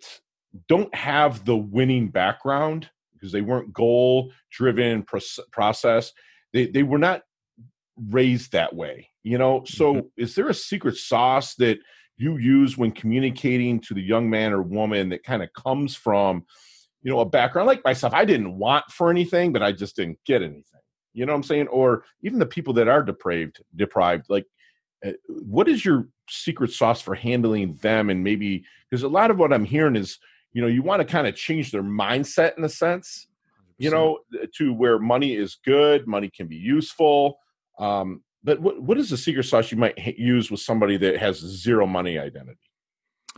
don't 0.67 0.93
have 0.95 1.45
the 1.45 1.55
winning 1.55 2.09
background 2.09 2.89
because 3.13 3.31
they 3.31 3.41
weren't 3.41 3.73
goal 3.73 4.31
driven 4.51 5.05
process. 5.51 6.11
They, 6.53 6.67
they 6.67 6.83
were 6.83 6.99
not 6.99 7.23
raised 8.09 8.51
that 8.51 8.75
way, 8.75 9.09
you 9.23 9.37
know? 9.37 9.63
So 9.65 9.93
mm-hmm. 9.93 10.07
is 10.17 10.35
there 10.35 10.49
a 10.49 10.53
secret 10.53 10.97
sauce 10.97 11.55
that 11.55 11.79
you 12.23 12.37
use 12.37 12.77
when 12.77 12.91
communicating 12.91 13.79
to 13.81 13.93
the 13.93 14.01
young 14.01 14.29
man 14.29 14.53
or 14.53 14.61
woman 14.61 15.09
that 15.09 15.23
kind 15.23 15.43
of 15.43 15.51
comes 15.53 15.95
from, 15.95 16.45
you 17.01 17.11
know, 17.11 17.19
a 17.19 17.25
background 17.25 17.67
like 17.67 17.83
myself? 17.83 18.13
I 18.13 18.25
didn't 18.25 18.57
want 18.57 18.85
for 18.89 19.09
anything, 19.09 19.53
but 19.53 19.61
I 19.61 19.71
just 19.71 19.95
didn't 19.95 20.19
get 20.25 20.41
anything. 20.41 20.63
You 21.13 21.25
know 21.25 21.33
what 21.33 21.37
I'm 21.37 21.43
saying? 21.43 21.67
Or 21.67 22.05
even 22.23 22.39
the 22.39 22.45
people 22.45 22.73
that 22.73 22.87
are 22.87 23.03
depraved, 23.03 23.61
deprived, 23.75 24.25
like 24.29 24.45
uh, 25.05 25.11
what 25.27 25.67
is 25.67 25.83
your 25.83 26.07
secret 26.29 26.71
sauce 26.71 27.01
for 27.01 27.15
handling 27.15 27.75
them 27.75 28.09
and 28.09 28.23
maybe 28.23 28.63
because 28.89 29.03
a 29.03 29.07
lot 29.07 29.29
of 29.29 29.37
what 29.37 29.51
i'm 29.51 29.65
hearing 29.65 29.95
is 29.95 30.19
you 30.53 30.61
know 30.61 30.67
you 30.67 30.81
want 30.81 31.01
to 31.01 31.05
kind 31.05 31.27
of 31.27 31.35
change 31.35 31.71
their 31.71 31.83
mindset 31.83 32.57
in 32.57 32.63
a 32.63 32.69
sense 32.69 33.27
you 33.77 33.91
know 33.91 34.19
to 34.55 34.73
where 34.73 34.99
money 34.99 35.35
is 35.35 35.57
good 35.65 36.07
money 36.07 36.29
can 36.29 36.47
be 36.47 36.55
useful 36.55 37.37
um, 37.79 38.23
but 38.43 38.59
what, 38.59 38.81
what 38.81 38.97
is 38.97 39.09
the 39.09 39.17
secret 39.17 39.43
sauce 39.43 39.71
you 39.71 39.77
might 39.77 39.97
use 40.17 40.51
with 40.51 40.59
somebody 40.59 40.97
that 40.97 41.17
has 41.17 41.39
zero 41.39 41.85
money 41.85 42.19
identity? 42.19 42.59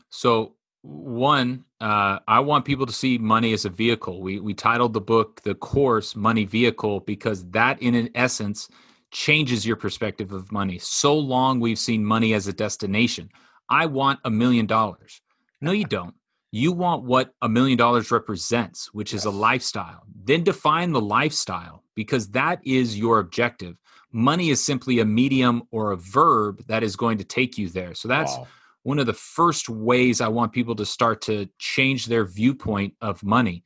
So 0.10 0.56
one 0.86 1.66
uh, 1.82 2.20
i 2.28 2.40
want 2.40 2.64
people 2.64 2.86
to 2.86 2.94
see 2.94 3.18
money 3.18 3.54
as 3.54 3.66
a 3.66 3.70
vehicle. 3.70 4.22
We, 4.22 4.40
we 4.40 4.54
titled 4.54 4.94
the 4.94 5.02
book 5.02 5.42
the 5.42 5.56
course 5.56 6.16
money 6.16 6.46
vehicle 6.46 7.00
because 7.02 7.44
that 7.52 7.82
in 7.82 7.96
an 7.96 8.10
essence 8.16 8.70
changes 9.12 9.66
your 9.66 9.78
perspective 9.78 10.32
of 10.32 10.52
money. 10.52 10.78
So 10.78 11.18
long 11.18 11.60
we've 11.60 11.80
seen 11.80 12.06
money 12.06 12.34
as 12.34 12.48
a 12.48 12.54
destination. 12.54 13.30
I 13.70 13.88
want 13.88 14.20
a 14.26 14.30
million 14.30 14.66
dollars. 14.66 15.22
No 15.62 15.72
you 15.72 15.86
don't. 15.90 16.14
You 16.52 16.72
want 16.72 17.04
what 17.04 17.34
a 17.42 17.50
million 17.50 17.78
dollars 17.78 18.12
represents, 18.12 18.94
which 18.94 19.14
is 19.14 19.26
a 19.26 19.32
lifestyle. 19.32 20.04
Then 20.24 20.44
define 20.44 20.92
the 20.92 21.02
lifestyle 21.02 21.84
because 21.96 22.30
that 22.30 22.60
is 22.64 22.98
your 22.98 23.20
objective. 23.20 23.76
Money 24.12 24.50
is 24.50 24.64
simply 24.64 25.00
a 25.00 25.06
medium 25.06 25.64
or 25.72 25.92
a 25.92 25.98
verb 25.98 26.64
that 26.68 26.84
is 26.84 26.96
going 26.96 27.18
to 27.18 27.24
take 27.24 27.58
you 27.58 27.70
there. 27.70 27.94
So 27.94 28.08
that's 28.08 28.38
wow. 28.38 28.48
one 28.84 29.00
of 29.00 29.06
the 29.06 29.14
first 29.14 29.70
ways 29.70 30.22
I 30.22 30.28
want 30.28 30.54
people 30.54 30.76
to 30.76 30.86
start 30.86 31.22
to 31.24 31.50
change 31.60 32.06
their 32.06 32.26
viewpoint 32.26 32.94
of 33.02 33.24
money. 33.24 33.64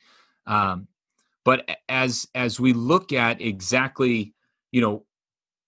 Um, 0.48 0.88
but 1.46 1.70
as 1.88 2.28
as 2.36 2.60
we 2.60 2.74
look 2.74 3.14
at 3.14 3.42
exactly, 3.42 4.34
you 4.72 4.82
know, 4.82 5.06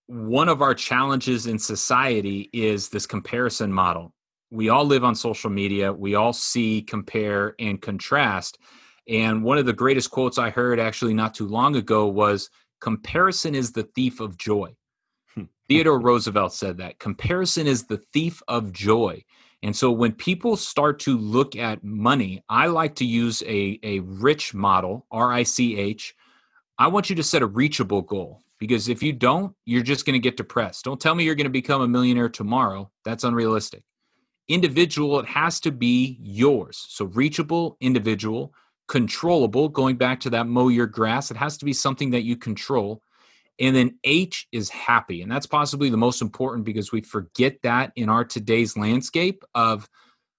one 0.08 0.50
of 0.50 0.62
our 0.62 0.74
challenges 0.74 1.48
in 1.48 1.58
society 1.58 2.50
is 2.52 2.90
this 2.90 3.06
comparison 3.06 3.72
model 3.72 4.14
we 4.52 4.68
all 4.68 4.86
live 4.86 5.04
on 5.04 5.16
social 5.16 5.50
media. 5.50 5.92
We 5.94 6.16
all 6.16 6.34
see, 6.34 6.82
compare, 6.82 7.56
and 7.58 7.82
contrast. 7.82 8.60
And 9.08 9.44
one 9.44 9.58
of 9.58 9.66
the 9.66 9.74
greatest 9.74 10.12
quotes 10.12 10.38
I 10.38 10.50
heard 10.50 10.80
actually 10.80 11.14
not 11.14 11.34
too 11.34 11.48
long 11.48 11.76
ago 11.78 12.06
was 12.08 12.50
comparison 12.82 13.56
is 13.56 13.72
the 13.72 13.84
thief 13.84 14.20
of 14.20 14.38
joy. 14.38 14.76
Hmm. 15.34 15.44
Theodore 15.68 16.00
Roosevelt 16.00 16.54
said 16.54 16.78
that 16.78 17.00
comparison 17.00 17.68
is 17.68 17.86
the 17.86 18.02
thief 18.14 18.42
of 18.48 18.74
joy. 18.74 19.24
And 19.64 19.76
so 19.76 19.92
when 19.92 20.12
people 20.14 20.58
start 20.58 21.00
to 21.02 21.18
look 21.18 21.56
at 21.56 21.84
money, 21.84 22.44
I 22.50 22.66
like 22.68 22.96
to 22.96 23.06
use 23.06 23.44
a, 23.44 23.80
a 23.84 24.00
rich 24.00 24.54
model, 24.54 25.06
R 25.12 25.32
I 25.32 25.44
C 25.44 25.78
H. 25.78 26.16
I 26.80 26.88
want 26.88 27.10
you 27.10 27.16
to 27.16 27.24
set 27.24 27.44
a 27.44 27.48
reachable 27.48 28.02
goal 28.02 28.42
because 28.58 28.90
if 28.90 29.04
you 29.04 29.14
don't, 29.14 29.56
you're 29.66 29.84
just 29.84 30.06
going 30.06 30.14
to 30.14 30.20
get 30.20 30.36
depressed. 30.36 30.86
Don't 30.86 31.00
tell 31.00 31.14
me 31.14 31.24
you're 31.24 31.36
going 31.36 31.46
to 31.46 31.52
become 31.52 31.82
a 31.82 31.88
millionaire 31.88 32.30
tomorrow. 32.30 32.92
That's 33.06 33.24
unrealistic 33.24 33.84
individual, 34.52 35.20
it 35.20 35.26
has 35.28 35.60
to 35.62 35.72
be 35.72 36.18
yours. 36.22 36.86
So 36.90 37.06
reachable, 37.06 37.78
individual, 37.80 38.54
controllable, 38.92 39.70
going 39.70 39.96
back 39.96 40.20
to 40.20 40.30
that 40.30 40.48
mow 40.48 40.68
your 40.68 40.86
grass, 40.86 41.32
it 41.32 41.38
has 41.38 41.58
to 41.58 41.64
be 41.64 41.72
something 41.72 42.10
that 42.10 42.24
you 42.24 42.36
control. 42.36 43.02
And 43.58 43.74
then 43.74 43.98
H 44.04 44.50
is 44.52 44.68
happy. 44.68 45.22
And 45.22 45.32
that's 45.32 45.46
possibly 45.46 45.90
the 45.90 45.96
most 45.96 46.22
important 46.22 46.66
because 46.66 46.92
we 46.92 47.00
forget 47.00 47.56
that 47.64 47.94
in 47.96 48.10
our 48.10 48.26
today's 48.26 48.76
landscape 48.76 49.46
of 49.56 49.88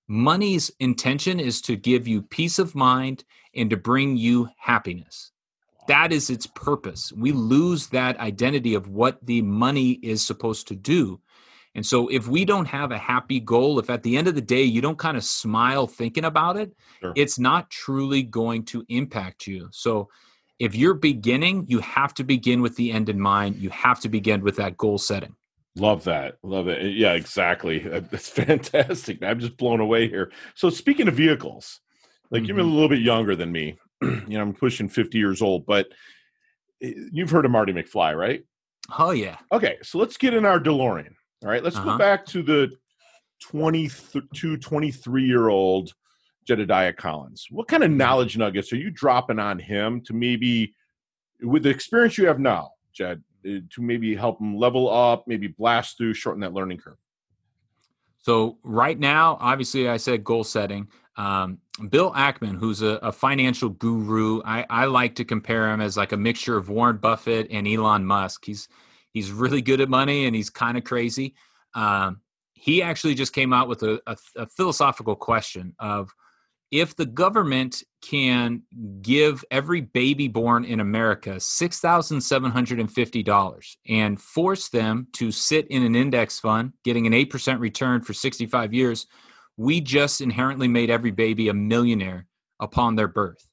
money's 0.07 0.71
intention 0.81 1.41
is 1.41 1.63
to 1.63 1.77
give 1.77 2.07
you 2.07 2.21
peace 2.21 2.59
of 2.59 2.75
mind 2.75 3.25
and 3.55 3.71
to 3.71 3.79
bring 3.79 4.19
you 4.19 4.51
happiness. 4.59 5.33
That 5.89 6.13
is 6.13 6.29
its 6.29 6.47
purpose. 6.47 7.11
We 7.11 7.33
lose 7.33 7.87
that 7.87 8.21
identity 8.21 8.75
of 8.75 8.87
what 8.87 9.25
the 9.25 9.41
money 9.41 9.93
is 9.93 10.27
supposed 10.27 10.69
to 10.69 10.77
do 10.77 11.22
and 11.75 11.87
so 11.87 12.09
if 12.09 12.29
we 12.29 12.45
don't 12.45 12.67
have 12.67 12.91
a 12.91 12.99
happy 12.99 13.41
goal, 13.41 13.79
if 13.79 13.89
at 13.89 14.03
the 14.03 14.17
end 14.17 14.29
of 14.29 14.35
the 14.35 14.43
day 14.43 14.63
you 14.63 14.81
don't 14.81 14.99
kind 14.99 15.17
of 15.17 15.25
smile 15.25 15.87
thinking 15.87 16.25
about 16.25 16.57
it, 16.57 16.73
sure. 17.01 17.13
it's 17.17 17.39
not 17.39 17.71
truly 17.71 18.23
going 18.23 18.65
to 18.67 18.85
impact 18.89 19.47
you. 19.47 19.69
So 19.73 20.09
if 20.59 20.75
you're 20.75 20.95
beginning, 20.95 21.65
you 21.69 21.81
have 21.81 22.13
to 22.15 22.25
begin 22.25 22.61
with 22.61 22.77
the 22.77 22.93
end 22.93 23.09
in 23.09 23.19
mind. 23.19 23.57
You 23.57 23.71
have 23.71 24.01
to 24.01 24.09
begin 24.09 24.43
with 24.43 24.57
that 24.57 24.77
goal 24.77 24.99
setting. 24.99 25.35
Love 25.75 26.05
that. 26.05 26.37
Love 26.43 26.69
it. 26.69 26.95
Yeah, 26.95 27.15
exactly. 27.15 27.79
That's 28.11 28.29
fantastic. 28.29 29.23
I'm 29.23 29.41
just 29.41 29.57
blown 29.57 29.81
away 29.81 30.09
here. 30.09 30.31
So 30.55 30.69
speaking 30.69 31.09
of 31.09 31.15
vehicles, 31.15 31.81
like 32.31 32.43
mm-hmm. 32.43 32.49
you're 32.49 32.61
a 32.61 32.65
little 32.65 32.91
bit 32.91 33.01
younger 33.01 33.35
than 33.35 33.51
me. 33.51 33.79
you 34.03 34.23
know, 34.29 34.43
I'm 34.43 34.53
pushing 34.53 34.91
50 34.91 35.17
years 35.17 35.41
old, 35.41 35.65
but 35.65 35.89
eh, 36.83 36.93
you've 37.11 37.31
heard 37.31 37.47
of 37.47 37.51
Marty 37.51 37.73
McFly, 37.73 38.15
right? 38.15 38.45
Oh 38.99 39.13
yeah. 39.13 39.39
Okay, 39.51 39.79
so 39.83 39.97
let's 39.97 40.19
get 40.19 40.35
in 40.35 40.45
our 40.45 40.61
DeLorean. 40.61 41.15
All 41.43 41.49
right, 41.49 41.63
let's 41.63 41.77
uh-huh. 41.77 41.93
go 41.93 41.99
back 41.99 42.25
to 42.27 42.43
the 42.43 42.71
22, 43.41 44.57
23 44.57 45.25
year 45.25 45.49
old 45.49 45.93
Jedediah 46.47 46.93
Collins. 46.93 47.47
What 47.51 47.69
kind 47.69 47.83
of 47.83 47.91
mm-hmm. 47.91 47.99
knowledge 47.99 48.37
nuggets 48.37 48.73
are 48.73 48.77
you 48.77 48.91
dropping 48.91 49.39
on 49.39 49.59
him 49.59 50.01
to 50.03 50.13
maybe, 50.13 50.75
with 51.43 51.65
the 51.65 51.71
experience 51.71 52.19
you 52.19 52.27
have 52.27 52.39
now, 52.39 52.71
Jed, 52.93 53.23
uh, 53.47 53.59
to 53.71 53.83
maybe 53.83 54.15
help 54.15 54.41
him 54.41 54.57
level 54.57 54.91
up, 54.91 55.25
maybe 55.27 55.49
blast 55.49 55.99
through, 55.99 56.15
shorten 56.15 56.41
that 56.41 56.53
learning 56.53 56.79
curve? 56.79 56.97
So, 58.19 58.59
right 58.63 58.99
now, 58.99 59.37
obviously, 59.41 59.89
I 59.89 59.97
said 59.97 60.23
goal 60.23 60.45
setting. 60.45 60.87
Um, 61.17 61.59
Bill 61.89 62.13
Ackman, 62.13 62.57
who's 62.57 62.81
a, 62.81 62.99
a 63.03 63.11
financial 63.11 63.69
guru, 63.69 64.41
I, 64.45 64.65
I, 64.71 64.85
like 64.85 65.17
to 65.17 65.25
compare 65.25 65.71
him 65.71 65.81
as 65.81 65.97
like 65.97 66.13
a 66.13 66.17
mixture 66.17 66.57
of 66.57 66.71
Warren 66.71 66.99
Buffett 66.99 67.49
and 67.51 67.67
Elon 67.67 68.07
Musk. 68.07 68.45
He's 68.47 68.69
He's 69.13 69.31
really 69.31 69.63
good 69.63 69.81
at 69.81 69.89
money 69.89 70.27
and 70.27 70.35
he's 70.35 70.51
kind 70.51 70.77
of 70.77 70.83
crazy. 70.85 71.35
Um, 71.75 72.21
he 72.55 72.83
actually 72.83 73.15
just 73.15 73.33
came 73.33 73.53
out 73.53 73.69
with 73.69 73.83
a, 73.83 74.01
a, 74.07 74.17
a 74.37 74.47
philosophical 74.47 75.17
question 75.17 75.75
of 75.79 76.15
if 76.71 76.97
the 76.97 77.05
government 77.05 77.83
can 78.01 78.63
give 79.03 79.45
every 79.51 79.83
baby 79.83 80.29
born 80.29 80.65
in 80.65 80.81
America 80.81 81.37
$6,750 81.37 83.77
and 83.89 84.19
force 84.21 84.71
them 84.71 85.09
to 85.13 85.31
sit 85.31 85.69
in 85.69 85.83
an 85.83 85.95
index 85.95 86.41
fund, 86.41 86.73
getting 86.83 87.07
an 87.07 87.13
8% 87.13 87.61
return 87.61 88.01
for 88.01 88.15
65 88.15 88.73
years, 88.73 89.07
we 89.59 89.83
just 89.83 90.23
inherently 90.23 90.69
made 90.69 90.89
every 90.89 91.11
baby 91.11 91.49
a 91.49 91.55
millionaire 91.55 92.27
upon 92.59 92.97
their 92.97 93.09
birth 93.09 93.47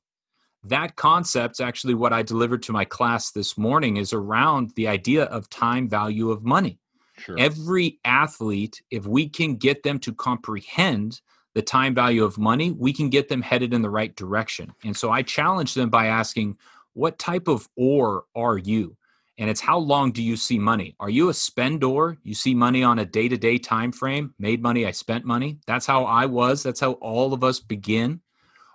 that 0.63 0.95
concept 0.95 1.61
actually 1.61 1.93
what 1.93 2.13
I 2.13 2.21
delivered 2.21 2.63
to 2.63 2.73
my 2.73 2.85
class 2.85 3.31
this 3.31 3.57
morning 3.57 3.97
is 3.97 4.13
around 4.13 4.71
the 4.75 4.87
idea 4.87 5.25
of 5.25 5.49
time 5.49 5.87
value 5.87 6.31
of 6.31 6.43
money. 6.43 6.79
Sure. 7.17 7.37
Every 7.39 7.99
athlete, 8.05 8.81
if 8.91 9.05
we 9.05 9.27
can 9.29 9.55
get 9.55 9.83
them 9.83 9.99
to 9.99 10.13
comprehend 10.13 11.21
the 11.55 11.61
time 11.61 11.95
value 11.95 12.23
of 12.23 12.37
money, 12.37 12.71
we 12.71 12.93
can 12.93 13.09
get 13.09 13.27
them 13.27 13.41
headed 13.41 13.73
in 13.73 13.81
the 13.81 13.89
right 13.89 14.15
direction. 14.15 14.71
And 14.83 14.95
so 14.95 15.11
I 15.11 15.21
challenge 15.21 15.73
them 15.73 15.89
by 15.89 16.07
asking, 16.07 16.57
what 16.93 17.19
type 17.19 17.47
of 17.47 17.67
or 17.75 18.25
are 18.35 18.57
you? 18.57 18.95
And 19.37 19.49
it's 19.49 19.61
how 19.61 19.77
long 19.77 20.11
do 20.11 20.21
you 20.21 20.35
see 20.35 20.59
money? 20.59 20.95
Are 20.99 21.09
you 21.09 21.29
a 21.29 21.33
spendor? 21.33 22.17
You 22.23 22.33
see 22.33 22.53
money 22.53 22.83
on 22.83 22.99
a 22.99 23.05
day-to-day 23.05 23.59
time 23.59 23.91
frame, 23.93 24.33
made 24.37 24.61
money, 24.61 24.85
I 24.85 24.91
spent 24.91 25.23
money. 25.23 25.59
That's 25.65 25.85
how 25.85 26.03
I 26.03 26.25
was. 26.25 26.61
That's 26.61 26.81
how 26.81 26.93
all 26.93 27.33
of 27.33 27.43
us 27.43 27.59
begin. 27.61 28.19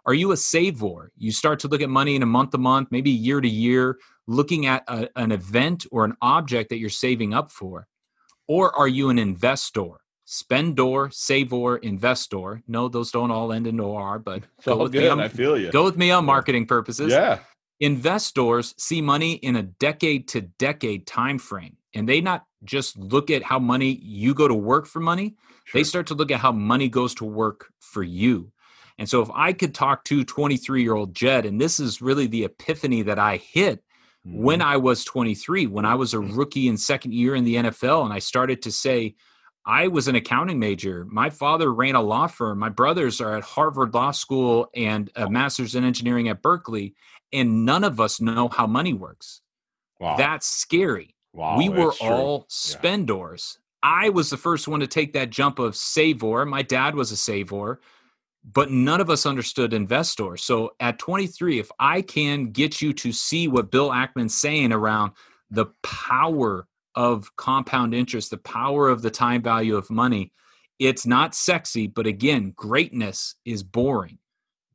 Are 0.06 0.14
you 0.14 0.32
a 0.32 0.36
savor? 0.36 1.10
You 1.16 1.32
start 1.32 1.60
to 1.60 1.68
look 1.68 1.80
at 1.80 1.88
money 1.88 2.14
in 2.14 2.22
a 2.22 2.26
month 2.26 2.50
to 2.50 2.58
month, 2.58 2.88
maybe 2.90 3.10
year 3.10 3.40
to 3.40 3.48
year, 3.48 3.98
looking 4.26 4.66
at 4.66 4.84
a, 4.86 5.08
an 5.16 5.32
event 5.32 5.86
or 5.90 6.04
an 6.04 6.14
object 6.20 6.70
that 6.70 6.78
you're 6.78 6.90
saving 6.90 7.32
up 7.32 7.50
for. 7.50 7.86
Or 8.46 8.76
are 8.76 8.88
you 8.88 9.08
an 9.08 9.18
investor? 9.18 10.00
Spendor, 10.26 11.08
savor, 11.10 11.78
investor. 11.78 12.62
No, 12.68 12.88
those 12.88 13.10
don't 13.10 13.30
all 13.30 13.52
end 13.52 13.66
in 13.66 13.80
or, 13.80 14.18
but 14.18 14.42
it's 14.58 14.64
go 14.66 14.76
with 14.76 14.92
good. 14.92 15.02
me 15.02 15.08
on, 15.08 15.20
I 15.20 15.28
feel 15.28 15.56
you. 15.58 15.70
Go 15.70 15.84
with 15.84 15.96
me 15.96 16.10
on 16.10 16.24
marketing 16.24 16.66
purposes. 16.66 17.12
Yeah. 17.12 17.38
Investors 17.80 18.74
see 18.78 19.00
money 19.00 19.32
in 19.34 19.56
a 19.56 19.62
decade 19.62 20.28
to 20.28 20.42
decade 20.42 21.06
time 21.06 21.38
frame, 21.38 21.76
and 21.94 22.08
they 22.08 22.20
not 22.20 22.44
just 22.62 22.96
look 22.98 23.30
at 23.30 23.42
how 23.42 23.58
money 23.58 23.98
you 24.02 24.34
go 24.34 24.48
to 24.48 24.54
work 24.54 24.86
for 24.86 25.00
money. 25.00 25.36
Sure. 25.64 25.80
They 25.80 25.84
start 25.84 26.06
to 26.08 26.14
look 26.14 26.30
at 26.30 26.40
how 26.40 26.52
money 26.52 26.88
goes 26.88 27.14
to 27.16 27.24
work 27.24 27.68
for 27.80 28.02
you. 28.02 28.52
And 28.98 29.08
so 29.08 29.22
if 29.22 29.30
I 29.34 29.52
could 29.52 29.74
talk 29.74 30.04
to 30.04 30.24
23 30.24 30.82
year 30.82 30.94
old 30.94 31.14
Jed, 31.14 31.46
and 31.46 31.60
this 31.60 31.80
is 31.80 32.00
really 32.00 32.26
the 32.26 32.44
epiphany 32.44 33.02
that 33.02 33.18
I 33.18 33.38
hit 33.38 33.82
mm-hmm. 34.26 34.42
when 34.42 34.62
I 34.62 34.76
was 34.76 35.04
23, 35.04 35.66
when 35.66 35.84
I 35.84 35.94
was 35.94 36.14
a 36.14 36.18
mm-hmm. 36.18 36.36
rookie 36.36 36.68
in 36.68 36.76
second 36.76 37.14
year 37.14 37.34
in 37.34 37.44
the 37.44 37.56
NFL, 37.56 38.04
and 38.04 38.12
I 38.12 38.18
started 38.20 38.62
to 38.62 38.72
say, 38.72 39.14
I 39.66 39.88
was 39.88 40.08
an 40.08 40.14
accounting 40.14 40.58
major. 40.58 41.06
My 41.08 41.30
father 41.30 41.72
ran 41.72 41.94
a 41.94 42.02
law 42.02 42.26
firm. 42.26 42.58
My 42.58 42.68
brothers 42.68 43.20
are 43.20 43.36
at 43.36 43.42
Harvard 43.42 43.94
Law 43.94 44.10
School 44.10 44.68
and 44.74 45.10
a 45.16 45.30
master's 45.30 45.74
in 45.74 45.84
engineering 45.84 46.28
at 46.28 46.42
Berkeley, 46.42 46.94
and 47.32 47.64
none 47.64 47.82
of 47.82 47.98
us 47.98 48.20
know 48.20 48.48
how 48.48 48.66
money 48.66 48.92
works. 48.92 49.40
Wow. 50.00 50.16
That's 50.16 50.46
scary. 50.46 51.14
Wow, 51.32 51.56
we 51.56 51.68
were 51.68 51.92
all 52.00 52.44
spendors. 52.48 53.58
Yeah. 53.58 53.90
I 53.90 54.08
was 54.10 54.30
the 54.30 54.36
first 54.36 54.68
one 54.68 54.80
to 54.80 54.86
take 54.86 55.14
that 55.14 55.30
jump 55.30 55.58
of 55.58 55.74
savor. 55.76 56.44
My 56.46 56.62
dad 56.62 56.94
was 56.94 57.10
a 57.10 57.16
savor 57.16 57.80
but 58.44 58.70
none 58.70 59.00
of 59.00 59.08
us 59.08 59.24
understood 59.24 59.72
investor. 59.72 60.36
So 60.36 60.72
at 60.78 60.98
23, 60.98 61.58
if 61.58 61.70
I 61.78 62.02
can 62.02 62.50
get 62.50 62.82
you 62.82 62.92
to 62.94 63.10
see 63.12 63.48
what 63.48 63.70
Bill 63.70 63.90
Ackman's 63.90 64.36
saying 64.36 64.72
around 64.72 65.12
the 65.50 65.66
power 65.82 66.66
of 66.94 67.34
compound 67.36 67.94
interest, 67.94 68.30
the 68.30 68.38
power 68.38 68.88
of 68.88 69.02
the 69.02 69.10
time 69.10 69.42
value 69.42 69.76
of 69.76 69.90
money, 69.90 70.32
it's 70.78 71.06
not 71.06 71.34
sexy, 71.34 71.86
but 71.86 72.06
again, 72.06 72.52
greatness 72.54 73.36
is 73.44 73.62
boring. 73.62 74.18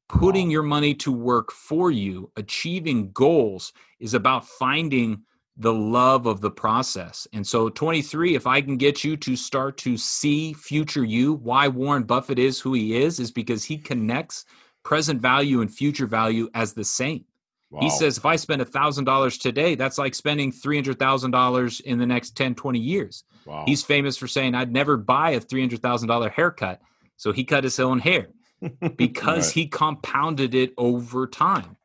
Putting 0.08 0.48
wow. 0.48 0.52
your 0.52 0.64
money 0.64 0.96
to 0.96 1.12
work 1.12 1.52
for 1.52 1.92
you, 1.92 2.32
achieving 2.36 3.12
goals 3.12 3.72
is 4.00 4.16
about 4.16 4.48
finding 4.48 5.24
the 5.60 5.74
love 5.74 6.26
of 6.26 6.40
the 6.40 6.50
process. 6.50 7.28
And 7.34 7.46
so 7.46 7.70
23 7.70 8.34
if 8.36 8.48
I 8.48 8.62
can 8.62 8.78
get 8.78 9.04
you 9.04 9.18
to 9.18 9.36
start 9.36 9.78
to 9.80 9.98
see 9.98 10.54
future 10.54 11.04
you, 11.04 11.34
why 11.34 11.68
Warren 11.68 12.04
Buffett 12.04 12.40
is 12.40 12.60
who 12.60 12.74
he 12.74 12.96
is 12.96 13.20
is 13.20 13.30
because 13.30 13.66
he 13.66 13.78
connects 13.78 14.46
present 14.84 15.22
value 15.22 15.62
and 15.62 15.72
future 15.72 16.08
value 16.08 16.50
as 16.56 16.74
the 16.74 16.86
same. 16.86 17.26
Wow. 17.72 17.82
He 17.82 17.90
says 17.90 18.18
if 18.18 18.26
I 18.26 18.38
spend 18.38 18.62
$1,000 18.62 19.40
today, 19.40 19.76
that's 19.76 19.98
like 19.98 20.16
spending 20.16 20.52
$300,000 20.52 21.82
in 21.82 22.00
the 22.00 22.06
next 22.06 22.36
10, 22.36 22.56
20 22.56 22.80
years. 22.80 23.26
Wow. 23.46 23.66
He's 23.68 23.84
famous 23.84 24.18
for 24.18 24.28
saying 24.28 24.56
I'd 24.56 24.72
never 24.72 24.98
buy 24.98 25.32
a 25.32 25.42
$300,000 25.42 26.32
haircut. 26.32 26.82
So 27.18 27.34
he 27.34 27.44
cut 27.44 27.66
his 27.66 27.80
own 27.80 28.00
hair 28.00 28.30
because 28.96 29.48
right. 29.48 29.54
he 29.54 29.68
compounded 29.68 30.56
it 30.56 30.74
over 30.78 31.28
time. 31.28 31.76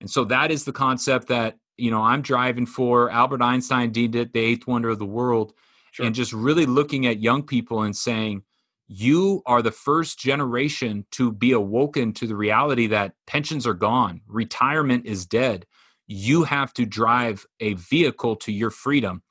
And 0.00 0.10
so 0.10 0.24
that 0.24 0.50
is 0.50 0.64
the 0.64 0.72
concept 0.72 1.28
that 1.28 1.56
you 1.82 1.90
know 1.90 2.02
I'm 2.02 2.22
driving 2.22 2.66
for. 2.66 3.10
Albert 3.10 3.42
Einstein 3.42 3.90
deemed 3.90 4.14
it 4.14 4.32
the 4.32 4.38
eighth 4.38 4.68
wonder 4.68 4.90
of 4.90 5.00
the 5.00 5.04
world, 5.04 5.52
sure. 5.90 6.06
and 6.06 6.14
just 6.14 6.32
really 6.32 6.64
looking 6.64 7.06
at 7.06 7.20
young 7.20 7.42
people 7.42 7.82
and 7.82 7.96
saying, 7.96 8.44
you 8.86 9.42
are 9.46 9.62
the 9.62 9.72
first 9.72 10.16
generation 10.16 11.06
to 11.12 11.32
be 11.32 11.50
awoken 11.50 12.12
to 12.12 12.26
the 12.28 12.36
reality 12.36 12.86
that 12.86 13.14
pensions 13.26 13.66
are 13.66 13.74
gone, 13.74 14.20
retirement 14.28 15.06
is 15.06 15.26
dead. 15.26 15.66
You 16.06 16.44
have 16.44 16.72
to 16.74 16.86
drive 16.86 17.46
a 17.58 17.74
vehicle 17.74 18.36
to 18.36 18.52
your 18.52 18.70
freedom. 18.70 19.22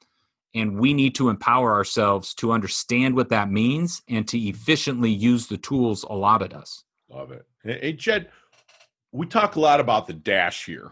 And 0.53 0.77
we 0.77 0.93
need 0.93 1.15
to 1.15 1.29
empower 1.29 1.71
ourselves 1.73 2.33
to 2.35 2.51
understand 2.51 3.15
what 3.15 3.29
that 3.29 3.49
means 3.49 4.01
and 4.09 4.27
to 4.27 4.37
efficiently 4.37 5.09
use 5.09 5.47
the 5.47 5.57
tools 5.57 6.03
allotted 6.03 6.53
us. 6.53 6.83
Love 7.07 7.31
it. 7.31 7.45
Hey, 7.63 7.93
Jed, 7.93 8.29
we 9.13 9.27
talk 9.27 9.55
a 9.55 9.59
lot 9.61 9.79
about 9.79 10.07
the 10.07 10.13
dash 10.13 10.65
here 10.65 10.91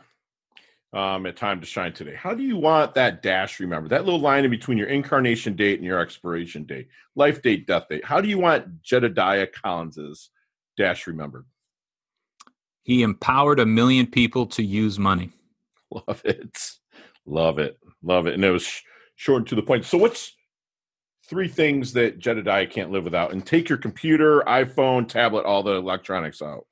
um, 0.93 1.25
at 1.25 1.38
Time 1.38 1.60
to 1.60 1.65
Shine 1.65 1.93
today. 1.93 2.15
How 2.15 2.34
do 2.34 2.43
you 2.43 2.58
want 2.58 2.95
that 2.95 3.21
dash 3.21 3.60
remembered? 3.60 3.91
That 3.91 4.06
little 4.06 4.19
line 4.19 4.45
in 4.45 4.52
between 4.52 4.78
your 4.78 4.88
incarnation 4.88 5.56
date 5.56 5.80
and 5.80 5.86
your 5.86 5.99
expiration 5.99 6.63
date, 6.63 6.88
life 7.15 7.41
date, 7.41 7.67
death 7.67 7.88
date. 7.89 8.06
How 8.06 8.21
do 8.21 8.28
you 8.28 8.39
want 8.39 8.82
Jedediah 8.82 9.47
Collins's 9.47 10.32
dash 10.78 11.06
remembered? 11.08 11.45
He 12.84 13.04
empowered 13.04 13.60
a 13.60 13.65
million 13.65 14.08
people 14.08 14.47
to 14.47 14.63
use 14.63 14.97
money. 14.97 15.30
Love 15.91 16.21
it. 16.25 16.71
Love 17.25 17.60
it. 17.60 17.78
Love 18.02 18.25
it. 18.28 18.34
And 18.34 18.43
it 18.43 18.52
was 18.52 18.63
sh- 18.63 18.82
short 19.15 19.39
and 19.39 19.47
to 19.47 19.56
the 19.56 19.62
point. 19.62 19.86
So, 19.86 19.97
what's 19.97 20.34
three 21.28 21.47
things 21.47 21.93
that 21.93 22.17
Jedediah 22.17 22.67
can't 22.67 22.91
live 22.91 23.04
without? 23.04 23.32
And 23.32 23.45
take 23.45 23.69
your 23.69 23.78
computer, 23.78 24.41
iPhone, 24.47 25.08
tablet, 25.08 25.45
all 25.45 25.62
the 25.62 25.73
electronics 25.73 26.41
out. 26.41 26.65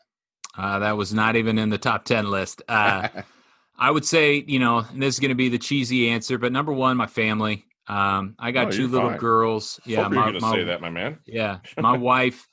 Uh, 0.58 0.80
that 0.80 0.98
was 0.98 1.14
not 1.14 1.36
even 1.36 1.60
in 1.60 1.70
the 1.70 1.78
top 1.78 2.06
10 2.06 2.32
list. 2.32 2.64
Uh, 2.68 3.10
I 3.78 3.92
would 3.92 4.06
say, 4.06 4.44
you 4.48 4.60
know, 4.60 4.80
and 4.80 5.02
this 5.02 5.16
is 5.16 5.20
going 5.20 5.30
to 5.30 5.36
be 5.36 5.50
the 5.50 5.60
cheesy 5.60 6.10
answer, 6.10 6.38
but 6.38 6.52
number 6.52 6.74
one, 6.74 6.98
my 6.98 7.08
family. 7.08 7.66
Um, 7.88 8.36
I 8.38 8.52
got 8.52 8.68
oh, 8.68 8.72
two 8.72 8.88
little 8.88 9.12
fine. 9.12 9.20
girls. 9.20 9.80
Yeah, 9.86 10.04
Hope 10.04 10.14
my, 10.14 10.32
my, 10.32 10.52
say 10.52 10.64
that, 10.66 10.82
my 10.82 10.90
man. 10.90 11.20
Yeah, 11.26 11.60
my 11.78 11.98
wife. 11.98 12.48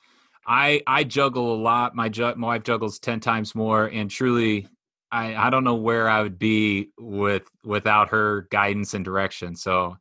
I 0.47 0.83
I 0.87 1.05
juggle 1.05 1.55
a 1.55 1.61
lot. 1.61 1.95
My 1.95 2.09
ju- 2.09 2.35
my 2.37 2.49
wife 2.49 2.63
juggles 2.63 2.99
ten 2.99 3.21
times 3.21 3.55
more, 3.55 3.87
and 3.87 4.11
truly, 4.11 4.69
I 5.11 5.35
I 5.35 5.51
don't 5.51 5.65
know 5.65 5.75
where 5.75 6.09
I 6.09 6.23
would 6.23 6.39
be 6.39 6.91
with 6.99 7.43
without 7.65 8.11
her 8.11 8.47
guidance 8.51 8.95
and 8.95 9.05
direction. 9.05 9.57
So, 9.57 9.97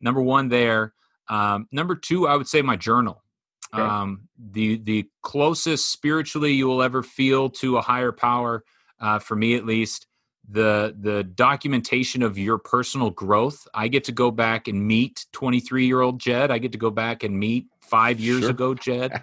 number 0.00 0.22
one 0.22 0.48
there. 0.48 0.94
Um, 1.28 1.68
number 1.70 1.94
two, 1.94 2.26
I 2.26 2.36
would 2.36 2.48
say 2.48 2.62
my 2.62 2.76
journal. 2.76 3.22
Okay. 3.74 3.82
Um, 3.82 4.28
the 4.38 4.78
the 4.78 5.10
closest 5.22 5.92
spiritually 5.92 6.52
you 6.52 6.66
will 6.66 6.82
ever 6.82 7.02
feel 7.02 7.50
to 7.50 7.76
a 7.76 7.82
higher 7.82 8.12
power, 8.12 8.64
uh, 9.00 9.18
for 9.18 9.36
me 9.36 9.54
at 9.56 9.66
least, 9.66 10.06
the 10.50 10.96
the 10.98 11.24
documentation 11.24 12.22
of 12.22 12.38
your 12.38 12.58
personal 12.58 13.10
growth. 13.10 13.68
I 13.74 13.88
get 13.88 14.04
to 14.04 14.12
go 14.12 14.30
back 14.30 14.66
and 14.66 14.86
meet 14.86 15.26
23 15.32 15.86
year 15.86 16.00
old 16.00 16.18
jed. 16.18 16.50
I 16.50 16.58
get 16.58 16.72
to 16.72 16.78
go 16.78 16.90
back 16.90 17.22
and 17.22 17.38
meet 17.38 17.66
five 17.80 18.18
years 18.18 18.40
sure. 18.40 18.50
ago 18.50 18.74
jed. 18.74 19.20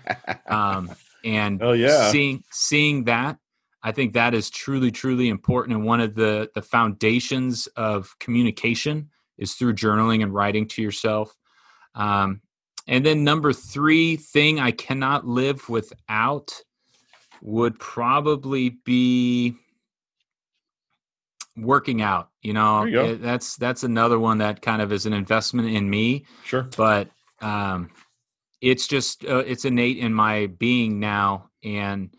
Um, 0.47 0.91
and 1.23 1.61
oh, 1.63 1.71
yeah. 1.71 2.11
seeing 2.11 2.43
seeing 2.51 3.05
that 3.05 3.37
i 3.81 3.91
think 3.91 4.13
that 4.13 4.33
is 4.35 4.49
truly 4.49 4.91
truly 4.91 5.27
important. 5.27 5.75
And 5.75 5.85
one 5.85 5.99
of 5.99 6.13
the 6.15 6.49
the 6.53 6.61
foundations 6.61 7.67
of 7.75 8.15
communication 8.19 9.09
is 9.37 9.53
through 9.53 9.73
journaling 9.73 10.21
and 10.21 10.33
writing 10.33 10.67
to 10.69 10.81
yourself. 10.81 11.35
Um, 11.95 12.41
and 12.87 13.05
then 13.05 13.23
number 13.23 13.53
three 13.53 14.17
thing 14.17 14.59
i 14.59 14.71
cannot 14.71 15.25
live 15.25 15.67
without 15.67 16.61
would 17.41 17.79
probably 17.79 18.69
be 18.69 19.55
working 21.57 22.01
out 22.01 22.29
you 22.41 22.53
know? 22.53 22.83
You 22.83 23.01
it, 23.01 23.21
that's 23.21 23.55
that's 23.55 23.83
another 23.83 24.19
one 24.19 24.37
that 24.39 24.61
kind 24.61 24.81
of 24.81 24.91
is 24.91 25.05
an 25.05 25.13
investment 25.13 25.69
in 25.69 25.89
me 25.89 26.25
sure. 26.43 26.69
but 26.77 27.09
um 27.41 27.89
it's 28.61 28.87
just 28.87 29.25
uh, 29.25 29.37
it's 29.39 29.65
innate 29.65 29.97
in 29.97 30.13
my 30.13 30.47
being 30.47 30.99
now 30.99 31.49
and 31.63 32.15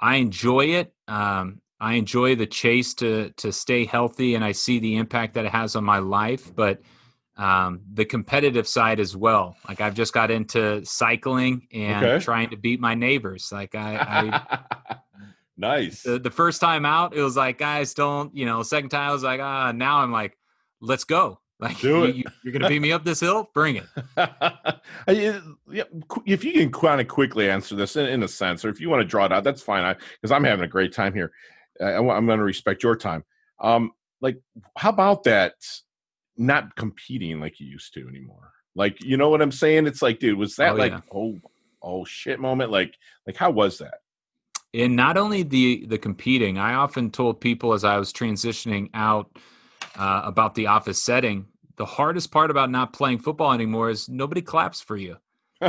i 0.00 0.16
enjoy 0.16 0.66
it. 0.66 0.92
Um 1.08 1.60
i 1.80 1.94
enjoy 1.94 2.36
the 2.36 2.46
chase 2.46 2.94
to 2.94 3.30
to 3.36 3.52
stay 3.52 3.84
healthy 3.84 4.34
and 4.34 4.44
i 4.44 4.52
see 4.52 4.78
the 4.78 4.96
impact 4.96 5.34
that 5.34 5.44
it 5.44 5.52
has 5.52 5.76
on 5.76 5.84
my 5.84 5.98
life 5.98 6.54
but 6.54 6.80
um 7.36 7.80
the 7.92 8.04
competitive 8.04 8.66
side 8.66 9.00
as 9.00 9.16
well. 9.16 9.56
Like 9.68 9.80
i've 9.80 9.94
just 9.94 10.12
got 10.12 10.30
into 10.30 10.84
cycling 10.84 11.66
and 11.72 12.04
okay. 12.04 12.24
trying 12.24 12.50
to 12.50 12.56
beat 12.56 12.80
my 12.80 12.94
neighbors. 12.94 13.50
Like 13.52 13.74
i 13.74 13.96
i 13.98 14.96
Nice. 15.56 16.02
The, 16.02 16.18
the, 16.18 16.30
first 16.30 16.60
time 16.60 16.84
out, 16.84 17.14
it 17.14 17.22
was 17.22 17.36
like, 17.36 17.58
guys, 17.58 17.94
don't, 17.94 18.34
you 18.36 18.44
know, 18.44 18.62
second 18.62 18.90
time 18.90 19.08
I 19.08 19.12
was 19.12 19.22
like, 19.22 19.40
ah, 19.40 19.72
now 19.72 19.98
I'm 19.98 20.12
like, 20.12 20.36
let's 20.80 21.04
go. 21.04 21.40
Like, 21.58 21.80
Do 21.80 22.04
it. 22.04 22.16
You, 22.16 22.24
are 22.44 22.50
going 22.50 22.60
to 22.60 22.68
beat 22.68 22.82
me 22.82 22.92
up 22.92 23.02
this 23.02 23.20
hill? 23.20 23.48
Bring 23.54 23.76
it. 23.76 23.86
if 26.26 26.44
you 26.44 26.52
can 26.52 26.70
kind 26.70 27.00
of 27.00 27.08
quickly 27.08 27.48
answer 27.48 27.74
this 27.74 27.96
in, 27.96 28.04
in, 28.04 28.22
a 28.22 28.28
sense, 28.28 28.62
or 28.62 28.68
if 28.68 28.78
you 28.78 28.90
want 28.90 29.00
to 29.00 29.06
draw 29.06 29.24
it 29.24 29.32
out, 29.32 29.42
that's 29.42 29.62
fine. 29.62 29.96
Because 30.20 30.32
I'm 30.32 30.44
having 30.44 30.66
a 30.66 30.68
great 30.68 30.92
time 30.92 31.14
here. 31.14 31.32
I, 31.80 31.94
I'm 31.94 32.26
going 32.26 32.40
to 32.40 32.44
respect 32.44 32.82
your 32.82 32.94
time. 32.94 33.24
Um, 33.58 33.92
like, 34.20 34.38
how 34.76 34.90
about 34.90 35.24
that 35.24 35.54
not 36.36 36.76
competing 36.76 37.40
like 37.40 37.58
you 37.58 37.66
used 37.66 37.94
to 37.94 38.06
anymore? 38.06 38.52
Like, 38.74 39.02
you 39.02 39.16
know 39.16 39.30
what 39.30 39.40
I'm 39.40 39.50
saying? 39.50 39.86
It's 39.86 40.02
like, 40.02 40.18
dude, 40.18 40.38
was 40.38 40.56
that 40.56 40.72
oh, 40.72 40.76
like, 40.76 40.92
yeah. 40.92 41.00
oh, 41.14 41.38
oh 41.82 42.04
shit 42.04 42.38
moment? 42.38 42.70
Like, 42.70 42.94
like 43.26 43.36
how 43.36 43.50
was 43.50 43.78
that? 43.78 44.00
And 44.76 44.94
not 44.94 45.16
only 45.16 45.42
the 45.42 45.86
the 45.86 45.98
competing 45.98 46.58
i 46.58 46.74
often 46.74 47.10
told 47.10 47.40
people 47.40 47.72
as 47.72 47.84
i 47.84 47.96
was 47.96 48.12
transitioning 48.12 48.88
out 48.94 49.30
uh, 49.96 50.22
about 50.24 50.54
the 50.54 50.66
office 50.66 51.02
setting 51.02 51.46
the 51.76 51.86
hardest 51.86 52.30
part 52.30 52.50
about 52.50 52.70
not 52.70 52.92
playing 52.92 53.18
football 53.18 53.52
anymore 53.52 53.90
is 53.90 54.08
nobody 54.08 54.42
claps 54.42 54.80
for 54.80 54.96
you 54.96 55.16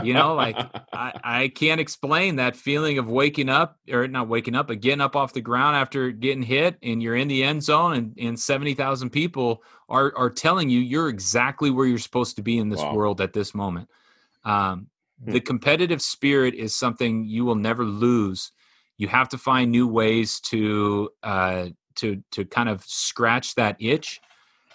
you 0.04 0.14
know 0.14 0.36
like 0.36 0.58
I, 0.94 1.20
I 1.24 1.48
can't 1.50 1.80
explain 1.80 2.38
that 2.38 2.56
feeling 2.56 2.98
of 2.98 3.08
waking 3.08 3.50
up 3.50 3.78
or 3.90 4.08
not 4.08 4.28
waking 4.28 4.56
up 4.56 4.68
but 4.68 4.82
getting 4.82 5.02
up 5.02 5.16
off 5.16 5.34
the 5.34 5.42
ground 5.42 5.76
after 5.78 6.12
getting 6.12 6.44
hit 6.44 6.78
and 6.84 7.02
you're 7.02 7.16
in 7.16 7.28
the 7.28 7.44
end 7.44 7.64
zone 7.64 7.94
and, 7.94 8.18
and 8.20 8.40
70000 8.40 9.10
people 9.10 9.64
are 9.88 10.14
are 10.16 10.30
telling 10.30 10.70
you 10.70 10.80
you're 10.80 11.10
exactly 11.10 11.70
where 11.70 11.86
you're 11.86 11.98
supposed 12.00 12.36
to 12.36 12.42
be 12.42 12.58
in 12.58 12.70
this 12.70 12.82
wow. 12.82 12.94
world 12.94 13.22
at 13.22 13.34
this 13.34 13.56
moment 13.56 13.90
um, 14.44 14.88
hmm. 15.24 15.32
the 15.32 15.40
competitive 15.40 16.02
spirit 16.02 16.54
is 16.54 16.76
something 16.76 17.26
you 17.26 17.46
will 17.46 17.56
never 17.56 17.86
lose 17.86 18.52
you 18.98 19.08
have 19.08 19.30
to 19.30 19.38
find 19.38 19.72
new 19.72 19.88
ways 19.88 20.40
to 20.42 21.10
uh, 21.24 21.68
to 21.96 22.24
to 22.32 22.46
kind 22.46 22.70
of 22.70 22.84
scratch 22.84 23.56
that 23.56 23.78
itch. 23.80 24.20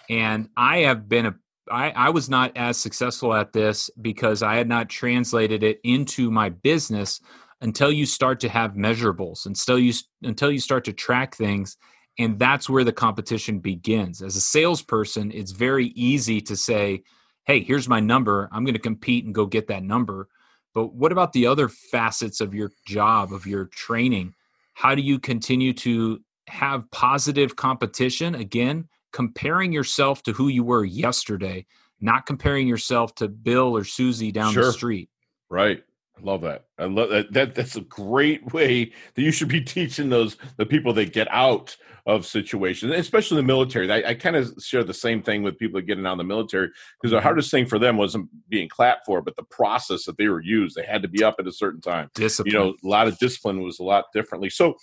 And 0.09 0.49
I 0.57 0.79
have 0.79 1.07
been 1.07 1.25
a 1.27 1.35
I, 1.71 1.91
I 1.91 2.09
was 2.09 2.29
not 2.29 2.55
as 2.57 2.77
successful 2.77 3.33
at 3.33 3.53
this 3.53 3.89
because 4.01 4.43
I 4.43 4.55
had 4.55 4.67
not 4.67 4.89
translated 4.89 5.63
it 5.63 5.79
into 5.83 6.29
my 6.29 6.49
business 6.49 7.21
until 7.61 7.91
you 7.91 8.05
start 8.05 8.41
to 8.41 8.49
have 8.49 8.73
measurables, 8.73 9.45
until 9.45 9.79
you 9.79 9.93
until 10.23 10.51
you 10.51 10.59
start 10.59 10.83
to 10.85 10.93
track 10.93 11.35
things, 11.35 11.77
and 12.19 12.37
that's 12.37 12.69
where 12.69 12.83
the 12.83 12.91
competition 12.91 13.59
begins. 13.59 14.21
As 14.21 14.35
a 14.35 14.41
salesperson, 14.41 15.31
it's 15.31 15.51
very 15.51 15.87
easy 15.95 16.41
to 16.41 16.55
say, 16.57 17.03
"Hey, 17.45 17.61
here's 17.61 17.87
my 17.87 18.01
number. 18.01 18.49
I'm 18.51 18.65
going 18.65 18.75
to 18.75 18.79
compete 18.79 19.25
and 19.25 19.33
go 19.33 19.45
get 19.45 19.67
that 19.67 19.83
number." 19.83 20.27
But 20.73 20.93
what 20.93 21.11
about 21.11 21.33
the 21.33 21.47
other 21.47 21.69
facets 21.69 22.41
of 22.41 22.53
your 22.53 22.71
job, 22.85 23.31
of 23.33 23.45
your 23.45 23.65
training? 23.65 24.33
How 24.73 24.95
do 24.95 25.01
you 25.01 25.19
continue 25.19 25.73
to 25.73 26.19
have 26.47 26.89
positive 26.91 27.55
competition 27.55 28.35
again 28.35 28.87
comparing 29.11 29.71
yourself 29.71 30.23
to 30.23 30.33
who 30.33 30.49
you 30.49 30.63
were 30.63 30.83
yesterday, 30.83 31.65
not 32.01 32.25
comparing 32.25 32.67
yourself 32.67 33.15
to 33.15 33.29
Bill 33.29 33.77
or 33.77 33.83
Susie 33.83 34.31
down 34.31 34.51
sure. 34.53 34.65
the 34.65 34.73
street. 34.73 35.09
Right. 35.49 35.83
Love 36.21 36.41
that. 36.41 36.65
I 36.77 36.85
love 36.85 37.09
that. 37.09 37.31
that. 37.33 37.55
That's 37.55 37.75
a 37.75 37.81
great 37.81 38.53
way 38.53 38.91
that 39.15 39.21
you 39.21 39.31
should 39.31 39.47
be 39.47 39.61
teaching 39.61 40.09
those 40.09 40.37
the 40.57 40.65
people 40.65 40.93
that 40.93 41.13
get 41.13 41.27
out 41.31 41.75
of 42.05 42.25
situations, 42.25 42.91
especially 42.93 43.37
the 43.37 43.43
military. 43.43 43.89
I, 43.89 44.09
I 44.09 44.13
kind 44.13 44.35
of 44.35 44.53
share 44.59 44.83
the 44.83 44.93
same 44.93 45.21
thing 45.21 45.41
with 45.41 45.57
people 45.57 45.79
that 45.79 45.87
getting 45.87 46.05
out 46.05 46.13
of 46.13 46.17
the 46.17 46.23
military 46.25 46.67
because 46.67 47.11
the 47.11 47.17
mm-hmm. 47.17 47.23
hardest 47.23 47.49
thing 47.49 47.65
for 47.65 47.79
them 47.79 47.95
wasn't 47.95 48.29
being 48.49 48.67
clapped 48.67 49.05
for, 49.05 49.21
but 49.21 49.35
the 49.35 49.43
process 49.43 50.03
that 50.05 50.17
they 50.17 50.27
were 50.27 50.41
used. 50.41 50.75
They 50.75 50.85
had 50.85 51.01
to 51.03 51.07
be 51.07 51.23
up 51.23 51.35
at 51.39 51.47
a 51.47 51.51
certain 51.51 51.81
time. 51.81 52.09
Discipline. 52.13 52.53
You 52.53 52.59
know, 52.59 52.75
a 52.83 52.87
lot 52.87 53.07
of 53.07 53.17
discipline 53.19 53.61
was 53.61 53.79
a 53.79 53.83
lot 53.83 54.05
differently. 54.13 54.49
So 54.49 54.75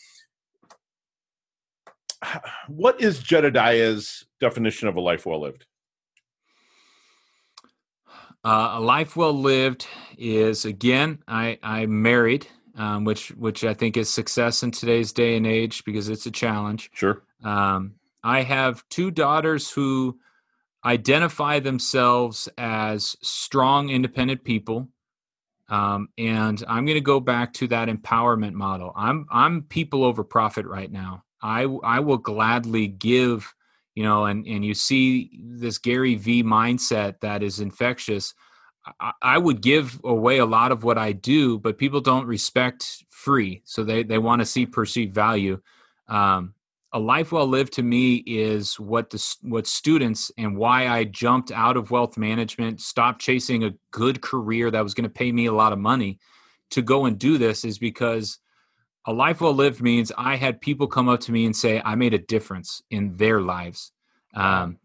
what 2.68 3.00
is 3.00 3.22
Jedediah's 3.22 4.26
definition 4.40 4.88
of 4.88 4.96
a 4.96 5.00
life 5.00 5.26
well 5.26 5.40
lived? 5.40 5.66
Uh, 8.42 8.70
a 8.74 8.80
life 8.80 9.16
well 9.16 9.34
lived 9.34 9.86
is 10.16 10.64
again, 10.64 11.18
I 11.28 11.58
I'm 11.62 12.00
married, 12.00 12.46
um, 12.76 13.04
which 13.04 13.28
which 13.30 13.64
I 13.64 13.74
think 13.74 13.96
is 13.96 14.08
success 14.08 14.62
in 14.62 14.70
today's 14.70 15.12
day 15.12 15.36
and 15.36 15.46
age 15.46 15.84
because 15.84 16.08
it's 16.08 16.26
a 16.26 16.30
challenge. 16.30 16.90
Sure. 16.94 17.22
Um, 17.42 17.94
I 18.22 18.42
have 18.42 18.88
two 18.88 19.10
daughters 19.10 19.70
who 19.70 20.18
identify 20.84 21.60
themselves 21.60 22.48
as 22.58 23.16
strong, 23.22 23.90
independent 23.90 24.44
people. 24.44 24.88
Um, 25.68 26.08
and 26.18 26.62
I'm 26.66 26.84
going 26.84 26.96
to 26.96 27.00
go 27.00 27.20
back 27.20 27.52
to 27.54 27.68
that 27.68 27.88
empowerment 27.88 28.54
model. 28.54 28.92
I'm 28.96 29.26
I'm 29.30 29.62
people 29.62 30.04
over 30.04 30.24
profit 30.24 30.66
right 30.66 30.90
now. 30.90 31.24
I 31.42 31.62
I 31.84 32.00
will 32.00 32.18
gladly 32.18 32.88
give, 32.88 33.54
you 33.94 34.02
know, 34.02 34.24
and 34.24 34.46
and 34.46 34.64
you 34.64 34.74
see 34.74 35.30
this 35.40 35.78
Gary 35.78 36.16
V 36.16 36.42
mindset 36.42 37.20
that 37.20 37.42
is 37.42 37.60
infectious. 37.60 38.34
I, 39.00 39.12
I 39.22 39.38
would 39.38 39.60
give 39.60 40.00
away 40.04 40.38
a 40.38 40.46
lot 40.46 40.72
of 40.72 40.84
what 40.84 40.98
I 40.98 41.12
do, 41.12 41.58
but 41.58 41.78
people 41.78 42.00
don't 42.00 42.26
respect 42.26 43.04
free, 43.10 43.62
so 43.64 43.84
they 43.84 44.02
they 44.02 44.18
want 44.18 44.40
to 44.40 44.46
see 44.46 44.66
perceived 44.66 45.14
value. 45.14 45.60
Um, 46.08 46.54
a 46.92 46.98
life 46.98 47.30
well 47.30 47.46
lived 47.46 47.74
to 47.74 47.82
me 47.82 48.16
is 48.26 48.78
what 48.80 49.10
the 49.10 49.36
what 49.42 49.66
students 49.66 50.32
and 50.36 50.56
why 50.56 50.88
I 50.88 51.04
jumped 51.04 51.52
out 51.52 51.76
of 51.76 51.90
wealth 51.90 52.16
management, 52.16 52.80
stopped 52.80 53.20
chasing 53.20 53.64
a 53.64 53.74
good 53.92 54.20
career 54.20 54.70
that 54.70 54.82
was 54.82 54.94
going 54.94 55.04
to 55.04 55.10
pay 55.10 55.30
me 55.30 55.46
a 55.46 55.52
lot 55.52 55.72
of 55.72 55.78
money 55.78 56.18
to 56.70 56.82
go 56.82 57.04
and 57.04 57.18
do 57.18 57.38
this 57.38 57.64
is 57.64 57.78
because 57.78 58.38
a 59.06 59.12
life 59.12 59.40
well 59.40 59.54
lived 59.54 59.80
means 59.80 60.12
I 60.16 60.36
had 60.36 60.60
people 60.60 60.86
come 60.86 61.08
up 61.08 61.20
to 61.20 61.32
me 61.32 61.46
and 61.46 61.54
say 61.54 61.80
I 61.84 61.94
made 61.94 62.14
a 62.14 62.18
difference 62.18 62.82
in 62.90 63.16
their 63.16 63.40
lives. 63.40 63.92
Um, 64.34 64.78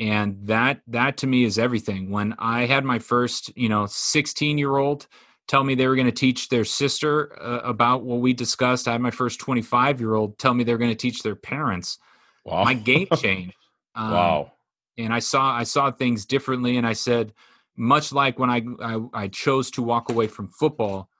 and 0.00 0.38
that 0.46 0.80
that 0.86 1.18
to 1.18 1.26
me 1.26 1.44
is 1.44 1.58
everything. 1.58 2.10
When 2.10 2.34
I 2.38 2.64
had 2.64 2.84
my 2.84 2.98
first, 2.98 3.54
you 3.56 3.68
know, 3.68 3.86
16 3.86 4.56
year 4.56 4.78
old 4.78 5.06
tell 5.46 5.62
me 5.62 5.74
they 5.74 5.86
were 5.86 5.94
going 5.94 6.06
to 6.06 6.12
teach 6.12 6.48
their 6.48 6.64
sister 6.64 7.38
uh, 7.40 7.60
about 7.64 8.02
what 8.02 8.20
we 8.20 8.32
discussed, 8.32 8.88
I 8.88 8.92
had 8.92 9.02
my 9.02 9.10
first 9.10 9.38
25 9.40 10.00
year 10.00 10.14
old 10.14 10.38
tell 10.38 10.54
me 10.54 10.64
they're 10.64 10.78
going 10.78 10.90
to 10.90 10.96
teach 10.96 11.22
their 11.22 11.36
parents. 11.36 11.98
Wow. 12.46 12.64
My 12.64 12.72
game 12.72 13.08
changed. 13.16 13.54
Um, 13.94 14.10
wow. 14.10 14.52
And 14.96 15.12
I 15.12 15.18
saw 15.18 15.52
I 15.52 15.64
saw 15.64 15.90
things 15.90 16.24
differently, 16.24 16.78
and 16.78 16.86
I 16.86 16.94
said, 16.94 17.34
much 17.76 18.10
like 18.10 18.38
when 18.38 18.50
I, 18.50 18.62
I 18.82 19.00
I 19.12 19.28
chose 19.28 19.70
to 19.72 19.82
walk 19.82 20.08
away 20.08 20.28
from 20.28 20.48
football, 20.48 21.10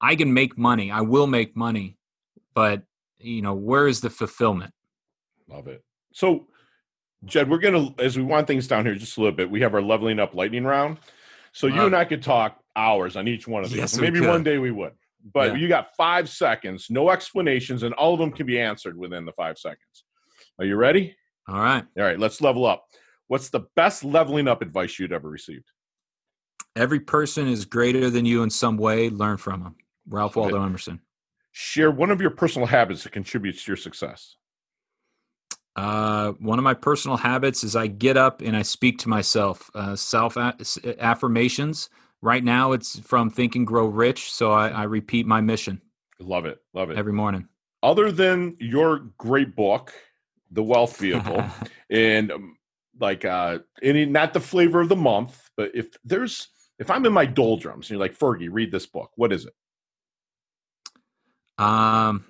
I 0.00 0.16
can 0.16 0.32
make 0.32 0.56
money. 0.56 0.90
I 0.90 1.02
will 1.02 1.26
make 1.26 1.54
money, 1.54 1.98
but 2.54 2.82
you 3.18 3.42
know, 3.42 3.54
where 3.54 3.86
is 3.86 4.00
the 4.00 4.10
fulfillment? 4.10 4.72
Love 5.48 5.68
it. 5.68 5.84
So, 6.12 6.46
Jed, 7.24 7.48
we're 7.48 7.58
gonna 7.58 7.94
as 7.98 8.16
we 8.16 8.22
want 8.22 8.46
things 8.46 8.66
down 8.66 8.84
here 8.84 8.94
just 8.94 9.16
a 9.16 9.20
little 9.20 9.36
bit. 9.36 9.50
We 9.50 9.60
have 9.60 9.74
our 9.74 9.82
leveling 9.82 10.18
up 10.18 10.34
lightning 10.34 10.64
round. 10.64 10.98
So 11.52 11.66
you 11.66 11.82
uh, 11.82 11.86
and 11.86 11.96
I 11.96 12.04
could 12.04 12.22
talk 12.22 12.58
hours 12.74 13.16
on 13.16 13.28
each 13.28 13.46
one 13.46 13.62
of 13.62 13.70
these. 13.70 13.78
Yes, 13.78 13.98
Maybe 13.98 14.20
one 14.20 14.42
day 14.42 14.58
we 14.58 14.70
would. 14.70 14.92
But 15.32 15.52
yeah. 15.52 15.58
you 15.58 15.68
got 15.68 15.94
five 15.96 16.28
seconds, 16.28 16.88
no 16.90 17.10
explanations, 17.10 17.84
and 17.84 17.94
all 17.94 18.12
of 18.12 18.18
them 18.18 18.32
can 18.32 18.46
be 18.46 18.58
answered 18.58 18.96
within 18.96 19.24
the 19.24 19.32
five 19.32 19.56
seconds. 19.58 20.04
Are 20.58 20.64
you 20.64 20.76
ready? 20.76 21.16
All 21.48 21.60
right. 21.60 21.84
All 21.96 22.04
right, 22.04 22.18
let's 22.18 22.40
level 22.40 22.66
up. 22.66 22.86
What's 23.28 23.50
the 23.50 23.66
best 23.76 24.04
leveling 24.04 24.48
up 24.48 24.62
advice 24.62 24.98
you'd 24.98 25.12
ever 25.12 25.28
received? 25.28 25.70
Every 26.74 27.00
person 27.00 27.46
is 27.46 27.64
greater 27.64 28.10
than 28.10 28.26
you 28.26 28.42
in 28.42 28.50
some 28.50 28.76
way. 28.76 29.10
Learn 29.10 29.36
from 29.36 29.62
them. 29.62 29.76
Ralph 30.08 30.36
Waldo 30.36 30.62
Emerson. 30.62 31.00
Share 31.52 31.90
one 31.90 32.10
of 32.10 32.20
your 32.20 32.30
personal 32.30 32.66
habits 32.66 33.04
that 33.04 33.12
contributes 33.12 33.64
to 33.64 33.70
your 33.70 33.76
success. 33.76 34.36
Uh, 35.74 36.32
one 36.32 36.58
of 36.58 36.64
my 36.64 36.74
personal 36.74 37.16
habits 37.16 37.64
is 37.64 37.74
I 37.74 37.86
get 37.86 38.16
up 38.16 38.42
and 38.42 38.56
I 38.56 38.62
speak 38.62 38.98
to 38.98 39.08
myself. 39.08 39.70
Uh, 39.74 39.96
self 39.96 40.36
affirmations. 40.36 41.88
Right 42.20 42.44
now, 42.44 42.72
it's 42.72 43.00
from 43.00 43.30
Think 43.30 43.56
and 43.56 43.66
Grow 43.66 43.86
Rich. 43.86 44.32
So 44.32 44.52
I, 44.52 44.68
I 44.68 44.82
repeat 44.84 45.26
my 45.26 45.40
mission. 45.40 45.80
Love 46.20 46.46
it. 46.46 46.60
Love 46.72 46.90
it. 46.90 46.98
Every 46.98 47.12
morning. 47.12 47.48
Other 47.82 48.12
than 48.12 48.56
your 48.60 48.98
great 49.18 49.56
book, 49.56 49.92
The 50.52 50.62
Wealth 50.62 50.98
Vehicle, 50.98 51.44
and 51.90 52.30
um, 52.30 52.56
like 53.00 53.24
uh 53.24 53.58
any 53.82 54.06
not 54.06 54.32
the 54.32 54.40
flavor 54.40 54.80
of 54.80 54.88
the 54.88 54.96
month, 54.96 55.50
but 55.56 55.72
if 55.74 55.88
there's 56.04 56.48
if 56.78 56.90
I'm 56.90 57.04
in 57.06 57.12
my 57.12 57.26
doldrums 57.26 57.86
and 57.86 57.90
you're 57.90 58.00
like, 58.06 58.16
Fergie, 58.16 58.48
read 58.50 58.70
this 58.70 58.86
book, 58.86 59.10
what 59.16 59.32
is 59.32 59.46
it? 59.46 59.54
Um, 61.58 62.24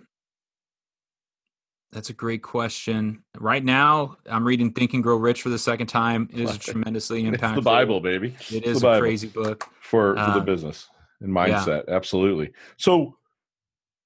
that's 1.92 2.08
a 2.08 2.14
great 2.14 2.42
question. 2.42 3.22
Right 3.38 3.62
now, 3.62 4.16
I'm 4.26 4.46
reading 4.46 4.72
Think 4.72 4.94
and 4.94 5.02
Grow 5.02 5.16
Rich 5.16 5.42
for 5.42 5.50
the 5.50 5.58
second 5.58 5.88
time. 5.88 6.28
It 6.32 6.40
is 6.40 6.56
tremendously 6.56 7.24
impactful. 7.24 7.48
It's 7.48 7.54
the 7.56 7.62
Bible, 7.62 8.00
baby. 8.00 8.34
It 8.50 8.64
is 8.64 8.82
a 8.82 8.98
crazy 8.98 9.28
book 9.28 9.68
for 9.80 10.16
for 10.16 10.30
the 10.30 10.38
um, 10.38 10.44
business 10.44 10.88
and 11.20 11.30
mindset. 11.30 11.84
Yeah. 11.86 11.94
Absolutely. 11.94 12.52
So, 12.78 13.18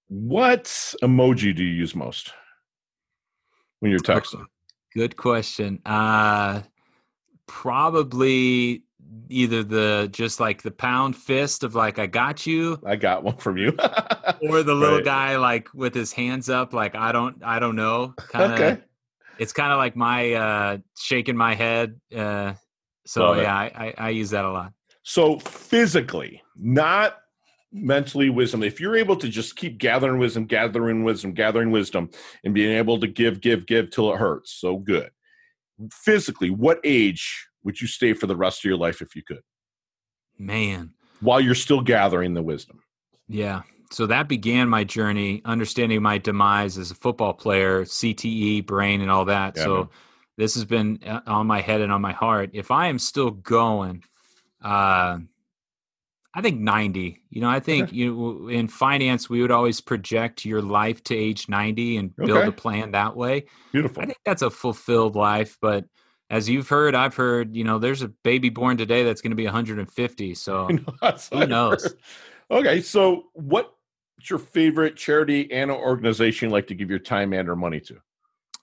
what 0.08 0.64
emoji 1.02 1.54
do 1.54 1.62
you 1.62 1.74
use 1.74 1.94
most 1.94 2.32
when 3.78 3.90
you're 3.92 4.00
texting? 4.00 4.44
Good 4.92 5.16
question. 5.16 5.80
Uh, 5.86 6.62
probably 7.46 8.82
either 9.28 9.62
the 9.62 10.08
just 10.12 10.40
like 10.40 10.62
the 10.62 10.70
pound 10.70 11.16
fist 11.16 11.64
of 11.64 11.74
like 11.74 11.98
I 11.98 12.06
got 12.06 12.46
you. 12.46 12.80
I 12.84 12.96
got 12.96 13.24
one 13.24 13.36
from 13.36 13.56
you. 13.56 13.68
or 14.42 14.62
the 14.62 14.74
little 14.74 14.96
right. 14.96 15.04
guy 15.04 15.36
like 15.36 15.72
with 15.74 15.94
his 15.94 16.12
hands 16.12 16.48
up 16.48 16.72
like 16.72 16.94
I 16.94 17.12
don't 17.12 17.42
I 17.42 17.58
don't 17.58 17.76
know. 17.76 18.14
Kinda, 18.30 18.54
okay. 18.54 18.78
It's 19.38 19.52
kind 19.52 19.72
of 19.72 19.78
like 19.78 19.96
my 19.96 20.32
uh 20.32 20.78
shaking 20.98 21.36
my 21.36 21.54
head. 21.54 22.00
Uh 22.14 22.54
so 23.06 23.22
Love 23.22 23.38
yeah, 23.38 23.54
I, 23.54 23.64
I, 23.74 23.94
I 23.98 24.08
use 24.10 24.30
that 24.30 24.44
a 24.44 24.50
lot. 24.50 24.72
So 25.02 25.38
physically, 25.38 26.42
not 26.56 27.18
mentally 27.72 28.30
wisdom. 28.30 28.62
If 28.62 28.80
you're 28.80 28.96
able 28.96 29.16
to 29.16 29.28
just 29.28 29.56
keep 29.56 29.78
gathering 29.78 30.18
wisdom, 30.18 30.46
gathering 30.46 31.04
wisdom, 31.04 31.32
gathering 31.32 31.70
wisdom, 31.70 32.10
and 32.44 32.54
being 32.54 32.76
able 32.76 32.98
to 33.00 33.06
give, 33.06 33.40
give, 33.40 33.66
give 33.66 33.90
till 33.90 34.12
it 34.12 34.18
hurts, 34.18 34.52
so 34.52 34.78
good. 34.78 35.10
Physically, 35.92 36.50
what 36.50 36.80
age 36.84 37.46
would 37.66 37.80
you 37.80 37.88
stay 37.88 38.14
for 38.14 38.28
the 38.28 38.36
rest 38.36 38.60
of 38.60 38.68
your 38.68 38.78
life 38.78 39.02
if 39.02 39.16
you 39.16 39.22
could? 39.26 39.42
Man. 40.38 40.92
While 41.20 41.40
you're 41.40 41.56
still 41.56 41.80
gathering 41.80 42.32
the 42.32 42.42
wisdom. 42.42 42.80
Yeah. 43.28 43.62
So 43.90 44.06
that 44.06 44.28
began 44.28 44.68
my 44.68 44.84
journey, 44.84 45.42
understanding 45.44 46.00
my 46.00 46.18
demise 46.18 46.78
as 46.78 46.92
a 46.92 46.94
football 46.94 47.34
player, 47.34 47.82
CTE, 47.84 48.64
brain, 48.66 49.00
and 49.00 49.10
all 49.10 49.24
that. 49.24 49.56
Yeah, 49.56 49.64
so 49.64 49.74
man. 49.74 49.88
this 50.38 50.54
has 50.54 50.64
been 50.64 51.00
uh, 51.04 51.20
on 51.26 51.48
my 51.48 51.60
head 51.60 51.80
and 51.80 51.90
on 51.92 52.00
my 52.00 52.12
heart. 52.12 52.50
If 52.52 52.70
I 52.70 52.86
am 52.86 53.00
still 53.00 53.32
going, 53.32 54.04
uh, 54.62 55.18
I 56.34 56.40
think 56.42 56.60
90. 56.60 57.20
You 57.30 57.40
know, 57.40 57.48
I 57.48 57.58
think 57.58 57.92
you 57.92 58.48
in 58.48 58.68
finance 58.68 59.28
we 59.28 59.42
would 59.42 59.50
always 59.50 59.80
project 59.80 60.44
your 60.44 60.62
life 60.62 61.02
to 61.04 61.16
age 61.16 61.48
90 61.48 61.96
and 61.96 62.14
build 62.14 62.30
okay. 62.30 62.48
a 62.48 62.52
plan 62.52 62.92
that 62.92 63.16
way. 63.16 63.46
Beautiful. 63.72 64.02
I 64.02 64.06
think 64.06 64.18
that's 64.24 64.42
a 64.42 64.50
fulfilled 64.50 65.16
life, 65.16 65.58
but 65.60 65.86
as 66.30 66.48
you've 66.48 66.68
heard, 66.68 66.94
I've 66.94 67.14
heard, 67.14 67.54
you 67.54 67.64
know, 67.64 67.78
there's 67.78 68.02
a 68.02 68.08
baby 68.08 68.48
born 68.48 68.76
today 68.76 69.04
that's 69.04 69.20
going 69.20 69.30
to 69.30 69.36
be 69.36 69.44
150. 69.44 70.34
So 70.34 70.68
who 71.32 71.46
knows? 71.46 71.94
Okay. 72.50 72.80
So 72.80 73.24
what's 73.32 73.70
your 74.24 74.38
favorite 74.38 74.96
charity 74.96 75.50
and 75.52 75.70
organization 75.70 76.48
you 76.48 76.52
like 76.52 76.66
to 76.68 76.74
give 76.74 76.90
your 76.90 76.98
time 76.98 77.32
and 77.32 77.48
or 77.48 77.56
money 77.56 77.80
to? 77.80 77.96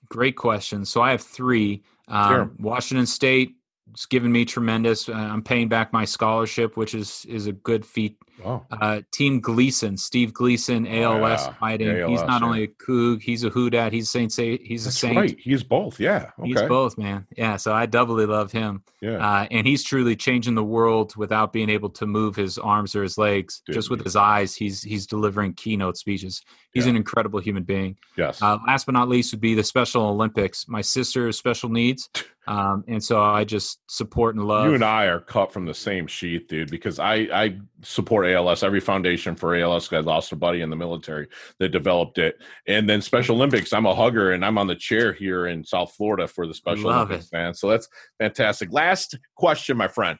Great 0.09 0.35
question. 0.35 0.85
So 0.85 1.01
I 1.01 1.11
have 1.11 1.21
three. 1.21 1.83
Um, 2.07 2.29
sure. 2.29 2.51
Washington 2.59 3.05
State 3.05 3.55
it's 3.91 4.05
given 4.05 4.31
me 4.31 4.45
tremendous. 4.45 5.07
Uh, 5.09 5.13
I'm 5.13 5.43
paying 5.43 5.67
back 5.69 5.93
my 5.93 6.05
scholarship, 6.05 6.77
which 6.77 6.95
is 6.95 7.25
is 7.29 7.47
a 7.47 7.51
good 7.51 7.85
feat. 7.85 8.17
Oh, 8.43 8.65
Uh, 8.71 9.01
Team 9.11 9.39
Gleason, 9.41 9.95
Steve 9.95 10.33
Gleason, 10.33 10.87
ALS 10.87 11.45
yeah. 11.45 11.53
fighting. 11.53 12.09
he's 12.09 12.21
not 12.23 12.41
yeah. 12.41 12.47
only 12.47 12.63
a 12.63 12.67
Coug, 12.67 13.21
he's 13.21 13.43
a 13.43 13.49
Who 13.49 13.69
Dat. 13.69 13.93
He's 13.93 14.07
a 14.15 14.29
Saint. 14.29 14.61
He's 14.63 14.87
a 14.87 14.91
Saint. 14.91 15.15
right. 15.15 15.37
He's 15.39 15.63
both. 15.63 15.99
Yeah. 15.99 16.31
Okay. 16.39 16.47
He's 16.49 16.61
both, 16.63 16.97
man. 16.97 17.27
Yeah, 17.37 17.57
so 17.57 17.73
I 17.73 17.85
doubly 17.85 18.25
love 18.25 18.51
him. 18.51 18.81
Yeah. 19.01 19.17
Uh, 19.17 19.47
and 19.51 19.67
he's 19.67 19.83
truly 19.83 20.15
changing 20.15 20.55
the 20.55 20.63
world 20.63 21.15
without 21.15 21.53
being 21.53 21.69
able 21.69 21.89
to 21.91 22.07
move 22.07 22.35
his 22.35 22.57
arms 22.57 22.95
or 22.95 23.03
his 23.03 23.19
legs. 23.19 23.61
Dude, 23.67 23.75
Just 23.75 23.91
with 23.91 24.03
his 24.03 24.15
eyes, 24.15 24.55
he's 24.55 24.81
he's 24.81 25.05
delivering 25.05 25.53
keynote 25.53 25.97
speeches. 25.97 26.41
He's 26.73 26.85
Yeah. 26.85 26.91
an 26.91 26.95
incredible 26.95 27.39
human 27.39 27.63
being. 27.63 27.97
yes. 28.17 28.41
Uh, 28.41 28.57
last 28.65 28.87
but 28.87 28.93
not 28.93 29.09
least 29.09 29.31
would 29.31 29.41
be 29.41 29.53
the 29.53 29.63
Special 29.63 30.01
Olympics. 30.07 30.67
My 30.67 30.81
sister 30.81 31.27
has 31.27 31.37
special 31.37 31.69
needs, 31.69 32.09
um, 32.45 32.83
and 32.87 33.01
so 33.01 33.21
I 33.21 33.45
just 33.45 33.79
support 33.89 34.35
and 34.35 34.45
love. 34.45 34.65
you 34.65 34.73
and 34.73 34.83
I 34.83 35.05
are 35.05 35.19
cut 35.19 35.53
from 35.53 35.65
the 35.65 35.73
same 35.73 36.07
sheath, 36.07 36.47
dude. 36.47 36.69
Because 36.69 36.99
I 36.99 37.27
I 37.33 37.59
support 37.81 38.25
ALS. 38.27 38.63
Every 38.63 38.81
foundation 38.81 39.35
for 39.35 39.55
ALS. 39.55 39.91
I 39.93 39.99
lost 39.99 40.31
a 40.31 40.35
buddy 40.35 40.61
in 40.61 40.69
the 40.69 40.75
military 40.75 41.27
that 41.59 41.69
developed 41.69 42.17
it, 42.17 42.41
and 42.67 42.89
then 42.89 43.01
Special 43.01 43.35
Olympics. 43.35 43.71
I'm 43.71 43.85
a 43.85 43.95
hugger, 43.95 44.33
and 44.33 44.43
I'm 44.43 44.57
on 44.57 44.67
the 44.67 44.75
chair 44.75 45.13
here 45.13 45.47
in 45.47 45.63
South 45.63 45.93
Florida 45.93 46.27
for 46.27 46.45
the 46.45 46.53
Special 46.53 46.89
Love 46.89 47.07
Olympics, 47.07 47.31
man. 47.31 47.53
So 47.53 47.69
that's 47.69 47.87
fantastic. 48.19 48.71
Last 48.71 49.17
question, 49.35 49.77
my 49.77 49.87
friend. 49.87 50.19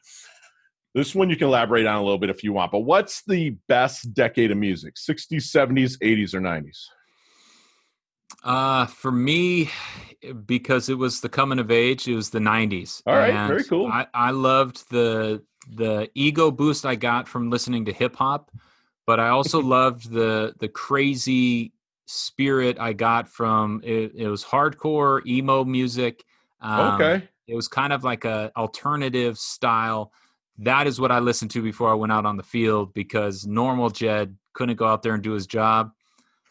This 0.94 1.14
one 1.14 1.28
you 1.28 1.36
can 1.36 1.48
elaborate 1.48 1.86
on 1.86 1.96
a 1.96 2.02
little 2.02 2.18
bit 2.18 2.30
if 2.30 2.44
you 2.44 2.52
want. 2.52 2.70
But 2.70 2.80
what's 2.80 3.22
the 3.24 3.56
best 3.68 4.14
decade 4.14 4.52
of 4.52 4.58
music? 4.58 4.94
60s, 4.94 5.42
70s, 5.42 5.98
80s, 5.98 6.34
or 6.34 6.40
90s? 6.40 6.84
Uh, 8.42 8.86
for 8.86 9.10
me, 9.10 9.70
because 10.46 10.88
it 10.88 10.98
was 10.98 11.20
the 11.20 11.28
coming 11.28 11.58
of 11.58 11.70
age, 11.70 12.06
it 12.08 12.14
was 12.14 12.30
the 12.30 12.38
'90s. 12.38 13.02
All 13.06 13.16
right, 13.16 13.32
And 13.32 13.48
very 13.48 13.64
cool. 13.64 13.86
I, 13.86 14.06
I 14.12 14.30
loved 14.30 14.90
the 14.90 15.42
the 15.70 16.10
ego 16.14 16.50
boost 16.50 16.84
I 16.84 16.94
got 16.94 17.26
from 17.26 17.50
listening 17.50 17.86
to 17.86 17.92
hip 17.92 18.16
hop, 18.16 18.50
but 19.06 19.18
I 19.18 19.28
also 19.28 19.60
loved 19.62 20.10
the 20.10 20.54
the 20.58 20.68
crazy 20.68 21.72
spirit 22.06 22.78
I 22.78 22.92
got 22.92 23.28
from 23.28 23.80
it. 23.82 24.12
It 24.14 24.28
was 24.28 24.44
hardcore 24.44 25.24
emo 25.26 25.64
music. 25.64 26.24
Um, 26.60 26.94
okay. 26.94 27.28
it 27.46 27.54
was 27.54 27.68
kind 27.68 27.92
of 27.92 28.04
like 28.04 28.24
a 28.24 28.52
alternative 28.56 29.38
style. 29.38 30.12
That 30.58 30.86
is 30.86 31.00
what 31.00 31.10
I 31.10 31.18
listened 31.18 31.50
to 31.52 31.62
before 31.62 31.90
I 31.90 31.94
went 31.94 32.12
out 32.12 32.26
on 32.26 32.36
the 32.36 32.42
field 32.42 32.94
because 32.94 33.46
normal 33.46 33.90
Jed 33.90 34.36
couldn't 34.52 34.76
go 34.76 34.86
out 34.86 35.02
there 35.02 35.14
and 35.14 35.22
do 35.22 35.32
his 35.32 35.46
job. 35.46 35.92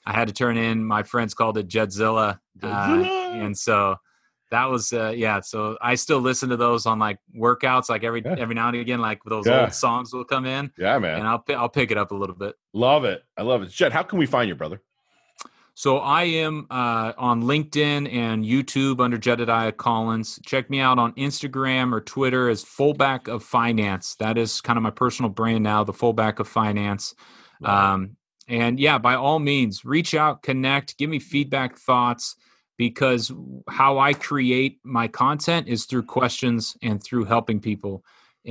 I 0.06 0.14
had 0.14 0.28
to 0.28 0.34
turn 0.34 0.58
in. 0.58 0.84
My 0.84 1.04
friends 1.04 1.34
called 1.34 1.58
it 1.58 1.68
Jedzilla, 1.68 2.40
uh, 2.62 2.68
and 2.68 3.58
so 3.58 3.96
that 4.52 4.66
was 4.70 4.92
uh, 4.94 5.14
yeah. 5.16 5.40
So 5.42 5.78
I 5.82 5.96
still 5.96 6.20
listen 6.20 6.50
to 6.50 6.58
those 6.58 6.86
on 6.86 7.00
like 7.00 7.18
workouts, 7.36 7.90
like 7.90 8.04
every 8.04 8.22
Yeah. 8.24 8.36
every 8.38 8.56
now 8.56 8.68
and 8.68 8.78
again, 8.78 9.00
like 9.00 9.20
those 9.26 9.48
Yeah. 9.48 9.62
old 9.62 9.74
songs 9.74 10.14
will 10.14 10.26
come 10.26 10.46
in, 10.46 10.72
Yeah, 10.78 11.00
man. 11.00 11.20
and 11.20 11.28
I'll 11.28 11.44
I'll 11.50 11.70
pick 11.70 11.90
it 11.92 11.98
up 11.98 12.12
a 12.12 12.16
little 12.16 12.36
bit. 12.36 12.56
love 12.74 13.06
it. 13.06 13.24
I 13.38 13.42
love 13.44 13.62
it. 13.64 13.70
Jed, 13.70 13.92
how 13.94 14.04
can 14.04 14.20
we 14.20 14.26
find 14.26 14.48
you, 14.50 14.56
brother? 14.56 14.82
So 15.76 15.98
I 15.98 16.24
am 16.26 16.68
uh, 16.70 17.14
on 17.18 17.42
LinkedIn 17.44 18.14
and 18.14 18.46
YouTube 18.46 19.00
under 19.00 19.18
Jedediah 19.18 19.72
Collins. 19.72 20.40
Check 20.46 20.70
me 20.70 20.80
out 20.80 21.00
on 21.00 21.14
Instagram 21.14 21.92
or 21.94 22.00
Twitter 22.00 22.48
as 22.48 22.64
Fullback 22.64 23.28
of 23.28 23.44
Finance. 23.44 24.14
That 24.20 24.38
is 24.38 24.62
kind 24.62 24.78
of 24.78 24.84
my 24.84 24.92
personal 24.92 25.30
brand 25.32 25.64
now, 25.64 25.84
the 25.84 25.92
Fullback 25.94 26.38
of 26.38 26.48
Finance. 26.48 27.16
Um, 27.64 28.18
and 28.48 28.80
yeah, 28.80 28.98
by 28.98 29.16
all 29.16 29.40
means, 29.40 29.86
reach 29.86 30.14
out, 30.14 30.44
connect, 30.44 30.98
give 30.98 31.10
me 31.10 31.20
feedback, 31.20 31.78
thoughts, 31.78 32.36
because 32.78 33.32
how 33.70 34.00
I 34.00 34.14
create 34.14 34.80
my 34.84 35.08
content 35.08 35.68
is 35.68 35.86
through 35.86 36.04
questions 36.04 36.76
and 36.82 37.02
through 37.02 37.26
helping 37.26 37.60
people. 37.60 38.04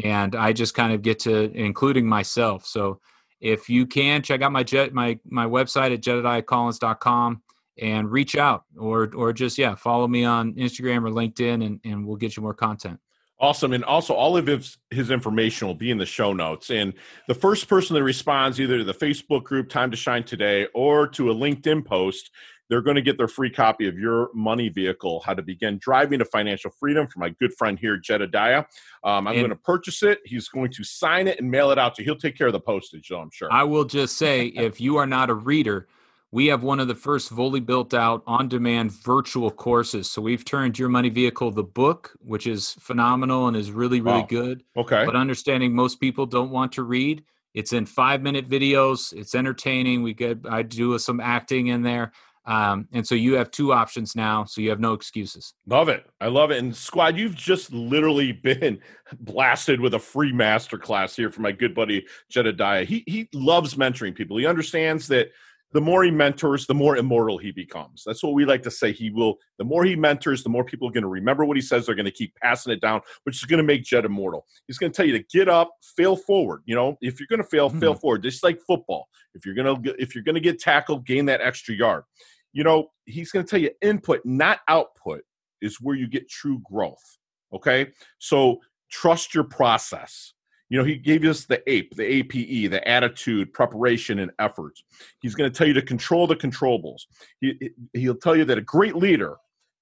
And 0.03 0.35
I 0.35 0.53
just 0.53 0.75
kind 0.75 0.93
of 0.93 1.03
get 1.03 1.19
to, 1.21 1.53
including 1.53 2.07
myself. 2.07 2.65
So 2.65 3.01
if 3.41 3.69
you 3.69 3.87
can, 3.87 4.23
check 4.23 4.41
out 4.41 4.53
my 4.53 4.63
jet 4.63 4.95
my 4.95 5.19
my 5.29 5.47
website 5.47 5.93
at 5.93 6.01
jedediahcollins.com 6.01 7.43
and 7.79 8.11
reach 8.11 8.37
out 8.37 8.65
or 8.79 9.11
or 9.15 9.33
just 9.33 9.59
yeah, 9.59 9.75
follow 9.75 10.09
me 10.09 10.25
on 10.25 10.55
Instagram 10.55 11.07
or 11.07 11.11
LinkedIn 11.11 11.67
and, 11.67 11.81
and 11.85 12.07
we'll 12.07 12.17
get 12.17 12.37
you 12.37 12.43
more 12.43 12.55
content. 12.55 13.01
Awesome. 13.43 13.73
And 13.73 13.85
also, 13.85 14.15
all 14.15 14.37
of 14.37 14.47
his, 14.47 14.79
his 14.91 15.11
information 15.11 15.67
will 15.67 15.75
be 15.75 15.91
in 15.91 15.99
the 15.99 16.07
show 16.07 16.33
notes. 16.33 16.71
And 16.71 16.95
the 17.27 17.35
first 17.35 17.69
person 17.69 17.95
that 17.95 18.05
responds 18.05 18.61
either 18.61 18.79
to 18.79 18.85
the 18.85 18.95
Facebook 18.95 19.43
group, 19.43 19.69
Time 19.69 19.91
to 19.91 19.97
Shine 19.97 20.23
Today, 20.23 20.69
or 20.75 21.09
to 21.09 21.29
a 21.29 21.35
LinkedIn 21.35 21.85
post, 21.85 22.31
they're 22.71 22.81
going 22.81 22.95
to 22.95 23.03
get 23.03 23.19
their 23.19 23.27
free 23.27 23.51
copy 23.51 23.89
of 23.89 23.99
Your 23.99 24.31
Money 24.33 24.69
Vehicle 24.69 25.21
How 25.27 25.35
to 25.35 25.43
Begin 25.43 25.79
Driving 25.79 26.21
to 26.21 26.25
Financial 26.25 26.71
Freedom 26.71 27.09
from 27.09 27.19
my 27.19 27.31
good 27.31 27.53
friend 27.53 27.77
here, 27.77 27.97
Jedediah. 27.97 28.59
Um, 29.03 29.27
I'm 29.27 29.35
And- 29.35 29.37
going 29.39 29.51
to 29.51 29.57
purchase 29.57 30.05
it. 30.05 30.21
He's 30.25 30.49
going 30.49 30.71
to 30.75 30.85
sign 30.85 31.27
it 31.27 31.41
and 31.41 31.51
mail 31.51 31.73
it 31.73 31.79
out 31.81 31.97
to 31.97 32.03
you. 32.03 32.07
He'll 32.07 32.17
take 32.17 32.39
care 32.39 32.47
of 32.47 32.53
the 32.53 32.61
postage, 32.61 33.09
though, 33.09 33.19
I'm 33.19 33.31
sure. 33.33 33.53
I 33.53 33.65
will 33.65 33.85
just 33.85 34.17
say 34.17 34.47
if 34.47 34.81
you 34.81 34.99
are 34.99 35.07
not 35.07 35.31
a 35.31 35.35
reader, 35.35 35.89
we 36.33 36.47
have 36.47 36.63
one 36.63 36.81
of 36.81 36.89
the 36.89 36.95
first 36.95 37.29
fully 37.29 37.61
built 37.61 37.93
out 37.93 38.23
on 38.27 38.49
demand 38.49 38.91
virtual 38.91 39.51
courses. 39.51 40.11
So 40.11 40.23
we've 40.23 40.45
turned 40.45 40.79
Your 40.79 40.89
Money 40.89 41.11
Vehicle 41.11 41.51
the 41.51 41.63
book, 41.63 42.13
which 42.21 42.47
is 42.47 42.73
phenomenal 42.81 43.49
and 43.49 43.57
is 43.57 43.71
really, 43.71 44.01
really 44.01 44.21
Wow. 44.21 44.27
good. 44.29 44.65
okay. 44.77 45.05
But 45.05 45.15
understanding 45.15 45.75
most 45.75 46.01
people 46.01 46.25
don't 46.27 46.51
want 46.51 46.73
to 46.73 46.83
read. 46.83 47.23
It's 47.53 47.75
in 47.75 47.85
five 47.85 48.23
minute 48.23 48.49
videos. 48.49 49.13
It's 49.13 49.35
entertaining. 49.35 50.03
We 50.03 50.15
get 50.15 50.39
I 50.49 50.63
do 50.63 50.99
some 50.99 51.21
acting 51.21 51.67
in 51.67 51.83
there. 51.83 52.13
Um, 52.45 52.89
and 52.93 53.07
so 53.07 53.15
you 53.15 53.35
have 53.35 53.53
two 53.53 53.73
options 53.73 54.17
now, 54.17 54.45
so 54.45 54.61
you 54.63 54.71
have 54.71 54.81
no 54.81 54.95
excuses. 54.95 55.55
Love 55.67 55.89
it. 55.89 56.05
I 56.21 56.27
love 56.27 56.51
it. 56.51 56.59
And 56.59 56.75
squad, 56.75 57.17
you've 57.17 57.37
just 57.37 57.73
literally 57.73 58.33
been 58.51 58.81
blasted 59.21 59.81
with 59.81 59.95
a 59.95 59.99
free 60.01 60.33
masterclass 60.33 61.15
here 61.15 61.31
from 61.31 61.43
my 61.45 61.53
good 61.53 61.75
buddy 61.75 62.07
Jedediah. 62.31 62.85
He 62.85 63.05
he 63.07 63.29
loves 63.35 63.75
mentoring 63.75 64.15
people. 64.15 64.39
He 64.39 64.47
understands 64.47 65.09
that 65.09 65.29
the 65.73 65.81
more 65.81 66.05
he 66.05 66.11
mentors, 66.11 66.67
the 66.67 66.75
more 66.75 66.97
immortal 66.97 67.39
he 67.39 67.51
becomes. 67.51 68.03
That's 68.05 68.23
what 68.23 68.35
we 68.35 68.45
like 68.45 68.63
to 68.65 68.71
say. 68.71 68.93
He 68.93 69.11
will 69.11 69.39
the 69.59 69.65
more 69.65 69.85
he 69.85 69.97
mentors, 69.97 70.43
the 70.43 70.49
more 70.49 70.65
people 70.65 70.89
are 70.89 70.93
going 70.93 71.03
to 71.03 71.09
remember 71.09 71.45
what 71.45 71.57
he 71.57 71.63
says. 71.63 71.87
They're 71.87 71.95
going 71.95 72.05
to 72.05 72.11
keep 72.11 72.35
passing 72.43 72.73
it 72.73 72.81
down, 72.81 73.01
which 73.25 73.37
is 73.37 73.45
going 73.45 73.59
to 73.59 73.65
make 73.65 73.85
Jed 73.85 74.05
immortal. 74.05 74.47
He's 74.67 74.79
going 74.79 74.93
to 74.93 74.97
tell 74.97 75.07
you 75.07 75.17
to 75.19 75.25
get 75.33 75.49
up, 75.49 75.73
fail 75.97 76.17
forward. 76.17 76.63
You 76.67 76.75
know, 76.75 76.97
if 77.01 77.19
you're 77.19 77.27
going 77.29 77.43
to 77.43 77.49
fail, 77.49 77.71
fail 77.71 77.95
hmm. 77.95 78.01
forward. 78.01 78.23
Just 78.23 78.43
like 78.45 78.61
football. 78.67 79.09
If 79.35 79.47
you're 79.47 79.55
going 79.55 79.83
to 79.83 79.95
if 79.99 80.15
you're 80.15 80.25
going 80.25 80.35
to 80.35 80.41
get 80.41 80.61
tackled, 80.61 81.07
gain 81.07 81.27
that 81.27 81.41
extra 81.41 81.75
yard. 81.75 82.05
You 82.53 82.65
know, 82.65 82.89
he's 83.07 83.33
going 83.33 83.45
to 83.45 83.51
tell 83.51 83.61
you 83.61 83.71
input, 83.81 84.21
not 84.25 84.61
output, 84.69 85.23
is 85.63 85.79
where 85.81 85.97
you 85.97 86.07
get 86.07 86.29
true 86.29 86.61
growth. 86.63 87.19
Okay, 87.55 87.89
so 88.19 88.61
trust 88.91 89.35
your 89.35 89.45
process. 89.45 90.35
You 90.73 90.79
know, 90.79 90.85
he 90.85 90.97
gave 90.97 91.23
us 91.25 91.45
the 91.45 91.63
APE, 91.71 91.95
the 91.97 92.07
APE, 92.07 92.71
the 92.71 92.81
attitude, 92.89 93.53
preparation, 93.53 94.21
and 94.21 94.31
efforts. 94.39 94.83
He's 95.21 95.35
going 95.35 95.53
to 95.53 95.55
tell 95.55 95.67
you 95.67 95.75
to 95.75 95.83
control 95.83 96.27
the 96.27 96.35
controllables. 96.35 97.03
He, 97.43 97.73
he'll 97.93 98.15
tell 98.15 98.35
you 98.35 98.47
that 98.47 98.57
a 98.57 98.63
great 98.63 98.97
leader 98.97 99.37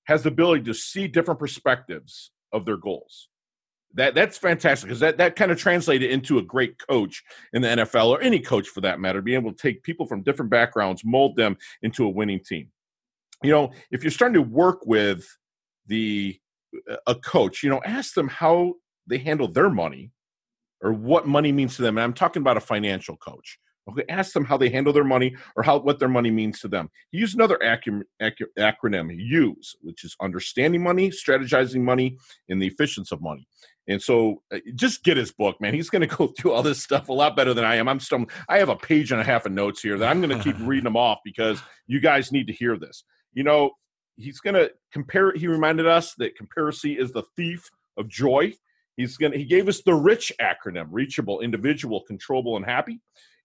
has 0.06 0.24
the 0.24 0.30
ability 0.30 0.64
to 0.64 0.74
see 0.74 1.06
different 1.06 1.38
perspectives 1.38 2.32
of 2.52 2.64
their 2.64 2.76
goals. 2.76 3.28
That 3.94 4.16
that's 4.16 4.36
fantastic 4.36 4.88
because 4.88 4.98
that 4.98 5.16
that 5.18 5.36
kind 5.36 5.52
of 5.52 5.58
translated 5.58 6.10
into 6.10 6.38
a 6.38 6.42
great 6.42 6.74
coach 6.88 7.22
in 7.52 7.62
the 7.62 7.68
NFL 7.68 8.08
or 8.08 8.20
any 8.20 8.40
coach 8.40 8.66
for 8.66 8.80
that 8.80 8.98
matter, 8.98 9.22
being 9.22 9.40
able 9.40 9.52
to 9.52 9.62
take 9.62 9.84
people 9.84 10.08
from 10.08 10.24
different 10.24 10.50
backgrounds, 10.50 11.04
mold 11.04 11.36
them 11.36 11.56
into 11.82 12.04
a 12.04 12.08
winning 12.08 12.40
team. 12.40 12.66
You 13.44 13.52
know, 13.52 13.70
if 13.92 14.02
you're 14.02 14.10
starting 14.10 14.42
to 14.42 14.42
work 14.42 14.84
with 14.86 15.24
the 15.86 16.36
a 17.06 17.14
coach, 17.14 17.62
you 17.62 17.70
know, 17.70 17.80
ask 17.84 18.14
them 18.14 18.26
how 18.26 18.74
they 19.06 19.18
handle 19.18 19.46
their 19.46 19.70
money 19.70 20.10
or 20.82 20.92
what 20.92 21.26
money 21.26 21.52
means 21.52 21.76
to 21.76 21.82
them. 21.82 21.98
And 21.98 22.04
I'm 22.04 22.12
talking 22.12 22.40
about 22.40 22.56
a 22.56 22.60
financial 22.60 23.16
coach. 23.16 23.58
Okay, 23.88 24.04
ask 24.08 24.32
them 24.32 24.44
how 24.44 24.56
they 24.56 24.68
handle 24.68 24.92
their 24.92 25.04
money 25.04 25.34
or 25.56 25.62
how 25.62 25.78
what 25.78 25.98
their 25.98 26.08
money 26.08 26.30
means 26.30 26.60
to 26.60 26.68
them. 26.68 26.90
Use 27.12 27.34
another 27.34 27.58
acronym, 27.64 28.02
acronym 28.58 29.10
use, 29.16 29.74
which 29.80 30.04
is 30.04 30.16
understanding 30.20 30.82
money, 30.82 31.10
strategizing 31.10 31.80
money, 31.80 32.16
and 32.48 32.60
the 32.60 32.66
efficiency 32.66 33.14
of 33.14 33.22
money. 33.22 33.48
And 33.88 34.00
so, 34.00 34.42
uh, 34.54 34.58
just 34.76 35.02
get 35.02 35.16
his 35.16 35.32
book, 35.32 35.60
man. 35.60 35.74
He's 35.74 35.90
going 35.90 36.02
to 36.08 36.16
go 36.16 36.28
through 36.28 36.52
all 36.52 36.62
this 36.62 36.82
stuff 36.82 37.08
a 37.08 37.12
lot 37.12 37.36
better 37.36 37.54
than 37.54 37.64
I 37.64 37.76
am. 37.76 37.88
I'm 37.88 38.00
still, 38.00 38.26
I 38.48 38.58
have 38.58 38.68
a 38.68 38.76
page 38.76 39.12
and 39.12 39.20
a 39.20 39.24
half 39.24 39.46
of 39.46 39.52
notes 39.52 39.80
here 39.80 39.98
that 39.98 40.08
I'm 40.08 40.20
going 40.20 40.36
to 40.36 40.42
keep 40.42 40.56
reading 40.60 40.84
them 40.84 40.96
off 40.96 41.18
because 41.24 41.60
you 41.86 42.00
guys 42.00 42.30
need 42.30 42.46
to 42.46 42.52
hear 42.52 42.76
this. 42.76 43.04
You 43.32 43.44
know, 43.44 43.72
he's 44.16 44.40
going 44.40 44.54
to 44.54 44.70
compare. 44.92 45.32
He 45.32 45.48
reminded 45.48 45.86
us 45.86 46.14
that 46.18 46.36
comparison 46.36 46.92
is 46.92 47.12
the 47.12 47.24
thief 47.36 47.68
of 47.96 48.08
joy. 48.08 48.54
He's 49.00 49.16
to 49.16 49.30
He 49.30 49.44
gave 49.44 49.68
us 49.68 49.82
the 49.82 49.94
rich 49.94 50.32
acronym: 50.40 50.88
reachable, 50.90 51.40
individual, 51.40 52.02
controllable, 52.02 52.56
and 52.56 52.64
happy 52.64 53.00